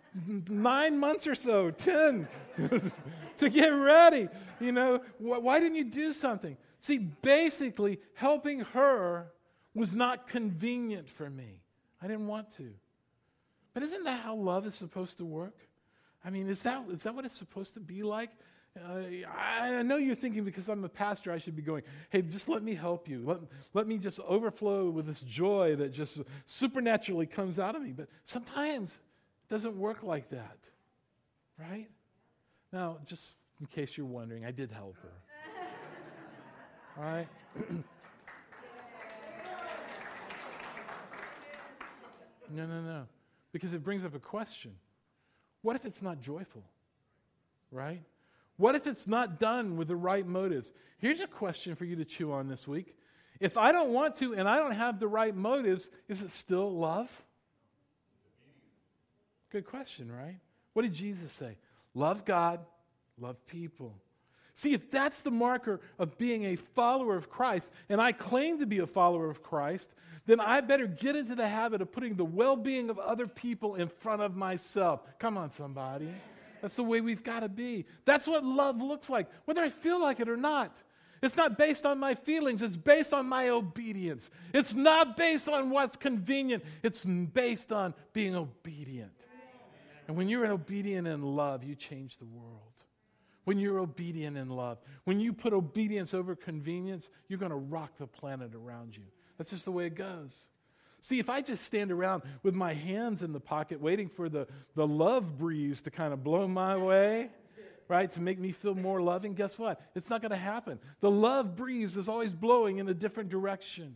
nine 0.49 0.97
months 0.97 1.27
or 1.27 1.35
so, 1.35 1.71
10, 1.71 2.27
to 3.37 3.49
get 3.49 3.67
ready. 3.67 4.29
You 4.59 4.71
know, 4.71 5.01
why 5.19 5.59
didn't 5.59 5.75
you 5.75 5.85
do 5.85 6.13
something? 6.13 6.57
See, 6.81 6.97
basically, 6.97 7.99
helping 8.13 8.59
her 8.59 9.31
was 9.73 9.95
not 9.95 10.27
convenient 10.27 11.09
for 11.09 11.29
me. 11.29 11.61
I 12.01 12.07
didn't 12.07 12.27
want 12.27 12.51
to. 12.57 12.71
But 13.73 13.83
isn't 13.83 14.03
that 14.03 14.19
how 14.19 14.35
love 14.35 14.65
is 14.67 14.75
supposed 14.75 15.17
to 15.17 15.25
work? 15.25 15.57
I 16.23 16.29
mean, 16.29 16.47
is 16.47 16.63
that, 16.63 16.83
is 16.89 17.03
that 17.03 17.15
what 17.15 17.25
it's 17.25 17.37
supposed 17.37 17.73
to 17.73 17.79
be 17.79 18.03
like? 18.03 18.29
Uh, 18.77 19.27
I 19.37 19.83
know 19.83 19.97
you're 19.97 20.15
thinking 20.15 20.43
because 20.43 20.67
I'm 20.67 20.83
a 20.83 20.89
pastor, 20.89 21.31
I 21.31 21.37
should 21.37 21.55
be 21.55 21.61
going, 21.61 21.83
hey, 22.09 22.21
just 22.23 22.49
let 22.49 22.63
me 22.63 22.73
help 22.73 23.07
you. 23.07 23.23
Let, 23.23 23.39
let 23.73 23.87
me 23.87 23.97
just 23.97 24.19
overflow 24.21 24.89
with 24.89 25.05
this 25.05 25.21
joy 25.21 25.75
that 25.75 25.91
just 25.91 26.21
supernaturally 26.45 27.27
comes 27.27 27.59
out 27.59 27.75
of 27.75 27.83
me. 27.83 27.91
But 27.91 28.07
sometimes 28.23 28.99
doesn't 29.53 29.77
work 29.77 30.01
like 30.01 30.31
that, 30.31 30.57
right? 31.59 31.87
Now, 32.71 32.97
just 33.05 33.35
in 33.61 33.67
case 33.67 33.95
you're 33.95 34.07
wondering, 34.07 34.45
I 34.45 34.49
did 34.49 34.71
help 34.71 34.95
her. 35.03 36.97
All 36.97 37.03
right? 37.03 37.27
no, 42.51 42.65
no, 42.65 42.81
no. 42.81 43.03
Because 43.51 43.75
it 43.75 43.83
brings 43.83 44.03
up 44.03 44.15
a 44.15 44.19
question. 44.19 44.71
What 45.61 45.75
if 45.75 45.85
it's 45.85 46.01
not 46.01 46.19
joyful? 46.19 46.63
Right? 47.71 48.01
What 48.57 48.73
if 48.73 48.87
it's 48.87 49.05
not 49.05 49.39
done 49.39 49.77
with 49.77 49.87
the 49.87 49.95
right 49.95 50.25
motives? 50.25 50.71
Here's 50.97 51.21
a 51.21 51.27
question 51.27 51.75
for 51.75 51.85
you 51.85 51.95
to 51.97 52.05
chew 52.05 52.31
on 52.31 52.47
this 52.47 52.67
week 52.67 52.95
If 53.39 53.55
I 53.55 53.71
don't 53.71 53.91
want 53.91 54.15
to 54.15 54.33
and 54.33 54.49
I 54.49 54.57
don't 54.57 54.71
have 54.71 54.99
the 54.99 55.07
right 55.07 55.35
motives, 55.35 55.89
is 56.07 56.23
it 56.23 56.31
still 56.31 56.75
love? 56.75 57.23
Good 59.53 59.65
question, 59.67 60.11
right? 60.11 60.39
What 60.73 60.81
did 60.81 60.93
Jesus 60.93 61.31
say? 61.31 61.57
Love 61.93 62.25
God, 62.25 62.59
love 63.19 63.37
people. 63.45 63.93
See, 64.55 64.73
if 64.73 64.89
that's 64.89 65.21
the 65.21 65.29
marker 65.29 65.79
of 65.99 66.17
being 66.17 66.45
a 66.45 66.55
follower 66.55 67.15
of 67.15 67.29
Christ, 67.29 67.69
and 67.87 68.01
I 68.01 68.13
claim 68.13 68.59
to 68.59 68.65
be 68.65 68.79
a 68.79 68.87
follower 68.87 69.29
of 69.29 69.43
Christ, 69.43 69.93
then 70.25 70.39
I 70.39 70.61
better 70.61 70.87
get 70.87 71.15
into 71.15 71.35
the 71.35 71.47
habit 71.47 71.83
of 71.83 71.91
putting 71.91 72.15
the 72.15 72.25
well 72.25 72.55
being 72.55 72.89
of 72.89 72.97
other 72.97 73.27
people 73.27 73.75
in 73.75 73.89
front 73.89 74.23
of 74.23 74.35
myself. 74.35 75.01
Come 75.19 75.37
on, 75.37 75.51
somebody. 75.51 76.09
That's 76.63 76.75
the 76.75 76.83
way 76.83 77.01
we've 77.01 77.23
got 77.23 77.41
to 77.41 77.49
be. 77.49 77.85
That's 78.05 78.27
what 78.27 78.43
love 78.43 78.81
looks 78.81 79.07
like, 79.07 79.27
whether 79.45 79.61
I 79.61 79.69
feel 79.69 80.01
like 80.01 80.19
it 80.19 80.29
or 80.29 80.37
not. 80.37 80.75
It's 81.21 81.37
not 81.37 81.59
based 81.59 81.85
on 81.85 81.99
my 81.99 82.15
feelings, 82.15 82.63
it's 82.63 82.75
based 82.75 83.13
on 83.13 83.27
my 83.27 83.49
obedience. 83.49 84.31
It's 84.51 84.73
not 84.73 85.15
based 85.15 85.47
on 85.47 85.69
what's 85.69 85.95
convenient, 85.95 86.63
it's 86.81 87.05
based 87.05 87.71
on 87.71 87.93
being 88.13 88.35
obedient. 88.35 89.11
And 90.07 90.17
when 90.17 90.27
you're 90.27 90.45
obedient 90.51 91.07
in 91.07 91.21
love, 91.21 91.63
you 91.63 91.75
change 91.75 92.17
the 92.17 92.25
world. 92.25 92.59
When 93.45 93.57
you're 93.57 93.79
obedient 93.79 94.37
in 94.37 94.49
love, 94.49 94.79
when 95.03 95.19
you 95.19 95.33
put 95.33 95.53
obedience 95.53 96.13
over 96.13 96.35
convenience, 96.35 97.09
you're 97.27 97.39
going 97.39 97.51
to 97.51 97.57
rock 97.57 97.97
the 97.97 98.07
planet 98.07 98.55
around 98.55 98.95
you. 98.95 99.03
That's 99.37 99.49
just 99.49 99.65
the 99.65 99.71
way 99.71 99.85
it 99.85 99.95
goes. 99.95 100.47
See, 101.01 101.19
if 101.19 101.29
I 101.29 101.41
just 101.41 101.65
stand 101.65 101.91
around 101.91 102.23
with 102.43 102.55
my 102.55 102.73
hands 102.73 103.23
in 103.23 103.33
the 103.33 103.39
pocket 103.39 103.81
waiting 103.81 104.07
for 104.07 104.29
the, 104.29 104.47
the 104.75 104.87
love 104.87 105.37
breeze 105.37 105.81
to 105.81 105.91
kind 105.91 106.13
of 106.13 106.23
blow 106.23 106.47
my 106.47 106.77
way, 106.77 107.29
right, 107.89 108.09
to 108.11 108.21
make 108.21 108.39
me 108.39 108.53
feel 108.53 108.75
more 108.75 109.01
loving, 109.01 109.33
guess 109.33 109.59
what? 109.59 109.81
It's 109.95 110.09
not 110.09 110.21
going 110.21 110.31
to 110.31 110.37
happen. 110.37 110.79
The 111.01 111.11
love 111.11 111.57
breeze 111.57 111.97
is 111.97 112.07
always 112.07 112.31
blowing 112.31 112.77
in 112.77 112.87
a 112.87 112.93
different 112.93 113.29
direction. 113.29 113.95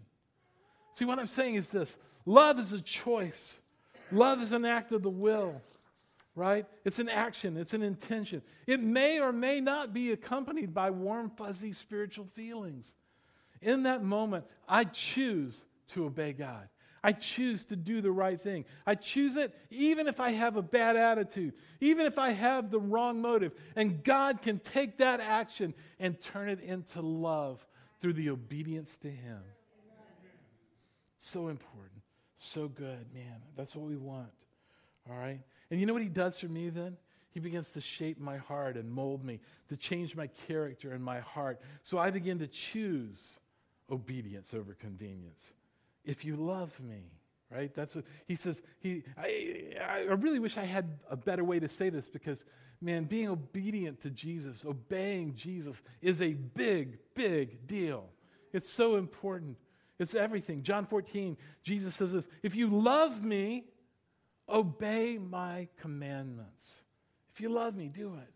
See, 0.95 1.05
what 1.05 1.19
I'm 1.19 1.27
saying 1.27 1.55
is 1.55 1.69
this 1.69 1.97
love 2.25 2.59
is 2.59 2.73
a 2.73 2.81
choice, 2.81 3.57
love 4.11 4.41
is 4.41 4.51
an 4.51 4.65
act 4.65 4.91
of 4.91 5.01
the 5.01 5.09
will 5.09 5.61
right? 6.37 6.67
It's 6.85 6.99
an 6.99 7.09
action, 7.09 7.57
it's 7.57 7.73
an 7.73 7.81
intention. 7.81 8.43
It 8.67 8.79
may 8.79 9.19
or 9.19 9.33
may 9.33 9.59
not 9.59 9.91
be 9.91 10.11
accompanied 10.11 10.71
by 10.71 10.91
warm, 10.91 11.31
fuzzy 11.31 11.73
spiritual 11.73 12.25
feelings. 12.25 12.95
In 13.61 13.83
that 13.83 14.03
moment, 14.03 14.45
I 14.69 14.83
choose 14.83 15.65
to 15.87 16.05
obey 16.05 16.33
God. 16.33 16.69
I 17.03 17.13
choose 17.13 17.65
to 17.65 17.75
do 17.75 18.01
the 18.01 18.11
right 18.11 18.39
thing. 18.39 18.65
I 18.85 18.95
choose 18.95 19.35
it 19.35 19.55
even 19.71 20.07
if 20.07 20.19
I 20.19 20.31
have 20.31 20.57
a 20.57 20.61
bad 20.61 20.95
attitude, 20.95 21.53
even 21.79 22.05
if 22.05 22.19
I 22.19 22.31
have 22.31 22.69
the 22.69 22.79
wrong 22.79 23.21
motive. 23.21 23.53
And 23.75 24.03
God 24.03 24.41
can 24.41 24.59
take 24.59 24.97
that 24.97 25.19
action 25.19 25.73
and 25.99 26.19
turn 26.19 26.49
it 26.49 26.59
into 26.59 27.01
love 27.01 27.65
through 27.99 28.13
the 28.13 28.29
obedience 28.29 28.97
to 28.97 29.09
Him. 29.09 29.39
So 31.17 31.47
important. 31.47 32.01
So 32.37 32.67
good, 32.67 33.07
man. 33.13 33.41
That's 33.55 33.75
what 33.75 33.87
we 33.87 33.95
want. 33.95 34.29
All 35.09 35.17
right? 35.17 35.39
And 35.69 35.79
you 35.79 35.85
know 35.85 35.93
what 35.93 36.03
he 36.03 36.09
does 36.09 36.39
for 36.39 36.47
me 36.47 36.69
then? 36.69 36.97
He 37.31 37.39
begins 37.39 37.71
to 37.71 37.81
shape 37.81 38.19
my 38.19 38.37
heart 38.37 38.77
and 38.77 38.91
mold 38.91 39.23
me, 39.23 39.39
to 39.69 39.77
change 39.77 40.15
my 40.15 40.27
character 40.47 40.91
and 40.91 41.03
my 41.03 41.19
heart. 41.19 41.61
So 41.83 41.97
I 41.99 42.09
begin 42.09 42.39
to 42.39 42.47
choose 42.47 43.37
obedience 43.91 44.53
over 44.53 44.73
convenience. 44.73 45.53
If 46.03 46.25
you 46.25 46.35
love 46.35 46.79
me, 46.79 47.11
right? 47.51 47.73
That's 47.73 47.95
what 47.95 48.05
he 48.25 48.35
says. 48.35 48.61
He, 48.79 49.03
I, 49.17 49.75
I 49.79 50.13
really 50.13 50.39
wish 50.39 50.57
I 50.57 50.63
had 50.63 50.97
a 51.09 51.15
better 51.15 51.43
way 51.43 51.59
to 51.59 51.67
say 51.67 51.89
this 51.89 52.09
because, 52.09 52.43
man, 52.81 53.03
being 53.05 53.27
obedient 53.27 54.01
to 54.01 54.09
Jesus, 54.09 54.65
obeying 54.65 55.33
Jesus 55.35 55.81
is 56.01 56.21
a 56.21 56.33
big, 56.33 56.97
big 57.13 57.67
deal. 57.67 58.09
It's 58.53 58.69
so 58.69 58.95
important. 58.95 59.57
It's 59.99 60.15
everything. 60.15 60.63
John 60.63 60.85
14, 60.85 61.37
Jesus 61.63 61.95
says 61.95 62.13
this 62.13 62.27
If 62.43 62.55
you 62.55 62.67
love 62.67 63.23
me, 63.23 63.65
Obey 64.49 65.17
my 65.17 65.67
commandments. 65.81 66.83
If 67.33 67.41
you 67.41 67.49
love 67.49 67.75
me, 67.75 67.89
do 67.89 68.15
it. 68.15 68.33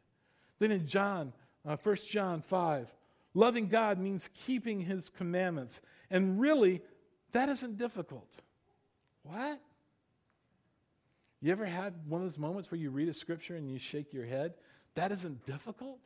Then 0.59 0.71
in 0.71 0.85
John, 0.85 1.33
uh, 1.65 1.77
1 1.77 1.95
John 2.09 2.41
5, 2.41 2.93
loving 3.33 3.67
God 3.67 3.99
means 3.99 4.29
keeping 4.33 4.81
his 4.81 5.09
commandments. 5.09 5.81
And 6.09 6.39
really, 6.39 6.81
that 7.31 7.49
isn't 7.49 7.77
difficult. 7.77 8.37
What? 9.23 9.59
You 11.41 11.51
ever 11.51 11.65
had 11.65 11.93
one 12.07 12.21
of 12.21 12.27
those 12.27 12.37
moments 12.37 12.69
where 12.69 12.79
you 12.79 12.91
read 12.91 13.09
a 13.09 13.13
scripture 13.13 13.55
and 13.55 13.69
you 13.69 13.79
shake 13.79 14.13
your 14.13 14.25
head? 14.25 14.53
That 14.95 15.11
isn't 15.11 15.45
difficult? 15.45 16.01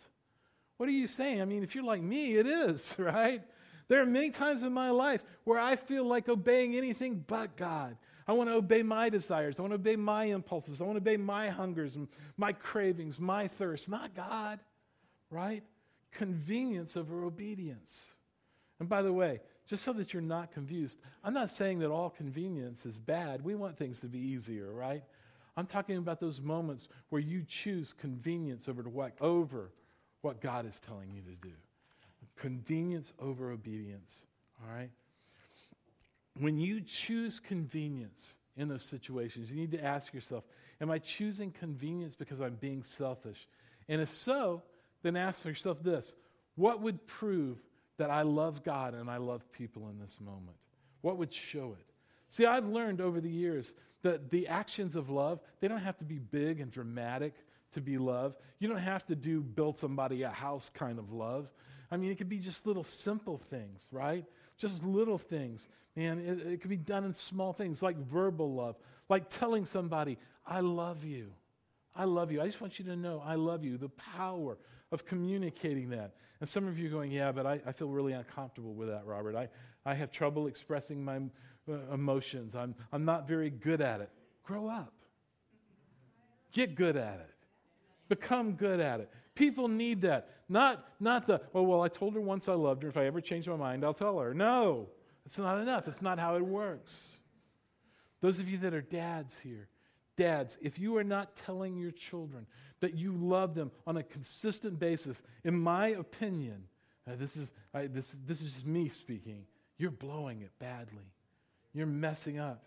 What 0.78 0.88
are 0.88 0.94
you 0.94 1.08
saying? 1.08 1.42
I 1.42 1.46
mean, 1.46 1.64
if 1.64 1.76
you're 1.76 1.84
like 1.84 2.02
me, 2.02 2.36
it 2.36 2.48
is, 2.48 2.96
right? 3.00 3.42
There 3.88 4.02
are 4.02 4.06
many 4.06 4.30
times 4.30 4.64
in 4.64 4.74
my 4.74 4.90
life 4.90 5.24
where 5.44 5.60
I 5.60 5.76
feel 5.76 6.06
like 6.06 6.30
obeying 6.30 6.76
anything 6.76 7.24
but 7.28 7.56
God. 7.56 7.98
I 8.28 8.34
want 8.34 8.50
to 8.50 8.56
obey 8.56 8.82
my 8.82 9.10
desires. 9.10 9.60
I 9.60 9.62
want 9.62 9.72
to 9.72 9.76
obey 9.76 9.96
my 9.96 10.26
impulses. 10.26 10.82
I 10.82 10.86
want 10.86 10.96
to 10.96 11.02
obey 11.02 11.18
my 11.18 11.50
hungers, 11.50 11.98
my 12.38 12.54
cravings, 12.54 13.20
my 13.20 13.48
thirst, 13.48 13.88
not 13.88 14.16
God, 14.16 14.60
right? 15.30 15.64
Convenience 16.12 16.98
over 16.98 17.24
obedience. 17.24 18.04
And 18.80 18.90
by 18.90 19.02
the 19.04 19.14
way, 19.14 19.42
just 19.68 19.84
so 19.84 19.94
that 19.94 20.14
you're 20.14 20.22
not 20.22 20.52
confused, 20.52 21.00
I'm 21.24 21.34
not 21.34 21.50
saying 21.50 21.80
that 21.80 21.92
all 21.92 22.10
convenience 22.10 22.86
is 22.86 22.98
bad. 22.98 23.44
We 23.44 23.56
want 23.56 23.78
things 23.78 24.00
to 24.00 24.08
be 24.08 24.20
easier, 24.20 24.72
right? 24.72 25.04
I'm 25.58 25.66
talking 25.66 25.98
about 25.98 26.20
those 26.20 26.42
moments 26.42 26.88
where 27.10 27.22
you 27.22 27.44
choose 27.48 27.94
convenience 27.94 28.68
over 28.68 28.84
what 28.84 29.14
over 29.22 29.72
what 30.22 30.42
God 30.42 30.66
is 30.66 30.80
telling 30.80 31.12
you 31.14 31.22
to 31.22 31.36
do. 31.48 31.54
Convenience 32.36 33.14
over 33.20 33.52
obedience, 33.52 34.20
all 34.62 34.76
right? 34.76 34.90
When 36.40 36.58
you 36.58 36.82
choose 36.82 37.40
convenience 37.40 38.36
in 38.58 38.68
those 38.68 38.84
situations, 38.84 39.52
you 39.52 39.58
need 39.58 39.72
to 39.72 39.84
ask 39.84 40.14
yourself 40.14 40.44
Am 40.82 40.92
I 40.92 41.00
choosing 41.00 41.52
convenience 41.52 42.16
because 42.16 42.42
I'm 42.42 42.56
being 42.56 42.84
selfish? 42.84 43.48
And 43.88 44.02
if 44.02 44.14
so, 44.14 44.64
then 45.04 45.16
ask 45.16 45.46
yourself 45.46 45.82
this 45.82 46.14
What 46.56 46.82
would 46.82 47.06
prove 47.08 47.58
that 47.98 48.10
I 48.10 48.24
love 48.24 48.64
God 48.64 48.94
and 48.94 49.10
I 49.10 49.18
love 49.18 49.50
people 49.52 49.88
in 49.90 50.00
this 50.00 50.20
moment? 50.20 50.58
What 51.02 51.18
would 51.18 51.34
show 51.34 51.76
it? 51.80 51.86
See, 52.30 52.46
I've 52.46 52.68
learned 52.68 53.00
over 53.00 53.22
the 53.22 53.30
years 53.30 53.74
that 54.02 54.30
the 54.30 54.48
actions 54.48 54.96
of 54.96 55.10
love, 55.10 55.40
they 55.60 55.68
don't 55.68 55.80
have 55.80 55.98
to 56.00 56.04
be 56.04 56.20
big 56.20 56.60
and 56.60 56.72
dramatic 56.72 57.34
to 57.74 57.82
be 57.82 57.98
love. 57.98 58.36
You 58.60 58.68
don't 58.68 58.78
have 58.78 59.06
to 59.08 59.16
do 59.16 59.42
build 59.42 59.78
somebody 59.78 60.24
a 60.24 60.30
house 60.30 60.70
kind 60.74 61.00
of 61.00 61.12
love. 61.12 61.48
I 61.92 61.98
mean, 61.98 62.12
it 62.12 62.18
could 62.18 62.30
be 62.30 62.40
just 62.40 62.66
little 62.66 62.84
simple 62.84 63.38
things, 63.38 63.88
right? 63.92 64.26
Just 64.58 64.84
little 64.84 65.18
things. 65.18 65.68
Man, 65.96 66.20
it, 66.20 66.54
it 66.54 66.62
can 66.62 66.70
be 66.70 66.78
done 66.78 67.04
in 67.04 67.14
small 67.14 67.54
things 67.54 67.82
like 67.82 67.98
verbal 67.98 68.54
love, 68.54 68.78
like 69.10 69.30
telling 69.30 69.66
somebody, 69.66 70.18
I 70.46 70.60
love 70.60 71.04
you. 71.04 71.32
I 71.96 72.04
love 72.04 72.32
you. 72.32 72.42
I 72.42 72.46
just 72.46 72.60
want 72.60 72.78
you 72.78 72.86
to 72.86 72.96
know 72.96 73.24
I 73.26 73.36
love 73.36 73.64
you. 73.64 73.78
The 73.78 73.90
power 73.90 74.58
of 74.92 75.06
communicating 75.06 75.90
that. 75.90 76.16
And 76.40 76.50
some 76.50 76.68
of 76.68 76.78
you 76.78 76.88
are 76.88 76.92
going, 76.92 77.12
yeah, 77.12 77.32
but 77.32 77.46
I, 77.46 77.62
I 77.66 77.72
feel 77.72 77.88
really 77.90 78.14
uncomfortable 78.14 78.74
with 78.74 78.90
that, 78.90 79.06
Robert. 79.06 79.36
I, 79.36 79.48
I 79.86 79.94
have 79.94 80.12
trouble 80.12 80.48
expressing 80.48 81.04
my 81.04 81.18
uh, 81.70 81.94
emotions. 81.94 82.56
I'm, 82.56 82.76
I'm 82.92 83.06
not 83.06 83.28
very 83.28 83.50
good 83.50 83.82
at 83.82 84.02
it. 84.02 84.10
Grow 84.44 84.68
up. 84.68 84.94
Get 86.52 86.76
good 86.76 86.98
at 86.98 87.16
it. 87.16 87.30
Become 88.10 88.54
good 88.54 88.80
at 88.80 89.00
it. 89.00 89.10
People 89.36 89.68
need 89.68 90.02
that. 90.02 90.30
Not, 90.48 90.86
not 91.00 91.28
the, 91.28 91.42
oh, 91.54 91.64
well, 91.64 91.82
I 91.82 91.88
told 91.88 92.16
her 92.16 92.22
once 92.22 92.48
I 92.48 92.54
loved 92.54 92.84
her. 92.84 92.90
If 92.90 92.98
I 92.98 93.06
ever 93.06 93.22
change 93.22 93.48
my 93.48 93.56
mind, 93.56 93.84
I'll 93.84 93.94
tell 93.94 94.18
her. 94.20 94.34
No, 94.34 94.88
it's 95.26 95.38
not 95.38 95.60
enough. 95.60 95.88
It's 95.88 96.02
not 96.02 96.20
how 96.20 96.36
it 96.36 96.46
works. 96.46 97.10
Those 98.22 98.40
of 98.40 98.50
you 98.50 98.58
that 98.60 98.74
are 98.74 98.82
dads 98.82 99.38
here, 99.38 99.68
dads, 100.16 100.58
if 100.62 100.80
you 100.80 100.98
are 100.98 101.04
not 101.04 101.36
telling 101.36 101.78
your 101.78 101.92
children 101.92 102.48
that 102.80 102.96
you 102.96 103.14
love 103.14 103.56
them 103.56 103.72
on 103.86 103.98
a 103.98 104.04
consistent 104.04 104.80
basis, 104.80 105.22
in 105.44 105.60
my 105.60 105.90
opinion, 105.90 106.64
uh, 107.08 107.16
this, 107.16 107.36
is, 107.36 107.52
I, 107.74 107.88
this, 107.88 108.18
this 108.26 108.42
is 108.42 108.66
me 108.66 108.88
speaking, 108.88 109.44
you're 109.78 109.92
blowing 109.92 110.42
it 110.42 110.52
badly. 110.60 111.12
You're 111.74 111.88
messing 111.88 112.40
up. 112.40 112.64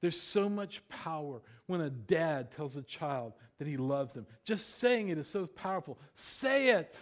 There's 0.00 0.20
so 0.20 0.48
much 0.48 0.86
power 0.88 1.40
when 1.66 1.80
a 1.80 1.90
dad 1.90 2.50
tells 2.52 2.76
a 2.76 2.82
child 2.82 3.34
that 3.58 3.68
he 3.68 3.76
loves 3.76 4.12
them. 4.12 4.26
Just 4.44 4.78
saying 4.78 5.08
it 5.08 5.18
is 5.18 5.28
so 5.28 5.46
powerful. 5.46 5.98
Say 6.14 6.68
it. 6.70 6.98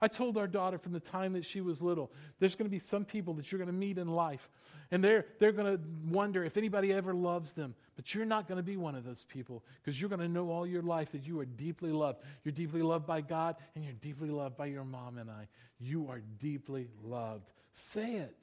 I 0.00 0.08
told 0.08 0.38
our 0.38 0.46
daughter 0.46 0.78
from 0.78 0.92
the 0.92 1.00
time 1.00 1.32
that 1.32 1.44
she 1.44 1.60
was 1.60 1.82
little, 1.82 2.12
there's 2.38 2.54
going 2.54 2.66
to 2.66 2.70
be 2.70 2.78
some 2.78 3.04
people 3.04 3.34
that 3.34 3.50
you're 3.50 3.58
going 3.58 3.66
to 3.66 3.72
meet 3.72 3.98
in 3.98 4.06
life, 4.08 4.48
and 4.90 5.02
they're, 5.02 5.26
they're 5.40 5.52
going 5.52 5.76
to 5.76 5.82
wonder 6.08 6.44
if 6.44 6.56
anybody 6.56 6.92
ever 6.92 7.12
loves 7.12 7.52
them. 7.52 7.74
But 7.96 8.14
you're 8.14 8.24
not 8.24 8.46
going 8.46 8.58
to 8.58 8.62
be 8.62 8.76
one 8.76 8.94
of 8.94 9.04
those 9.04 9.24
people 9.24 9.64
because 9.82 10.00
you're 10.00 10.08
going 10.08 10.20
to 10.20 10.28
know 10.28 10.50
all 10.50 10.66
your 10.66 10.82
life 10.82 11.10
that 11.12 11.26
you 11.26 11.40
are 11.40 11.44
deeply 11.44 11.90
loved. 11.90 12.20
You're 12.44 12.52
deeply 12.52 12.80
loved 12.80 13.06
by 13.06 13.20
God, 13.20 13.56
and 13.74 13.84
you're 13.84 13.94
deeply 13.94 14.30
loved 14.30 14.56
by 14.56 14.66
your 14.66 14.84
mom 14.84 15.18
and 15.18 15.28
I. 15.28 15.48
You 15.80 16.08
are 16.08 16.20
deeply 16.38 16.88
loved. 17.02 17.50
Say 17.72 18.14
it. 18.14 18.36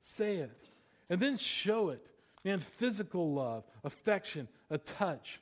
Say 0.00 0.36
it. 0.36 0.56
And 1.10 1.20
then 1.20 1.36
show 1.36 1.88
it. 1.90 2.06
Man, 2.44 2.58
physical 2.58 3.32
love, 3.34 3.64
affection, 3.84 4.48
a 4.70 4.78
touch. 4.78 5.40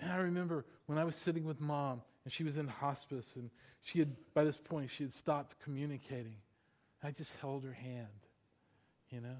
Man, 0.00 0.10
I 0.10 0.16
remember 0.16 0.64
when 0.86 0.98
I 0.98 1.04
was 1.04 1.16
sitting 1.16 1.44
with 1.44 1.60
mom 1.60 2.02
and 2.24 2.32
she 2.32 2.44
was 2.44 2.56
in 2.56 2.66
hospice 2.66 3.36
and 3.36 3.50
she 3.80 4.00
had, 4.00 4.16
by 4.34 4.44
this 4.44 4.58
point, 4.58 4.90
she 4.90 5.04
had 5.04 5.12
stopped 5.12 5.58
communicating. 5.60 6.36
I 7.02 7.12
just 7.12 7.38
held 7.40 7.64
her 7.64 7.72
hand. 7.72 8.08
you 9.10 9.20
know? 9.20 9.36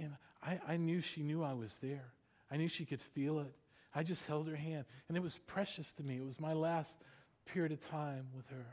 Man, 0.00 0.16
I, 0.42 0.60
I 0.66 0.76
knew 0.76 1.00
she 1.00 1.22
knew 1.22 1.42
I 1.42 1.52
was 1.52 1.76
there. 1.78 2.04
I 2.50 2.56
knew 2.56 2.68
she 2.68 2.84
could 2.84 3.00
feel 3.00 3.40
it. 3.40 3.52
I 3.94 4.02
just 4.02 4.26
held 4.26 4.46
her 4.48 4.56
hand, 4.56 4.84
and 5.08 5.16
it 5.16 5.22
was 5.22 5.38
precious 5.38 5.92
to 5.94 6.02
me. 6.02 6.16
It 6.16 6.24
was 6.24 6.38
my 6.38 6.52
last 6.52 6.98
period 7.46 7.72
of 7.72 7.80
time 7.80 8.26
with 8.36 8.46
her. 8.48 8.66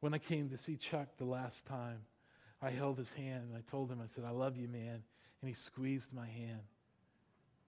When 0.00 0.14
I 0.14 0.18
came 0.18 0.48
to 0.50 0.56
see 0.56 0.76
Chuck 0.76 1.08
the 1.18 1.24
last 1.24 1.66
time, 1.66 1.98
I 2.62 2.70
held 2.70 2.98
his 2.98 3.12
hand 3.12 3.48
and 3.48 3.56
I 3.56 3.62
told 3.70 3.90
him, 3.90 4.00
I 4.02 4.06
said, 4.06 4.24
I 4.24 4.30
love 4.30 4.56
you, 4.56 4.68
man. 4.68 5.02
And 5.46 5.54
he 5.54 5.60
squeezed 5.62 6.12
my 6.12 6.26
hand. 6.26 6.58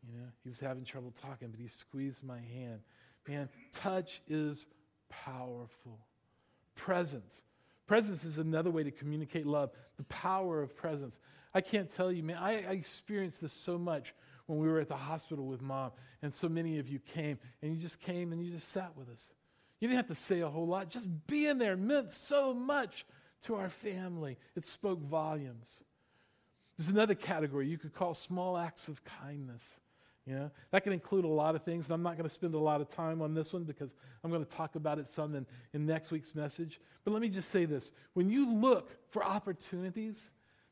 You 0.04 0.18
know, 0.18 0.26
he 0.42 0.48
was 0.48 0.58
having 0.58 0.82
trouble 0.82 1.14
talking, 1.22 1.46
but 1.52 1.60
he 1.60 1.68
squeezed 1.68 2.24
my 2.24 2.40
hand. 2.40 2.80
Man, 3.28 3.48
touch 3.70 4.20
is 4.26 4.66
powerful. 5.08 6.00
Presence. 6.74 7.44
Presence 7.86 8.24
is 8.24 8.38
another 8.38 8.72
way 8.72 8.82
to 8.82 8.90
communicate 8.90 9.46
love. 9.46 9.70
The 9.96 10.02
power 10.02 10.60
of 10.60 10.74
presence. 10.74 11.20
I 11.54 11.60
can't 11.60 11.88
tell 11.88 12.10
you, 12.10 12.24
man, 12.24 12.38
I, 12.38 12.64
I 12.64 12.72
experienced 12.72 13.40
this 13.40 13.52
so 13.52 13.78
much 13.78 14.12
when 14.46 14.58
we 14.58 14.66
were 14.66 14.80
at 14.80 14.88
the 14.88 14.96
hospital 14.96 15.46
with 15.46 15.62
mom, 15.62 15.92
and 16.20 16.34
so 16.34 16.48
many 16.48 16.80
of 16.80 16.88
you 16.88 16.98
came, 16.98 17.38
and 17.62 17.72
you 17.72 17.80
just 17.80 18.00
came 18.00 18.32
and 18.32 18.44
you 18.44 18.50
just 18.50 18.70
sat 18.70 18.90
with 18.96 19.08
us. 19.08 19.34
You 19.78 19.86
didn't 19.86 19.98
have 19.98 20.08
to 20.08 20.16
say 20.16 20.40
a 20.40 20.48
whole 20.48 20.66
lot. 20.66 20.90
Just 20.90 21.08
being 21.28 21.58
there 21.58 21.76
meant 21.76 22.10
so 22.10 22.52
much 22.52 23.06
to 23.42 23.54
our 23.54 23.68
family. 23.68 24.36
It 24.56 24.66
spoke 24.66 25.00
volumes. 25.00 25.84
There's 26.78 26.90
another 26.90 27.14
category 27.14 27.66
you 27.66 27.76
could 27.76 27.92
call 27.92 28.14
small 28.14 28.56
acts 28.56 28.88
of 28.88 29.02
kindness. 29.04 29.80
You 30.26 30.34
know, 30.34 30.50
that 30.70 30.84
can 30.84 30.92
include 30.92 31.24
a 31.24 31.28
lot 31.28 31.54
of 31.54 31.62
things, 31.62 31.86
and 31.86 31.94
I'm 31.94 32.02
not 32.02 32.16
going 32.16 32.28
to 32.28 32.34
spend 32.34 32.54
a 32.54 32.58
lot 32.58 32.80
of 32.80 32.88
time 32.88 33.22
on 33.22 33.34
this 33.34 33.52
one 33.52 33.64
because 33.64 33.94
I'm 34.22 34.30
going 34.30 34.44
to 34.44 34.50
talk 34.50 34.76
about 34.76 34.98
it 34.98 35.08
some 35.08 35.34
in, 35.34 35.46
in 35.72 35.86
next 35.86 36.10
week's 36.10 36.34
message. 36.34 36.80
But 37.04 37.12
let 37.12 37.22
me 37.22 37.30
just 37.30 37.48
say 37.48 37.64
this 37.64 37.92
when 38.12 38.28
you 38.28 38.52
look 38.52 38.90
for 39.10 39.24
opportunities 39.24 40.30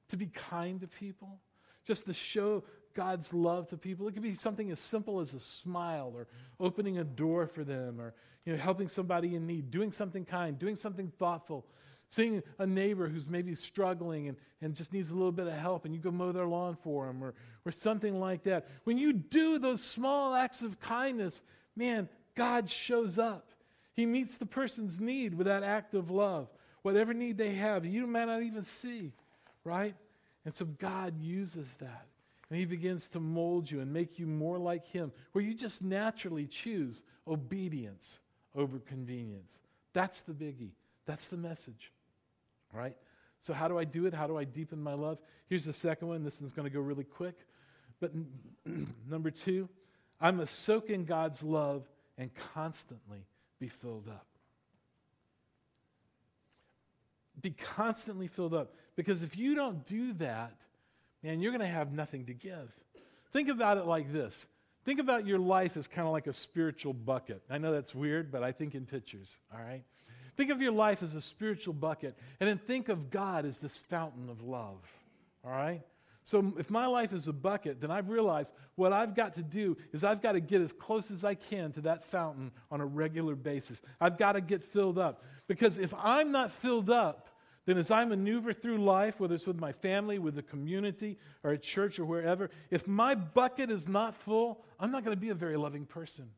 to 0.09 0.17
be 0.17 0.27
kind 0.27 0.81
to 0.83 0.87
people, 0.87 1.41
just 1.87 2.07
to 2.07 2.13
show 2.13 2.65
God's 2.95 3.33
love 3.33 3.69
to 3.69 3.77
people, 3.77 4.07
it 4.09 4.13
could 4.13 4.23
be 4.23 4.35
something 4.35 4.71
as 4.71 4.79
simple 4.79 5.21
as 5.21 5.33
a 5.35 5.41
smile 5.41 6.13
or 6.15 6.29
opening 6.61 6.99
a 6.99 7.05
door 7.05 7.47
for 7.47 7.65
them 7.65 8.01
or 8.01 8.15
you 8.45 8.53
know, 8.53 8.59
helping 8.59 8.89
somebody 8.89 9.35
in 9.35 9.47
need, 9.47 9.71
doing 9.71 9.91
something 9.91 10.25
kind, 10.25 10.59
doing 10.59 10.77
something 10.77 11.11
thoughtful. 11.19 11.67
Seeing 12.11 12.43
a 12.59 12.67
neighbor 12.67 13.09
who's 13.09 13.29
maybe 13.29 13.55
struggling 13.55 14.29
and, 14.29 14.37
and 14.63 14.75
just 14.75 14.93
needs 14.93 15.11
a 15.11 15.15
little 15.15 15.33
bit 15.33 15.47
of 15.47 15.55
help, 15.55 15.85
and 15.85 15.95
you 15.95 16.01
go 16.01 16.11
mow 16.11 16.33
their 16.33 16.47
lawn 16.47 16.77
for 16.83 17.07
them, 17.07 17.23
or, 17.23 17.35
or 17.65 17.73
something 17.73 18.21
like 18.21 18.45
that. 18.45 18.69
When 18.85 18.97
you 18.97 19.13
do 19.13 19.59
those 19.59 19.83
small 19.83 20.35
acts 20.35 20.63
of 20.63 20.79
kindness, 20.81 21.43
man, 21.75 22.09
God 22.35 22.71
shows 22.71 23.19
up. 23.19 23.51
He 23.95 24.07
meets 24.07 24.37
the 24.37 24.47
person's 24.47 25.01
need 25.01 25.35
with 25.35 25.47
that 25.47 25.63
act 25.63 25.95
of 25.95 26.11
love. 26.11 26.49
Whatever 26.83 27.13
need 27.13 27.39
they 27.39 27.55
have, 27.55 27.85
you 27.85 28.07
might 28.07 28.27
not 28.27 28.43
even 28.43 28.63
see, 28.63 29.13
right? 29.65 29.97
And 30.45 30.55
so 30.55 30.65
God 30.65 31.21
uses 31.21 31.75
that. 31.75 32.07
And 32.49 32.59
He 32.59 32.65
begins 32.65 33.09
to 33.09 33.21
mold 33.21 33.69
you 33.69 33.81
and 33.81 33.93
make 33.93 34.19
you 34.19 34.27
more 34.27 34.59
like 34.59 34.87
Him, 34.87 35.11
where 35.33 35.43
you 35.43 35.55
just 35.55 35.83
naturally 35.83 36.47
choose 36.47 37.03
obedience 37.27 38.21
over 38.55 38.79
convenience. 38.79 39.61
That's 39.93 40.23
the 40.23 40.33
biggie. 40.33 40.71
That's 41.07 41.27
the 41.29 41.37
message. 41.37 41.91
Right? 42.73 42.97
So, 43.41 43.53
how 43.53 43.69
do 43.69 43.79
I 43.79 43.85
do 43.85 44.07
it? 44.07 44.15
How 44.15 44.27
do 44.27 44.37
I 44.37 44.45
deepen 44.45 44.83
my 44.83 44.95
love? 44.95 45.19
Here's 45.49 45.65
the 45.65 45.73
second 45.73 46.09
one. 46.09 46.25
This 46.25 46.41
one's 46.41 46.53
going 46.53 46.69
to 46.69 46.75
go 46.75 46.81
really 46.81 47.05
quick. 47.05 47.37
But 48.01 48.13
number 49.09 49.31
two, 49.31 49.69
I 50.21 50.31
must 50.31 50.61
soak 50.61 50.91
in 50.91 51.05
God's 51.05 51.43
love 51.43 51.85
and 52.19 52.31
constantly 52.55 53.27
be 53.59 53.69
filled 53.69 54.09
up. 54.09 54.27
Be 57.41 57.51
constantly 57.51 58.27
filled 58.27 58.55
up. 58.55 58.75
Because 58.97 59.23
if 59.23 59.37
you 59.37 59.55
don't 59.55 59.85
do 59.87 60.15
that, 60.15 60.55
man, 61.23 61.41
you're 61.41 61.53
going 61.53 61.61
to 61.61 61.67
have 61.67 61.93
nothing 61.93 62.27
to 62.27 62.35
give. 62.35 62.75
Think 63.33 63.49
about 63.49 63.77
it 63.79 63.87
like 63.87 64.13
this 64.13 64.47
Think 64.87 65.01
about 65.01 65.27
your 65.27 65.41
life 65.41 65.77
as 65.77 65.89
kind 65.89 66.07
of 66.07 66.13
like 66.13 66.29
a 66.29 66.33
spiritual 66.33 66.93
bucket. 66.93 67.43
I 67.51 67.59
know 67.59 67.73
that's 67.73 67.93
weird, 67.93 68.31
but 68.31 68.45
I 68.45 68.53
think 68.53 68.77
in 68.77 68.87
pictures, 68.87 69.37
all 69.53 69.59
right? 69.59 69.83
Think 70.37 70.51
of 70.51 70.61
your 70.61 70.73
life 70.73 71.03
as 71.03 71.15
a 71.15 71.21
spiritual 71.21 71.75
bucket, 71.75 72.17
and 72.41 72.49
then 72.49 72.59
think 72.59 72.89
of 72.89 73.11
God 73.11 73.47
as 73.47 73.59
this 73.59 73.77
fountain 73.77 74.29
of 74.29 74.43
love. 74.43 74.79
All 75.45 75.51
right? 75.51 75.83
So 76.25 76.53
if 76.59 76.71
my 76.71 76.87
life 76.87 77.13
is 77.13 77.29
a 77.29 77.33
bucket, 77.33 77.81
then 77.81 77.93
I've 77.93 78.09
realized 78.09 78.53
what 78.75 78.93
I've 78.93 79.15
got 79.15 79.35
to 79.35 79.43
do 79.43 79.77
is 79.93 80.03
I've 80.03 80.21
got 80.21 80.33
to 80.33 80.41
get 80.41 80.61
as 80.61 80.73
close 80.73 81.13
as 81.13 81.23
I 81.23 81.35
can 81.35 81.71
to 81.75 81.81
that 81.83 82.05
fountain 82.05 82.51
on 82.69 82.81
a 82.81 82.85
regular 82.85 83.37
basis. 83.37 83.81
I've 84.01 84.19
got 84.19 84.33
to 84.33 84.41
get 84.41 84.65
filled 84.65 84.99
up. 84.99 85.23
Because 85.47 85.79
if 85.79 85.95
I'm 85.97 86.33
not 86.33 86.51
filled 86.51 86.91
up, 86.91 87.29
then 87.65 87.79
as 87.79 87.93
I 87.93 88.05
maneuver 88.05 88.53
through 88.53 88.79
life, 88.79 89.21
whether 89.21 89.37
it's 89.37 89.47
with 89.47 89.61
my 89.61 89.71
family, 89.71 90.19
with 90.19 90.35
the 90.35 90.43
community, 90.43 91.17
or 91.45 91.53
at 91.53 91.63
church, 91.63 92.01
or 92.01 92.05
wherever, 92.05 92.51
if 92.71 92.89
my 92.89 93.15
bucket 93.15 93.71
is 93.71 93.89
not 93.89 94.15
full, 94.15 94.65
I'm 94.81 94.91
not 94.91 95.05
going 95.05 95.17
to 95.17 95.21
be 95.21 95.31
a 95.31 95.35
very 95.35 95.57
loving 95.57 95.87
person. 95.87 96.31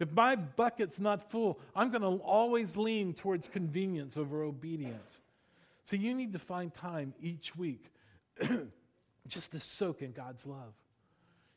If 0.00 0.12
my 0.12 0.36
bucket's 0.36 1.00
not 1.00 1.30
full, 1.30 1.58
I'm 1.74 1.90
going 1.90 2.02
to 2.02 2.22
always 2.22 2.76
lean 2.76 3.14
towards 3.14 3.48
convenience 3.48 4.16
over 4.16 4.42
obedience. 4.42 5.20
So 5.84 5.96
you 5.96 6.14
need 6.14 6.32
to 6.34 6.38
find 6.38 6.72
time 6.72 7.14
each 7.20 7.56
week 7.56 7.86
just 9.26 9.52
to 9.52 9.60
soak 9.60 10.02
in 10.02 10.12
God's 10.12 10.46
love. 10.46 10.72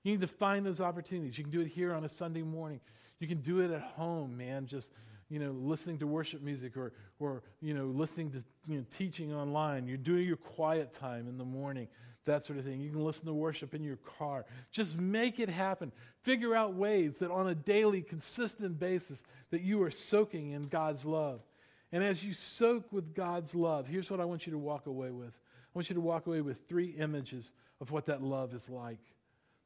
You 0.04 0.14
need 0.14 0.22
to 0.22 0.28
find 0.28 0.66
those 0.66 0.82
opportunities. 0.82 1.38
You 1.38 1.44
can 1.44 1.52
do 1.52 1.62
it 1.62 1.68
here 1.68 1.94
on 1.94 2.04
a 2.04 2.10
Sunday 2.10 2.42
morning. 2.42 2.80
You 3.20 3.28
can 3.28 3.42
do 3.42 3.60
it 3.60 3.70
at 3.70 3.82
home, 3.82 4.36
man, 4.36 4.66
just 4.66 4.92
you 5.30 5.40
know, 5.40 5.52
listening 5.52 5.98
to 6.00 6.08
worship 6.08 6.42
music 6.42 6.76
or, 6.76 6.92
or 7.20 7.44
you 7.62 7.74
know, 7.74 7.86
listening 7.86 8.32
to 8.32 8.44
you 8.68 8.80
know, 8.80 8.86
teaching 8.90 9.34
online. 9.34 9.88
You're 9.88 9.98
doing 9.98 10.28
your 10.28 10.38
quiet 10.38 10.92
time 10.92 11.28
in 11.28 11.38
the 11.38 11.46
morning 11.46 11.88
that 12.26 12.44
sort 12.44 12.60
of 12.60 12.66
thing. 12.66 12.80
You 12.80 12.90
can 12.90 13.04
listen 13.04 13.26
to 13.26 13.34
worship 13.34 13.74
in 13.74 13.84
your 13.84 13.98
car. 14.18 14.46
Just 14.72 14.98
make 14.98 15.40
it 15.40 15.50
happen. 15.50 15.92
Figure 16.24 16.56
out 16.56 16.76
ways 16.76 17.18
that 17.20 17.32
on 17.32 17.48
a 17.48 17.56
daily, 17.56 18.02
consistent 18.02 18.80
basis 18.80 19.24
that 19.50 19.62
you 19.62 19.82
are 19.84 19.92
soaking 19.92 20.52
in 20.52 20.64
God's 20.64 21.06
love. 21.06 21.42
And 21.92 22.04
as 22.04 22.24
you 22.24 22.34
soak 22.34 22.92
with 22.92 23.14
God's 23.14 23.54
love, 23.56 23.88
here's 23.88 24.10
what 24.10 24.20
I 24.20 24.26
want 24.26 24.46
you 24.46 24.52
to 24.54 24.58
walk 24.58 24.86
away 24.88 25.12
with. 25.12 25.34
I 25.34 25.72
want 25.74 25.90
you 25.90 25.96
to 25.96 26.02
walk 26.02 26.28
away 26.28 26.42
with 26.42 26.68
three 26.68 26.96
images 26.98 27.52
of 27.80 27.92
what 27.92 28.06
that 28.06 28.22
love 28.22 28.54
is 28.54 28.70
like. 28.70 29.00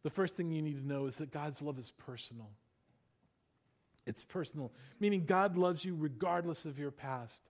The 0.04 0.10
first 0.10 0.38
thing 0.38 0.52
you 0.52 0.62
need 0.62 0.78
to 0.78 0.88
know 0.88 1.08
is 1.08 1.18
that 1.18 1.32
God's 1.32 1.62
love 1.62 1.78
is 1.78 1.92
personal. 1.92 2.50
It's 4.06 4.24
personal, 4.24 4.72
meaning 5.00 5.26
God 5.26 5.58
loves 5.58 5.84
you 5.84 5.96
regardless 5.96 6.66
of 6.66 6.78
your 6.78 6.92
past. 6.92 7.42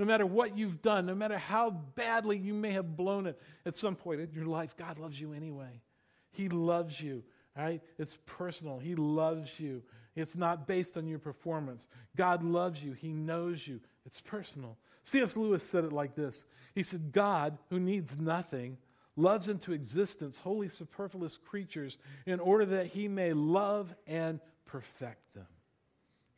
No 0.00 0.06
matter 0.06 0.24
what 0.24 0.56
you've 0.56 0.80
done, 0.80 1.04
no 1.04 1.14
matter 1.14 1.36
how 1.36 1.68
badly 1.68 2.38
you 2.38 2.54
may 2.54 2.70
have 2.70 2.96
blown 2.96 3.26
it 3.26 3.38
at 3.66 3.76
some 3.76 3.94
point 3.94 4.22
in 4.22 4.32
your 4.32 4.46
life, 4.46 4.74
God 4.74 4.98
loves 4.98 5.20
you 5.20 5.34
anyway. 5.34 5.82
He 6.30 6.48
loves 6.48 6.98
you, 6.98 7.22
right? 7.54 7.82
It's 7.98 8.16
personal. 8.24 8.78
He 8.78 8.94
loves 8.94 9.60
you. 9.60 9.82
It's 10.16 10.36
not 10.36 10.66
based 10.66 10.96
on 10.96 11.06
your 11.06 11.18
performance. 11.18 11.86
God 12.16 12.42
loves 12.42 12.82
you. 12.82 12.94
He 12.94 13.12
knows 13.12 13.68
you. 13.68 13.78
It's 14.06 14.22
personal. 14.22 14.78
C.S. 15.04 15.36
Lewis 15.36 15.62
said 15.62 15.84
it 15.84 15.92
like 15.92 16.14
this 16.14 16.46
He 16.74 16.82
said, 16.82 17.12
God, 17.12 17.58
who 17.68 17.78
needs 17.78 18.18
nothing, 18.18 18.78
loves 19.16 19.48
into 19.48 19.74
existence 19.74 20.38
wholly 20.38 20.68
superfluous 20.68 21.36
creatures 21.36 21.98
in 22.24 22.40
order 22.40 22.64
that 22.64 22.86
he 22.86 23.06
may 23.06 23.34
love 23.34 23.94
and 24.06 24.40
perfect 24.64 25.34
them. 25.34 25.46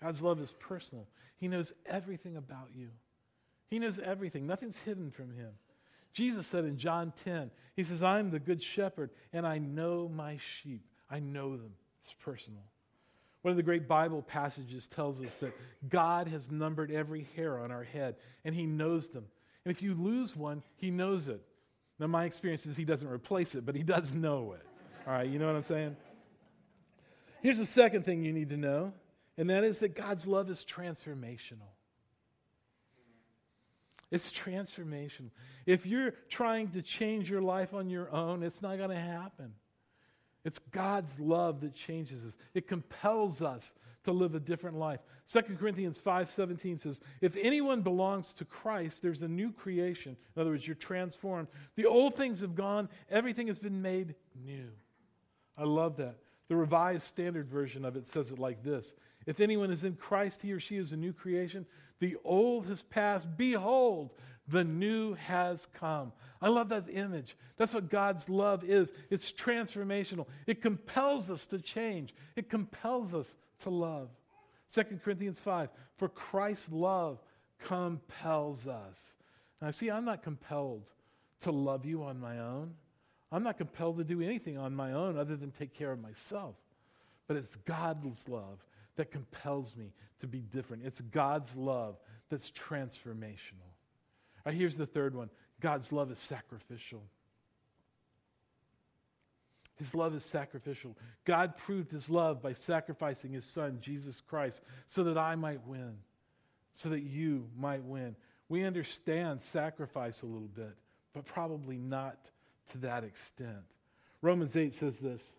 God's 0.03 0.21
love 0.21 0.41
is 0.41 0.51
personal. 0.51 1.07
He 1.39 1.47
knows 1.47 1.73
everything 1.87 2.37
about 2.37 2.71
you. 2.75 2.89
He 3.73 3.79
knows 3.79 3.99
everything, 3.99 4.47
nothing's 4.47 4.79
hidden 4.79 5.11
from 5.11 5.31
him. 5.33 5.49
Jesus 6.12 6.47
said 6.47 6.66
in 6.66 6.77
John 6.77 7.11
10, 7.25 7.51
He 7.75 7.83
says, 7.83 8.03
I'm 8.03 8.31
the 8.31 8.39
good 8.39 8.62
shepherd, 8.62 9.09
and 9.33 9.47
I 9.47 9.57
know 9.57 10.11
my 10.14 10.37
sheep. 10.37 10.83
I 11.09 11.20
know 11.20 11.57
them. 11.57 11.73
It's 11.99 12.12
personal. 12.23 12.64
One 13.41 13.53
of 13.53 13.57
the 13.57 13.62
great 13.62 13.89
Bible 13.89 14.20
passages 14.20 14.89
tells 14.89 15.23
us 15.23 15.37
that 15.37 15.55
God 15.89 16.29
has 16.29 16.51
numbered 16.51 16.91
every 16.91 17.27
hair 17.35 17.59
on 17.61 17.73
our 17.73 17.83
head, 17.83 18.16
and 18.45 18.55
He 18.55 18.66
knows 18.66 19.09
them. 19.09 19.25
And 19.64 19.75
if 19.75 19.81
you 19.81 19.95
lose 19.95 20.37
one, 20.37 20.62
He 20.77 20.91
knows 20.91 21.29
it. 21.29 21.41
Now, 21.99 22.09
my 22.09 22.27
experience 22.27 22.66
is 22.66 22.77
He 22.77 22.85
doesn't 22.85 23.09
replace 23.09 23.55
it, 23.55 23.64
but 23.64 23.75
He 23.75 23.83
does 23.83 24.12
know 24.12 24.53
it. 24.53 24.66
All 25.07 25.14
right, 25.14 25.27
you 25.27 25.39
know 25.39 25.47
what 25.47 25.57
I'm 25.57 25.62
saying? 25.62 25.97
Here's 27.41 27.57
the 27.57 27.64
second 27.64 28.05
thing 28.05 28.23
you 28.23 28.35
need 28.35 28.51
to 28.51 28.59
know, 28.59 28.93
and 29.39 29.49
that 29.49 29.64
is 29.64 29.79
that 29.79 29.97
God's 29.97 30.27
love 30.27 30.51
is 30.51 30.62
transformational. 30.62 31.70
It's 34.13 34.31
transformation. 34.31 35.31
If 35.65 35.87
you're 35.87 36.13
trying 36.29 36.69
to 36.73 36.83
change 36.83 37.31
your 37.31 37.41
life 37.41 37.73
on 37.73 37.89
your 37.89 38.13
own, 38.13 38.43
it's 38.43 38.61
not 38.61 38.77
going 38.77 38.91
to 38.91 38.97
happen. 38.97 39.55
It's 40.45 40.59
God's 40.59 41.19
love 41.19 41.63
that 41.63 41.75
changes 41.75 42.25
us. 42.27 42.37
It 42.53 42.69
compels 42.69 43.41
us 43.41 43.73
to 44.05 44.13
live 44.13 44.35
a 44.35 44.41
different 44.41 44.77
life. 44.77 45.01
2 45.27 45.57
Corinthians 45.57 45.99
5:17 45.99 46.77
says, 46.77 47.01
"If 47.23 47.37
anyone 47.37 47.81
belongs 47.81 48.35
to 48.35 48.45
Christ, 48.45 49.01
there's 49.01 49.23
a 49.23 49.29
new 49.29 49.51
creation. 49.51 50.17
In 50.37 50.43
other 50.43 50.51
words, 50.51 50.67
you're 50.67 50.75
transformed. 50.75 51.49
The 51.77 51.87
old 51.87 52.15
things 52.15 52.41
have 52.41 52.55
gone, 52.55 52.91
everything 53.09 53.47
has 53.47 53.59
been 53.59 53.81
made 53.81 54.15
new." 54.35 54.73
I 55.57 55.65
love 55.65 55.97
that. 55.97 56.19
The 56.49 56.57
Revised 56.57 57.07
Standard 57.07 57.49
Version 57.49 57.85
of 57.85 57.97
it 57.97 58.07
says 58.07 58.31
it 58.31 58.39
like 58.39 58.63
this 58.63 58.95
If 59.25 59.41
anyone 59.41 59.71
is 59.71 59.85
in 59.85 59.95
Christ, 59.95 60.43
he 60.43 60.53
or 60.53 60.61
she 60.61 60.77
is 60.77 60.93
a 60.93 60.97
new 60.97 61.15
creation. 61.15 61.65
The 62.03 62.16
old 62.24 62.66
has 62.66 62.82
passed. 62.82 63.28
Behold, 63.36 64.11
The 64.48 64.64
new 64.64 65.14
has 65.14 65.66
come. 65.66 66.12
I 66.40 66.48
love 66.48 66.68
that 66.70 66.88
image. 66.90 67.36
That's 67.57 67.72
what 67.72 67.88
God's 67.88 68.28
love 68.28 68.64
is. 68.64 68.92
It's 69.09 69.32
transformational. 69.32 70.26
It 70.48 70.61
compels 70.61 71.30
us 71.30 71.46
to 71.46 71.61
change. 71.61 72.12
It 72.34 72.50
compels 72.50 73.14
us 73.14 73.36
to 73.61 73.70
love. 73.70 74.09
2 74.72 74.82
Corinthians 75.05 75.38
5 75.38 75.68
For 75.96 76.09
Christ's 76.09 76.72
love 76.72 77.22
compels 77.61 78.66
us. 78.66 79.14
Now, 79.61 79.70
see, 79.70 79.88
I'm 79.88 80.05
not 80.05 80.24
compelled 80.24 80.90
to 81.42 81.53
love 81.53 81.86
you 81.86 82.03
on 82.03 82.18
my 82.18 82.40
own. 82.40 82.74
I'm 83.30 83.44
not 83.44 83.59
compelled 83.59 83.98
to 83.98 84.05
do 84.05 84.20
anything 84.20 84.59
on 84.59 84.74
my 84.74 84.92
own 84.92 85.16
other 85.16 85.36
than 85.36 85.53
take 85.53 85.72
care 85.72 85.92
of 85.92 86.03
myself. 86.03 86.57
But 87.28 87.36
it's 87.36 87.55
God's 87.55 88.28
love 88.28 88.59
that 88.97 89.11
compels 89.11 89.76
me 89.76 89.93
to 90.20 90.26
be 90.26 90.40
different. 90.40 90.84
It's 90.84 91.01
God's 91.01 91.57
love 91.57 91.97
that's 92.28 92.51
transformational. 92.51 93.70
Right, 94.45 94.55
here's 94.55 94.76
the 94.76 94.86
third 94.86 95.14
one 95.14 95.30
God's 95.61 95.93
love 95.93 96.11
is 96.11 96.18
sacrificial. 96.18 97.03
His 99.76 99.95
love 99.95 100.14
is 100.14 100.24
sacrificial. 100.24 100.97
God 101.24 101.57
proved 101.57 101.90
his 101.90 102.09
love 102.09 102.43
by 102.43 102.53
sacrificing 102.53 103.32
his 103.32 103.45
son, 103.45 103.78
Jesus 103.80 104.20
Christ, 104.20 104.62
so 104.86 105.05
that 105.05 105.18
I 105.18 105.34
might 105.34 105.66
win, 105.66 105.97
so 106.72 106.90
that 106.90 107.01
you 107.01 107.49
might 107.59 107.82
win. 107.82 108.14
We 108.49 108.64
understand 108.64 109.40
sacrifice 109.40 110.22
a 110.22 110.26
little 110.26 110.51
bit, 110.55 110.76
but 111.14 111.24
probably 111.24 111.78
not 111.78 112.30
to 112.70 112.78
that 112.78 113.03
extent. 113.03 113.64
Romans 114.20 114.55
8 114.55 114.72
says 114.72 115.01
this 115.01 115.34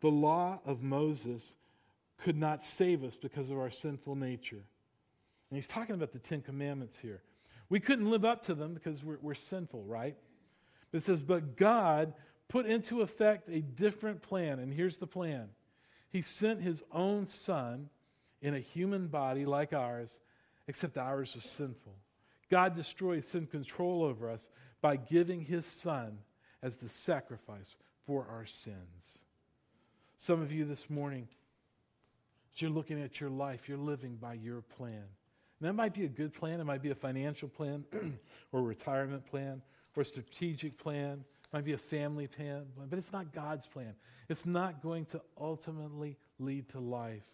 The 0.00 0.08
law 0.08 0.60
of 0.64 0.82
Moses 0.82 1.56
could 2.22 2.36
not 2.36 2.62
save 2.62 3.04
us 3.04 3.16
because 3.16 3.50
of 3.50 3.58
our 3.58 3.70
sinful 3.70 4.14
nature. 4.14 4.62
And 5.50 5.56
he's 5.56 5.68
talking 5.68 5.94
about 5.94 6.12
the 6.12 6.18
Ten 6.18 6.42
Commandments 6.42 6.96
here. 6.96 7.22
We 7.68 7.80
couldn't 7.80 8.10
live 8.10 8.24
up 8.24 8.42
to 8.42 8.54
them 8.54 8.74
because 8.74 9.02
we're, 9.02 9.18
we're 9.20 9.34
sinful, 9.34 9.84
right? 9.84 10.16
But 10.90 10.98
it 10.98 11.04
says, 11.04 11.22
But 11.22 11.56
God 11.56 12.14
put 12.48 12.66
into 12.66 13.00
effect 13.00 13.48
a 13.48 13.60
different 13.60 14.22
plan. 14.22 14.58
And 14.58 14.72
here's 14.72 14.98
the 14.98 15.06
plan 15.06 15.48
He 16.10 16.20
sent 16.20 16.60
His 16.60 16.82
own 16.92 17.26
Son 17.26 17.88
in 18.42 18.54
a 18.54 18.60
human 18.60 19.08
body 19.08 19.44
like 19.46 19.72
ours, 19.72 20.20
except 20.66 20.98
ours 20.98 21.34
was 21.34 21.44
sinful. 21.44 21.94
God 22.50 22.74
destroyed 22.74 23.24
sin 23.24 23.46
control 23.46 24.02
over 24.02 24.28
us 24.28 24.48
by 24.80 24.96
giving 24.96 25.40
His 25.40 25.64
Son 25.64 26.18
as 26.62 26.76
the 26.76 26.88
sacrifice 26.88 27.76
for 28.06 28.26
our 28.30 28.46
sins. 28.46 29.24
Some 30.16 30.42
of 30.42 30.52
you 30.52 30.64
this 30.64 30.90
morning, 30.90 31.28
you're 32.60 32.70
looking 32.70 33.00
at 33.02 33.20
your 33.20 33.30
life, 33.30 33.68
you're 33.68 33.78
living 33.78 34.16
by 34.16 34.34
your 34.34 34.62
plan. 34.62 35.04
And 35.60 35.68
that 35.68 35.74
might 35.74 35.92
be 35.92 36.04
a 36.04 36.08
good 36.08 36.32
plan. 36.32 36.60
It 36.60 36.64
might 36.64 36.82
be 36.82 36.90
a 36.90 36.94
financial 36.94 37.48
plan 37.48 37.84
or 38.52 38.60
a 38.60 38.62
retirement 38.62 39.26
plan 39.26 39.62
or 39.96 40.02
a 40.02 40.04
strategic 40.04 40.78
plan. 40.78 41.24
It 41.44 41.56
might 41.56 41.64
be 41.64 41.72
a 41.72 41.78
family 41.78 42.26
plan, 42.26 42.64
but 42.88 42.98
it's 42.98 43.12
not 43.12 43.32
God's 43.32 43.66
plan. 43.66 43.94
It's 44.28 44.46
not 44.46 44.82
going 44.82 45.04
to 45.06 45.20
ultimately 45.38 46.16
lead 46.38 46.68
to 46.70 46.80
life. 46.80 47.24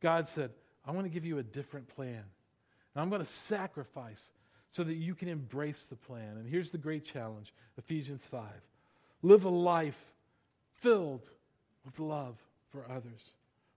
God 0.00 0.28
said, 0.28 0.50
I 0.86 0.92
want 0.92 1.06
to 1.06 1.10
give 1.10 1.24
you 1.24 1.38
a 1.38 1.42
different 1.42 1.88
plan. 1.88 2.22
And 2.94 3.02
I'm 3.02 3.10
going 3.10 3.22
to 3.22 3.26
sacrifice 3.26 4.30
so 4.70 4.84
that 4.84 4.94
you 4.94 5.14
can 5.14 5.28
embrace 5.28 5.84
the 5.84 5.96
plan. 5.96 6.36
And 6.36 6.48
here's 6.48 6.70
the 6.70 6.78
great 6.78 7.04
challenge 7.04 7.52
Ephesians 7.76 8.24
5 8.24 8.42
live 9.22 9.44
a 9.44 9.48
life 9.48 10.00
filled 10.74 11.28
with 11.84 11.98
love 11.98 12.36
for 12.70 12.84
others 12.88 13.32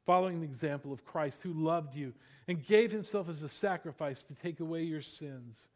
following 0.06 0.40
the 0.40 0.46
example 0.46 0.92
of 0.92 1.06
Christ, 1.06 1.44
who 1.44 1.54
loved 1.54 1.96
you 1.96 2.14
and 2.48 2.66
gave 2.66 2.92
himself 2.92 3.30
as 3.30 3.44
a 3.44 3.50
sacrifice 3.50 4.24
to 4.26 4.36
take 4.36 4.60
away 4.60 4.84
your 4.84 5.02
sins. 5.02 5.68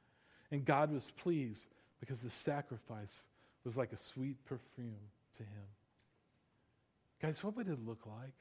And 0.52 0.66
God 0.66 0.92
was 0.92 1.12
pleased 1.12 1.66
because 2.00 2.22
the 2.22 2.30
sacrifice 2.30 3.26
was 3.64 3.78
like 3.78 3.94
a 3.94 3.98
sweet 3.98 4.44
perfume 4.46 4.96
to 5.38 5.44
him. 5.44 5.68
Guys, 7.22 7.44
what 7.44 7.56
would 7.56 7.68
it 7.68 7.86
look 7.86 8.06
like? 8.06 8.34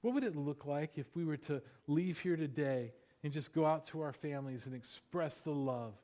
What 0.00 0.14
would 0.14 0.24
it 0.24 0.36
look 0.36 0.66
like 0.66 0.92
if 0.96 1.06
we 1.14 1.24
were 1.24 1.36
to 1.38 1.62
leave 1.86 2.18
here 2.18 2.36
today 2.36 2.92
and 3.22 3.32
just 3.32 3.52
go 3.52 3.64
out 3.64 3.84
to 3.86 4.00
our 4.00 4.12
families 4.12 4.66
and 4.66 4.74
express 4.74 5.40
the 5.40 5.52
love 5.52 5.94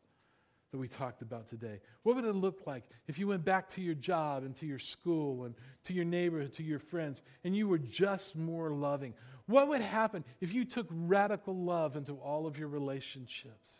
that 0.71 0.79
we 0.79 0.89
talked 0.89 1.23
about 1.23 1.49
today? 1.49 1.81
What 2.03 2.16
would 2.16 2.25
it 2.25 2.35
look 2.35 2.66
like 2.66 2.85
if 3.07 3.19
you 3.19 3.29
went 3.29 3.45
back 3.45 3.69
to 3.71 3.81
your 3.81 3.95
job 3.95 4.45
and 4.45 4.55
to 4.57 4.66
your 4.66 4.79
school 4.79 5.45
and 5.45 5.55
to 5.85 5.93
your 5.93 6.05
neighborhood, 6.05 6.53
to 6.55 6.62
your 6.62 6.79
friends, 6.79 7.23
and 7.45 7.57
you 7.57 7.69
were 7.69 7.79
just 7.79 8.37
more 8.37 8.71
loving? 8.71 9.14
What 9.47 9.69
would 9.69 9.81
happen 9.81 10.25
if 10.41 10.53
you 10.53 10.64
took 10.64 10.87
radical 10.91 11.57
love 11.57 11.97
into 11.97 12.14
all 12.14 12.47
of 12.47 12.59
your 12.59 12.69
relationships? 12.69 13.79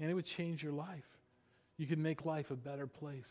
And 0.00 0.10
it 0.10 0.14
would 0.14 0.24
change 0.24 0.62
your 0.62 0.72
life. 0.72 1.04
You 1.76 1.86
could 1.86 1.98
make 1.98 2.24
life 2.24 2.50
a 2.50 2.56
better 2.56 2.86
place. 2.86 3.30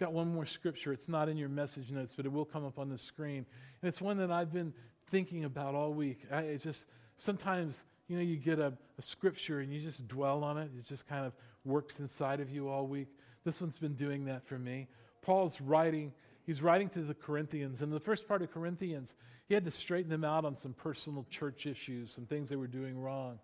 Got 0.00 0.12
one 0.12 0.28
more 0.32 0.46
scripture. 0.46 0.92
It's 0.92 1.08
not 1.08 1.28
in 1.28 1.36
your 1.36 1.48
message 1.48 1.92
notes, 1.92 2.14
but 2.16 2.26
it 2.26 2.32
will 2.32 2.44
come 2.44 2.64
up 2.64 2.78
on 2.78 2.88
the 2.88 2.98
screen. 2.98 3.46
And 3.80 3.88
it's 3.88 4.00
one 4.00 4.16
that 4.18 4.30
I've 4.30 4.52
been 4.52 4.72
thinking 5.08 5.44
about 5.44 5.74
all 5.74 5.92
week. 5.92 6.20
I 6.32 6.58
just 6.60 6.86
sometimes 7.16 7.78
you 8.08 8.16
know, 8.16 8.22
you 8.22 8.36
get 8.36 8.58
a, 8.58 8.72
a, 8.98 9.02
scripture 9.02 9.60
and 9.60 9.72
you 9.72 9.80
just 9.80 10.06
dwell 10.06 10.44
on 10.44 10.58
it. 10.58 10.70
It 10.78 10.86
just 10.86 11.08
kind 11.08 11.24
of 11.24 11.32
works 11.64 12.00
inside 12.00 12.40
of 12.40 12.50
you 12.50 12.68
all 12.68 12.86
week. 12.86 13.08
This 13.44 13.60
one's 13.60 13.78
been 13.78 13.94
doing 13.94 14.26
that 14.26 14.46
for 14.46 14.58
me. 14.58 14.88
Paul's 15.22 15.60
writing, 15.60 16.12
he's 16.44 16.60
writing 16.60 16.88
to 16.90 17.00
the 17.00 17.14
Corinthians. 17.14 17.80
And 17.80 17.90
in 17.90 17.94
the 17.94 18.04
first 18.04 18.28
part 18.28 18.42
of 18.42 18.52
Corinthians, 18.52 19.14
he 19.48 19.54
had 19.54 19.64
to 19.64 19.70
straighten 19.70 20.10
them 20.10 20.24
out 20.24 20.44
on 20.44 20.56
some 20.56 20.74
personal 20.74 21.26
church 21.30 21.66
issues, 21.66 22.10
some 22.10 22.26
things 22.26 22.50
they 22.50 22.56
were 22.56 22.66
doing 22.66 22.98
wrong. 22.98 23.38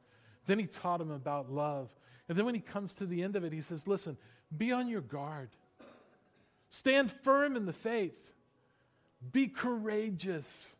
Then 0.46 0.58
he 0.58 0.66
taught 0.66 0.98
them 0.98 1.10
about 1.10 1.50
love. 1.50 1.90
And 2.28 2.36
then 2.36 2.44
when 2.44 2.54
he 2.54 2.60
comes 2.60 2.92
to 2.94 3.06
the 3.06 3.22
end 3.22 3.36
of 3.36 3.44
it, 3.44 3.52
he 3.52 3.60
says, 3.60 3.86
Listen, 3.86 4.16
be 4.56 4.72
on 4.72 4.88
your 4.88 5.00
guard, 5.00 5.50
stand 6.68 7.10
firm 7.10 7.56
in 7.56 7.66
the 7.66 7.72
faith, 7.72 8.32
be 9.32 9.48
courageous, 9.48 10.76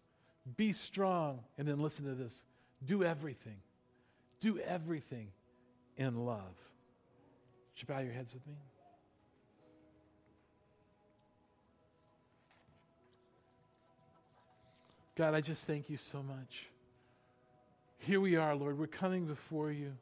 be 0.57 0.73
strong. 0.73 1.41
And 1.59 1.67
then 1.67 1.81
listen 1.81 2.05
to 2.07 2.15
this 2.15 2.45
do 2.85 3.05
everything 3.05 3.57
do 4.41 4.59
everything 4.59 5.29
in 5.97 6.25
love. 6.25 6.45
Would 6.45 7.83
you 7.83 7.87
bow 7.87 8.01
your 8.01 8.13
heads 8.13 8.33
with 8.35 8.47
me? 8.47 8.55
God, 15.17 15.35
I 15.35 15.41
just 15.41 15.67
thank 15.67 15.91
you 15.91 15.99
so 15.99 16.23
much. 16.23 16.67
Here 17.99 18.21
we 18.21 18.37
are, 18.37 18.57
Lord. 18.57 18.79
We're 18.79 18.87
coming 18.87 19.27
before 19.27 19.71
you. 19.71 19.93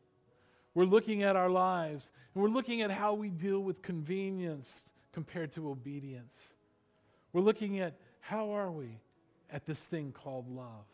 We're 0.75 0.85
looking 0.85 1.25
at 1.25 1.35
our 1.35 1.51
lives, 1.51 2.11
and 2.35 2.43
we're 2.43 2.51
looking 2.51 2.83
at 2.83 2.93
how 2.93 3.15
we 3.15 3.31
deal 3.31 3.59
with 3.59 3.83
convenience 3.83 4.85
compared 5.13 5.53
to 5.55 5.71
obedience. 5.71 6.55
We're 7.33 7.43
looking 7.43 7.81
at 7.81 7.95
how 8.21 8.53
are 8.53 8.71
we 8.71 9.01
at 9.51 9.67
this 9.67 9.85
thing 9.85 10.13
called 10.13 10.49
love. 10.49 10.87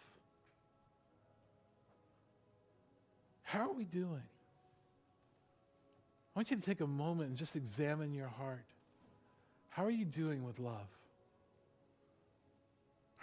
How 3.45 3.61
are 3.61 3.73
we 3.73 3.85
doing? 3.85 4.23
I 6.35 6.39
want 6.39 6.51
you 6.51 6.57
to 6.57 6.63
take 6.63 6.81
a 6.81 6.87
moment 6.87 7.29
and 7.29 7.39
just 7.39 7.55
examine 7.55 8.13
your 8.13 8.29
heart. 8.29 8.65
How 9.69 9.85
are 9.85 9.91
you 9.91 10.05
doing 10.05 10.45
with 10.45 10.59
love? 10.59 10.89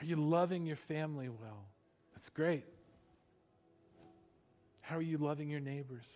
Are 0.02 0.06
you 0.06 0.16
loving 0.16 0.66
your 0.66 0.78
family 0.78 1.28
well? 1.28 1.66
That's 2.16 2.30
great. 2.30 2.64
How 4.82 4.98
are 4.98 5.02
you 5.02 5.18
loving 5.18 5.50
your 5.50 5.60
neighbors? 5.60 6.08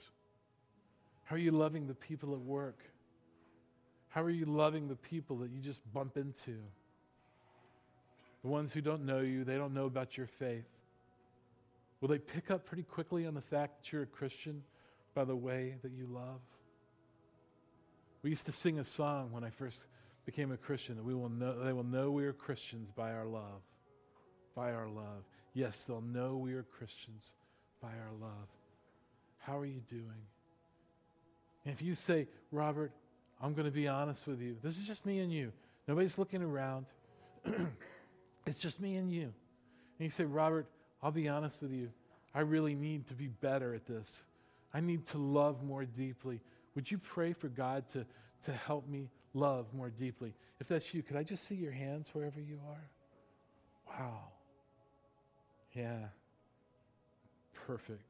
How 1.26 1.36
are 1.36 1.40
you 1.40 1.52
loving 1.52 1.88
the 1.88 1.94
people 1.94 2.34
at 2.34 2.40
work? 2.40 2.80
How 4.10 4.22
are 4.22 4.30
you 4.30 4.46
loving 4.46 4.88
the 4.88 4.96
people 4.96 5.38
that 5.38 5.52
you 5.52 5.60
just 5.60 5.82
bump 5.94 6.18
into? 6.18 6.56
The 8.42 8.48
ones 8.48 8.72
who 8.72 8.80
don't 8.80 9.06
know 9.06 9.20
you, 9.20 9.44
they 9.44 9.58
don't 9.58 9.74
know 9.74 9.86
about 9.86 10.18
your 10.18 10.28
faith. 10.28 10.70
Will 12.02 12.10
they 12.10 12.20
pick 12.20 12.52
up 12.52 12.66
pretty 12.66 12.84
quickly 12.84 13.26
on 13.26 13.34
the 13.34 13.42
fact 13.42 13.78
that 13.78 13.92
you're 13.92 14.04
a 14.04 14.08
Christian 14.08 14.64
by 15.14 15.24
the 15.24 15.36
way 15.36 15.76
that 15.82 15.92
you 15.92 16.08
love? 16.08 16.42
We 18.22 18.30
used 18.30 18.46
to 18.48 18.52
sing 18.52 18.80
a 18.80 18.84
song 18.84 19.32
when 19.32 19.44
I 19.44 19.50
first 19.50 19.86
became 20.26 20.52
a 20.52 20.58
Christian 20.58 20.96
that 20.96 21.06
we 21.06 21.14
will 21.14 21.30
know, 21.30 21.64
they 21.64 21.74
will 21.74 21.84
know 21.84 22.12
we 22.12 22.26
are 22.26 22.34
Christians 22.34 22.92
by 22.92 23.12
our 23.12 23.26
love. 23.26 23.62
By 24.56 24.74
our 24.74 24.88
love. 24.88 25.24
Yes, 25.54 25.84
they'll 25.84 26.02
know 26.02 26.36
we 26.38 26.54
are 26.54 26.64
Christians 26.64 27.34
by 27.82 27.90
our 27.90 28.12
love. 28.20 28.48
How 29.38 29.58
are 29.58 29.66
you 29.66 29.82
doing? 29.88 30.26
And 31.66 31.74
if 31.74 31.82
you 31.82 31.96
say, 31.96 32.28
Robert, 32.52 32.92
I'm 33.42 33.54
going 33.54 33.66
to 33.66 33.72
be 33.72 33.88
honest 33.88 34.28
with 34.28 34.42
you, 34.42 34.58
this 34.64 34.78
is 34.78 34.88
just 34.88 35.06
me 35.06 35.20
and 35.20 35.32
you. 35.32 35.52
Nobody's 35.88 36.18
looking 36.18 36.42
around. 36.42 36.88
it's 38.46 38.60
just 38.60 38.80
me 38.80 38.96
and 38.96 39.12
you. 39.12 39.24
And 39.24 39.34
you 40.00 40.10
say, 40.10 40.26
Robert, 40.26 40.68
I'll 41.06 41.12
be 41.12 41.30
honest 41.30 41.62
with 41.62 41.72
you. 41.72 41.92
I 42.34 42.40
really 42.40 42.74
need 42.74 43.06
to 43.10 43.14
be 43.14 43.28
better 43.28 43.76
at 43.76 43.86
this. 43.86 44.24
I 44.74 44.80
need 44.80 45.06
to 45.10 45.20
love 45.20 45.64
more 45.64 45.86
deeply. 45.86 46.42
Would 46.74 46.90
you 46.90 46.98
pray 46.98 47.32
for 47.32 47.48
God 47.48 47.88
to, 47.90 48.08
to 48.46 48.52
help 48.52 48.90
me 48.90 49.12
love 49.36 49.68
more 49.72 49.92
deeply? 49.92 50.34
If 50.60 50.68
that's 50.68 50.96
you, 50.96 51.04
could 51.04 51.16
I 51.16 51.22
just 51.22 51.44
see 51.44 51.54
your 51.54 51.72
hands 51.72 52.10
wherever 52.16 52.40
you 52.40 52.60
are? 52.68 52.90
Wow. 53.88 54.20
Yeah. 55.76 56.08
Perfect. 57.68 58.02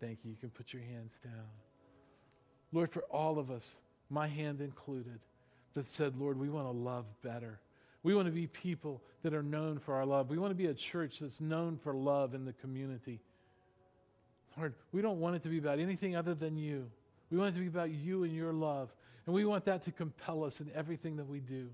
Thank 0.00 0.20
you. 0.24 0.30
You 0.30 0.36
can 0.38 0.48
put 0.48 0.72
your 0.72 0.82
hands 0.82 1.20
down. 1.22 1.44
Lord, 2.72 2.90
for 2.90 3.02
all 3.10 3.38
of 3.38 3.50
us, 3.50 3.76
my 4.08 4.26
hand 4.26 4.62
included, 4.62 5.20
that 5.74 5.86
said, 5.86 6.16
Lord, 6.16 6.38
we 6.38 6.48
want 6.48 6.66
to 6.66 6.72
love 6.72 7.04
better. 7.22 7.60
We 8.02 8.14
want 8.14 8.26
to 8.26 8.32
be 8.32 8.46
people 8.46 9.02
that 9.22 9.34
are 9.34 9.42
known 9.42 9.78
for 9.78 9.94
our 9.94 10.06
love. 10.06 10.30
We 10.30 10.38
want 10.38 10.50
to 10.50 10.56
be 10.56 10.66
a 10.66 10.74
church 10.74 11.18
that's 11.18 11.40
known 11.40 11.76
for 11.76 11.94
love 11.94 12.34
in 12.34 12.44
the 12.44 12.54
community. 12.54 13.20
Lord, 14.56 14.74
we 14.92 15.02
don't 15.02 15.20
want 15.20 15.36
it 15.36 15.42
to 15.42 15.48
be 15.48 15.58
about 15.58 15.78
anything 15.78 16.16
other 16.16 16.34
than 16.34 16.56
you. 16.56 16.90
We 17.30 17.38
want 17.38 17.54
it 17.54 17.58
to 17.58 17.60
be 17.60 17.68
about 17.68 17.90
you 17.90 18.24
and 18.24 18.34
your 18.34 18.52
love. 18.52 18.92
And 19.26 19.34
we 19.34 19.44
want 19.44 19.64
that 19.66 19.82
to 19.84 19.92
compel 19.92 20.44
us 20.44 20.60
in 20.60 20.70
everything 20.74 21.16
that 21.16 21.28
we 21.28 21.40
do. 21.40 21.68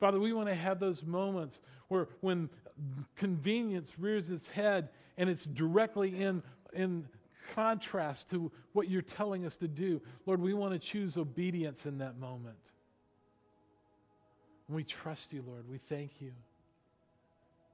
Father, 0.00 0.18
we 0.18 0.32
want 0.32 0.48
to 0.48 0.54
have 0.54 0.80
those 0.80 1.04
moments 1.04 1.60
where 1.88 2.08
when 2.20 2.50
convenience 3.16 3.98
rears 3.98 4.28
its 4.28 4.48
head 4.48 4.88
and 5.16 5.30
it's 5.30 5.44
directly 5.44 6.20
in, 6.20 6.42
in 6.72 7.06
contrast 7.54 8.30
to 8.30 8.50
what 8.72 8.90
you're 8.90 9.02
telling 9.02 9.46
us 9.46 9.56
to 9.58 9.68
do, 9.68 10.00
Lord, 10.26 10.40
we 10.40 10.52
want 10.52 10.72
to 10.72 10.78
choose 10.78 11.16
obedience 11.16 11.86
in 11.86 11.98
that 11.98 12.18
moment. 12.18 12.58
And 14.68 14.76
we 14.76 14.84
trust 14.84 15.32
you, 15.32 15.44
Lord. 15.46 15.68
We 15.68 15.78
thank 15.78 16.20
you 16.20 16.32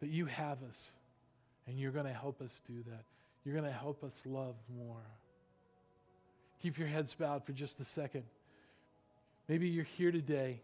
that 0.01 0.11
you 0.11 0.27
have 0.27 0.59
us 0.69 0.91
and 1.67 1.79
you're 1.79 1.93
going 1.93 2.07
to 2.07 2.13
help 2.13 2.41
us 2.43 2.63
do 2.67 2.83
that. 2.89 3.05
You're 3.45 3.55
going 3.55 3.71
to 3.71 3.79
help 3.79 4.03
us 4.03 4.25
love 4.27 4.57
more. 4.77 5.07
Keep 6.63 6.79
your 6.79 6.89
heads 6.89 7.15
bowed 7.15 7.45
for 7.45 7.53
just 7.53 7.81
a 7.81 7.85
second. 7.85 8.25
Maybe 9.49 9.69
you're 9.69 9.85
here 9.85 10.13
today, 10.13 10.61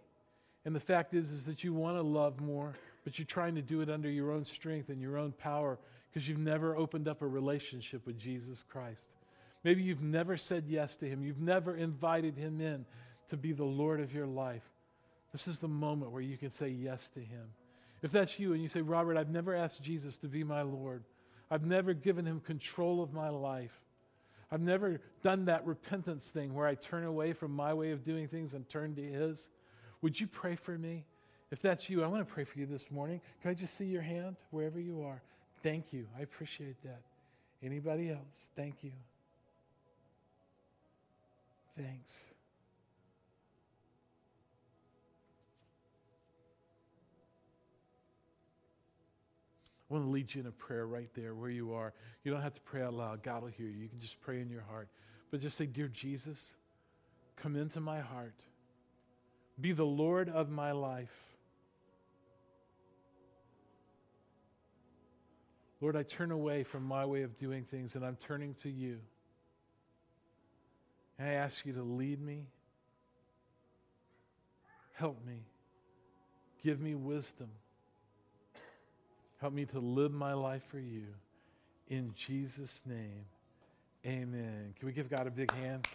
and 0.65 0.75
the 0.75 0.81
fact 0.81 1.15
is, 1.15 1.31
is 1.31 1.47
that 1.47 1.65
you 1.65 1.73
want 1.73 1.97
to 1.97 2.03
love 2.03 2.41
more, 2.41 2.75
but 3.05 3.19
you're 3.19 3.27
trying 3.27 3.55
to 3.55 3.63
do 3.63 3.81
it 3.81 3.91
under 3.91 4.11
your 4.11 4.31
own 4.31 4.45
strength 4.45 4.91
and 4.91 5.01
your 5.01 5.17
own 5.17 5.33
power 5.33 5.79
because 6.11 6.29
you've 6.29 6.39
never 6.39 6.77
opened 6.77 7.09
up 7.09 7.23
a 7.23 7.27
relationship 7.27 8.07
with 8.07 8.19
Jesus 8.19 8.65
Christ. 8.69 9.09
Maybe 9.65 9.83
you've 9.83 10.03
never 10.03 10.37
said 10.37 10.65
yes 10.69 10.97
to 10.99 11.09
him. 11.09 11.23
You've 11.23 11.41
never 11.41 11.75
invited 11.75 12.37
him 12.37 12.61
in 12.61 12.85
to 13.29 13.37
be 13.37 13.53
the 13.53 13.65
Lord 13.65 14.01
of 14.01 14.15
your 14.15 14.27
life. 14.27 14.63
This 15.33 15.49
is 15.49 15.59
the 15.59 15.69
moment 15.69 16.13
where 16.13 16.23
you 16.23 16.37
can 16.37 16.51
say 16.51 16.69
yes 16.69 17.09
to 17.11 17.21
him. 17.21 17.45
If 18.03 18.13
that's 18.13 18.39
you 18.39 18.53
and 18.53 18.63
you 18.63 18.69
say, 18.69 18.81
Robert, 18.81 19.17
I've 19.17 19.31
never 19.31 19.55
asked 19.55 19.83
Jesus 19.83 20.17
to 20.19 20.29
be 20.29 20.45
my 20.45 20.63
Lord, 20.63 21.05
I've 21.51 21.65
never 21.65 21.95
given 21.95 22.27
him 22.27 22.41
control 22.41 23.03
of 23.03 23.13
my 23.13 23.29
life. 23.29 23.81
I've 24.51 24.61
never 24.61 25.01
done 25.23 25.47
that 25.47 25.67
repentance 25.67 26.31
thing 26.31 26.55
where 26.55 26.67
I 26.67 26.75
turn 26.75 27.05
away 27.05 27.33
from 27.33 27.51
my 27.51 27.75
way 27.75 27.91
of 27.91 28.05
doing 28.05 28.29
things 28.29 28.55
and 28.55 28.69
turn 28.69 28.95
to 28.95 29.03
His. 29.03 29.49
Would 30.03 30.21
you 30.21 30.27
pray 30.27 30.55
for 30.55 30.79
me? 30.79 31.05
If 31.51 31.61
that's 31.61 31.89
you, 31.91 32.05
I 32.05 32.07
want 32.07 32.27
to 32.27 32.33
pray 32.33 32.45
for 32.45 32.59
you 32.59 32.67
this 32.67 32.91
morning. 32.91 33.21
Can 33.43 33.51
I 33.51 33.55
just 33.55 33.75
see 33.75 33.87
your 33.87 34.03
hand 34.03 34.37
wherever 34.51 34.81
you 34.81 35.03
are? 35.03 35.21
Thank 35.63 35.93
you. 35.93 36.07
I 36.17 36.23
appreciate 36.23 36.81
that. 36.85 37.01
Anybody 37.63 38.11
else? 38.11 38.51
Thank 38.55 38.83
you. 38.83 38.93
Thanks. 41.77 42.36
I 49.89 49.95
want 49.95 50.05
to 50.05 50.11
lead 50.11 50.35
you 50.35 50.41
in 50.41 50.47
a 50.49 50.53
prayer 50.53 50.87
right 50.87 51.09
there 51.15 51.35
where 51.35 51.51
you 51.51 51.73
are. 51.73 51.93
You 52.25 52.33
don't 52.33 52.43
have 52.43 52.55
to 52.55 52.61
pray 52.63 52.83
out 52.83 52.95
loud. 52.95 53.23
God 53.23 53.43
will 53.43 53.51
hear 53.51 53.67
you. 53.67 53.83
You 53.83 53.89
can 53.89 54.01
just 54.01 54.21
pray 54.21 54.41
in 54.41 54.51
your 54.51 54.63
heart. 54.63 54.89
But 55.31 55.41
just 55.41 55.57
say, 55.57 55.67
Dear 55.67 55.89
Jesus, 55.89 56.57
come 57.37 57.55
into 57.55 57.81
my 57.81 58.01
heart. 58.01 58.45
Be 59.61 59.73
the 59.73 59.85
Lord 59.85 60.29
of 60.29 60.51
my 60.51 60.73
life. 60.73 61.15
Lord, 65.81 65.95
I 65.95 66.03
turn 66.03 66.31
away 66.31 66.65
from 66.65 66.85
my 66.85 67.05
way 67.05 67.23
of 67.23 67.37
doing 67.37 67.63
things 67.65 67.95
and 67.95 68.05
I'm 68.05 68.17
turning 68.17 68.55
to 68.55 68.71
you. 68.71 68.99
And 71.19 71.29
I 71.29 71.33
ask 71.33 71.65
you 71.65 71.73
to 71.75 71.83
lead 71.83 72.21
me, 72.21 72.47
help 74.95 75.25
me, 75.25 75.45
give 76.63 76.81
me 76.81 76.95
wisdom. 76.95 77.49
Help 79.39 79.53
me 79.53 79.67
to 79.67 79.79
live 79.79 80.13
my 80.13 80.33
life 80.33 80.63
for 80.65 80.79
you. 80.79 81.05
In 81.89 82.13
Jesus' 82.15 82.83
name, 82.87 83.27
amen. 84.07 84.75
Can 84.79 84.87
we 84.87 84.93
give 84.93 85.11
God 85.11 85.27
a 85.27 85.31
big 85.31 85.53
hand? 85.53 85.87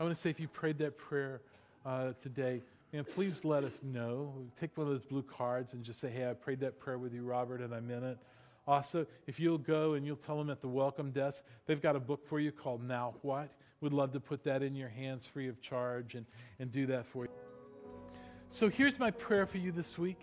I 0.00 0.04
want 0.04 0.14
to 0.14 0.20
say 0.20 0.30
if 0.30 0.38
you 0.38 0.46
prayed 0.46 0.78
that 0.78 0.96
prayer 0.96 1.40
uh, 1.84 2.12
today, 2.22 2.62
and 2.92 3.06
please 3.06 3.44
let 3.44 3.64
us 3.64 3.80
know. 3.82 4.32
Take 4.60 4.76
one 4.78 4.86
of 4.86 4.92
those 4.92 5.04
blue 5.04 5.24
cards 5.24 5.72
and 5.72 5.82
just 5.82 5.98
say, 5.98 6.08
hey, 6.08 6.30
I 6.30 6.34
prayed 6.34 6.60
that 6.60 6.78
prayer 6.78 6.96
with 6.96 7.12
you, 7.12 7.24
Robert, 7.24 7.60
and 7.60 7.74
I 7.74 7.80
meant 7.80 8.04
it. 8.04 8.18
Also, 8.68 9.04
if 9.26 9.40
you'll 9.40 9.58
go 9.58 9.94
and 9.94 10.06
you'll 10.06 10.14
tell 10.14 10.38
them 10.38 10.48
at 10.48 10.60
the 10.60 10.68
welcome 10.68 11.10
desk, 11.10 11.42
they've 11.66 11.82
got 11.82 11.96
a 11.96 12.00
book 12.00 12.24
for 12.28 12.38
you 12.38 12.52
called 12.52 12.86
Now 12.86 13.14
What. 13.22 13.48
We'd 13.80 13.92
love 13.92 14.12
to 14.12 14.20
put 14.20 14.44
that 14.44 14.62
in 14.62 14.76
your 14.76 14.88
hands 14.88 15.26
free 15.26 15.48
of 15.48 15.60
charge 15.60 16.14
and, 16.14 16.24
and 16.60 16.70
do 16.70 16.86
that 16.86 17.06
for 17.06 17.24
you. 17.24 17.47
So 18.50 18.68
here's 18.68 18.98
my 18.98 19.10
prayer 19.10 19.46
for 19.46 19.58
you 19.58 19.72
this 19.72 19.98
week 19.98 20.18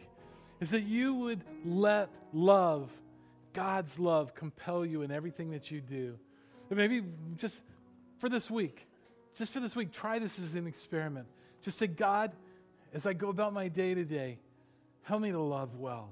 is 0.59 0.71
that 0.71 0.83
you 0.83 1.13
would 1.13 1.43
let 1.63 2.09
love, 2.33 2.89
God's 3.53 3.99
love, 3.99 4.33
compel 4.33 4.85
you 4.85 5.03
in 5.03 5.11
everything 5.11 5.51
that 5.51 5.69
you 5.69 5.81
do. 5.81 6.17
But 6.67 6.77
maybe 6.77 7.03
just 7.35 7.63
for 8.17 8.29
this 8.29 8.49
week, 8.49 8.87
just 9.35 9.53
for 9.53 9.59
this 9.59 9.75
week, 9.75 9.91
try 9.91 10.17
this 10.17 10.39
as 10.39 10.55
an 10.55 10.65
experiment. 10.65 11.27
Just 11.61 11.77
say, 11.77 11.87
God, 11.87 12.31
as 12.93 13.05
I 13.05 13.13
go 13.13 13.29
about 13.29 13.53
my 13.53 13.67
day 13.67 13.93
to 13.93 14.03
day, 14.05 14.39
help 15.03 15.21
me 15.21 15.31
to 15.31 15.39
love 15.39 15.75
well. 15.77 16.11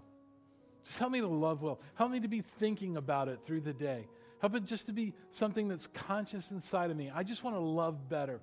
Just 0.84 0.99
help 0.99 1.11
me 1.11 1.22
to 1.22 1.28
love 1.28 1.61
well. 1.61 1.80
Help 1.95 2.11
me 2.11 2.20
to 2.20 2.28
be 2.28 2.41
thinking 2.41 2.97
about 2.97 3.30
it 3.30 3.39
through 3.45 3.61
the 3.61 3.74
day. 3.74 4.05
Help 4.39 4.55
it 4.55 4.66
just 4.66 4.88
to 4.88 4.93
be 4.93 5.14
something 5.30 5.70
that's 5.70 5.88
conscious 5.88 6.51
inside 6.51 6.91
of 6.91 6.97
me. 6.97 7.09
I 7.14 7.24
just 7.24 7.43
want 7.43 7.55
to 7.55 7.61
love 7.61 8.09
better. 8.09 8.41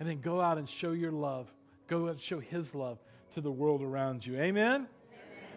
And 0.00 0.08
then 0.08 0.20
go 0.20 0.40
out 0.40 0.58
and 0.58 0.68
show 0.68 0.92
your 0.92 1.12
love 1.12 1.52
Go 1.86 2.06
and 2.06 2.18
show 2.18 2.40
His 2.40 2.74
love 2.74 2.98
to 3.34 3.40
the 3.40 3.50
world 3.50 3.82
around 3.82 4.24
you. 4.24 4.36
Amen? 4.36 4.86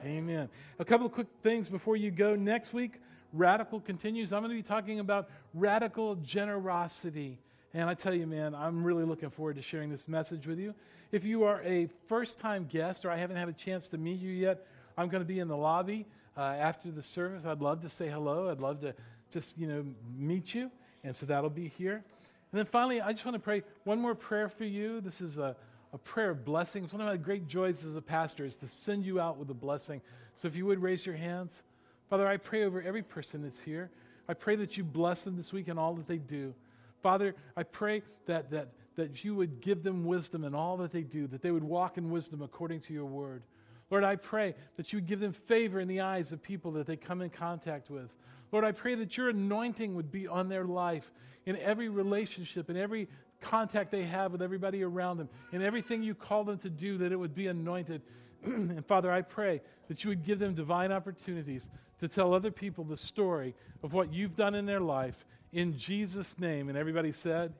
Amen? 0.04 0.18
Amen. 0.18 0.50
A 0.80 0.86
couple 0.86 1.06
of 1.06 1.12
quick 1.12 1.28
things 1.44 1.70
before 1.70 1.96
you 1.96 2.12
go. 2.12 2.36
Next 2.36 2.74
week, 2.74 3.00
Radical 3.34 3.80
continues. 3.82 4.32
I'm 4.32 4.42
going 4.42 4.52
to 4.52 4.56
be 4.56 4.64
talking 4.64 5.00
about 5.00 5.30
radical 5.54 6.16
generosity. 6.16 7.40
And 7.74 7.90
I 7.90 7.94
tell 7.94 8.14
you, 8.14 8.26
man, 8.26 8.56
I'm 8.56 8.84
really 8.84 9.04
looking 9.04 9.30
forward 9.30 9.58
to 9.58 9.62
sharing 9.62 9.90
this 9.90 10.08
message 10.08 10.48
with 10.48 10.60
you. 10.60 10.74
If 11.12 11.24
you 11.24 11.44
are 11.44 11.62
a 11.64 11.88
first 12.08 12.40
time 12.40 12.66
guest 12.70 13.06
or 13.06 13.12
I 13.12 13.18
haven't 13.18 13.38
had 13.38 13.50
a 13.50 13.54
chance 13.54 13.90
to 13.90 13.98
meet 13.98 14.20
you 14.20 14.32
yet, 14.32 14.66
I'm 14.98 15.10
going 15.10 15.22
to 15.22 15.28
be 15.28 15.40
in 15.40 15.48
the 15.48 15.58
lobby 15.58 16.06
uh, 16.38 16.42
after 16.42 16.90
the 16.90 17.04
service. 17.04 17.46
I'd 17.46 17.62
love 17.62 17.82
to 17.82 17.90
say 17.90 18.08
hello. 18.08 18.50
I'd 18.50 18.62
love 18.62 18.82
to 18.82 18.96
just, 19.30 19.58
you 19.58 19.68
know, 19.68 19.86
meet 20.18 20.56
you. 20.56 20.72
And 21.04 21.16
so 21.16 21.26
that'll 21.26 21.50
be 21.50 21.68
here. 21.68 21.96
And 21.96 22.60
then 22.60 22.66
finally, 22.66 23.02
I 23.02 23.12
just 23.12 23.26
want 23.26 23.36
to 23.36 23.40
pray 23.40 23.64
one 23.84 24.00
more 24.00 24.16
prayer 24.16 24.48
for 24.48 24.64
you. 24.64 25.02
This 25.02 25.20
is 25.20 25.38
a 25.38 25.56
a 25.98 26.00
prayer 26.00 26.30
of 26.30 26.46
blessings. 26.46 26.94
One 26.94 27.02
of 27.02 27.08
my 27.08 27.18
great 27.18 27.48
joys 27.48 27.84
as 27.84 27.96
a 27.96 28.02
pastor 28.04 28.46
is 28.46 28.56
to 28.58 28.68
send 28.68 29.04
you 29.04 29.20
out 29.20 29.38
with 29.38 29.50
a 29.50 29.56
blessing. 29.56 30.00
So 30.36 30.48
if 30.48 30.56
you 30.56 30.68
would 30.68 30.80
raise 30.80 31.04
your 31.04 31.16
hands. 31.16 31.64
Father, 32.08 32.28
I 32.28 32.38
pray 32.38 32.66
over 32.66 32.80
every 32.84 33.02
person 33.02 33.42
that's 33.42 33.60
here. 33.60 33.90
I 34.30 34.36
pray 34.36 34.56
that 34.58 34.78
you 34.78 34.84
bless 34.84 35.24
them 35.24 35.36
this 35.36 35.52
week 35.52 35.70
in 35.70 35.80
all 35.80 35.96
that 35.96 36.08
they 36.08 36.20
do. 36.20 36.54
Father, 37.02 37.34
I 37.56 37.64
pray 37.64 38.04
that, 38.28 38.52
that, 38.52 38.68
that 38.96 39.24
you 39.24 39.34
would 39.34 39.60
give 39.60 39.82
them 39.82 40.06
wisdom 40.06 40.44
in 40.44 40.54
all 40.54 40.78
that 40.78 40.92
they 40.92 41.02
do, 41.02 41.26
that 41.28 41.42
they 41.42 41.50
would 41.50 41.64
walk 41.64 41.98
in 41.98 42.12
wisdom 42.12 42.44
according 42.44 42.82
to 42.82 42.94
your 42.94 43.06
word. 43.06 43.42
Lord, 43.90 44.04
I 44.04 44.18
pray 44.18 44.54
that 44.76 44.94
you 44.94 44.98
would 44.98 45.08
give 45.08 45.20
them 45.20 45.34
favor 45.34 45.80
in 45.80 45.88
the 45.88 46.02
eyes 46.02 46.32
of 46.32 46.44
people 46.44 46.74
that 46.74 46.86
they 46.86 46.96
come 46.96 47.24
in 47.24 47.32
contact 47.32 47.90
with. 47.90 48.14
Lord, 48.52 48.66
I 48.66 48.72
pray 48.72 48.94
that 48.94 49.18
your 49.18 49.30
anointing 49.30 49.96
would 49.96 50.12
be 50.12 50.28
on 50.28 50.48
their 50.48 50.66
life 50.66 51.12
in 51.48 51.58
every 51.58 51.90
relationship, 51.90 52.70
in 52.70 52.78
every 52.78 53.08
contact 53.42 53.92
they 53.92 54.04
have 54.04 54.32
with 54.32 54.42
everybody 54.42 54.84
around 54.84 55.18
them, 55.18 55.30
and 55.52 55.64
everything 55.64 56.04
you 56.04 56.16
call 56.16 56.44
them 56.44 56.58
to 56.60 56.70
do, 56.70 56.98
that 57.00 57.12
it 57.12 57.16
would 57.16 57.36
be 57.36 57.48
anointed. 57.48 58.02
and 58.44 58.86
Father, 58.86 59.12
I 59.12 59.22
pray 59.22 59.62
that 59.88 60.04
you 60.04 60.10
would 60.10 60.24
give 60.24 60.40
them 60.40 60.54
divine 60.54 60.92
opportunities 60.92 61.70
to 62.00 62.08
tell 62.08 62.34
other 62.34 62.52
people 62.52 62.84
the 62.84 62.98
story 62.98 63.56
of 63.84 63.94
what 63.94 64.14
you've 64.14 64.36
done 64.36 64.56
in 64.56 64.66
their 64.66 64.80
life 64.80 65.26
in 65.52 65.78
Jesus' 65.78 66.38
name. 66.40 66.70
And 66.70 66.78
everybody 66.78 67.12
said, 67.12 67.54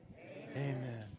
Amen. 0.54 0.76
Amen. 0.76 1.17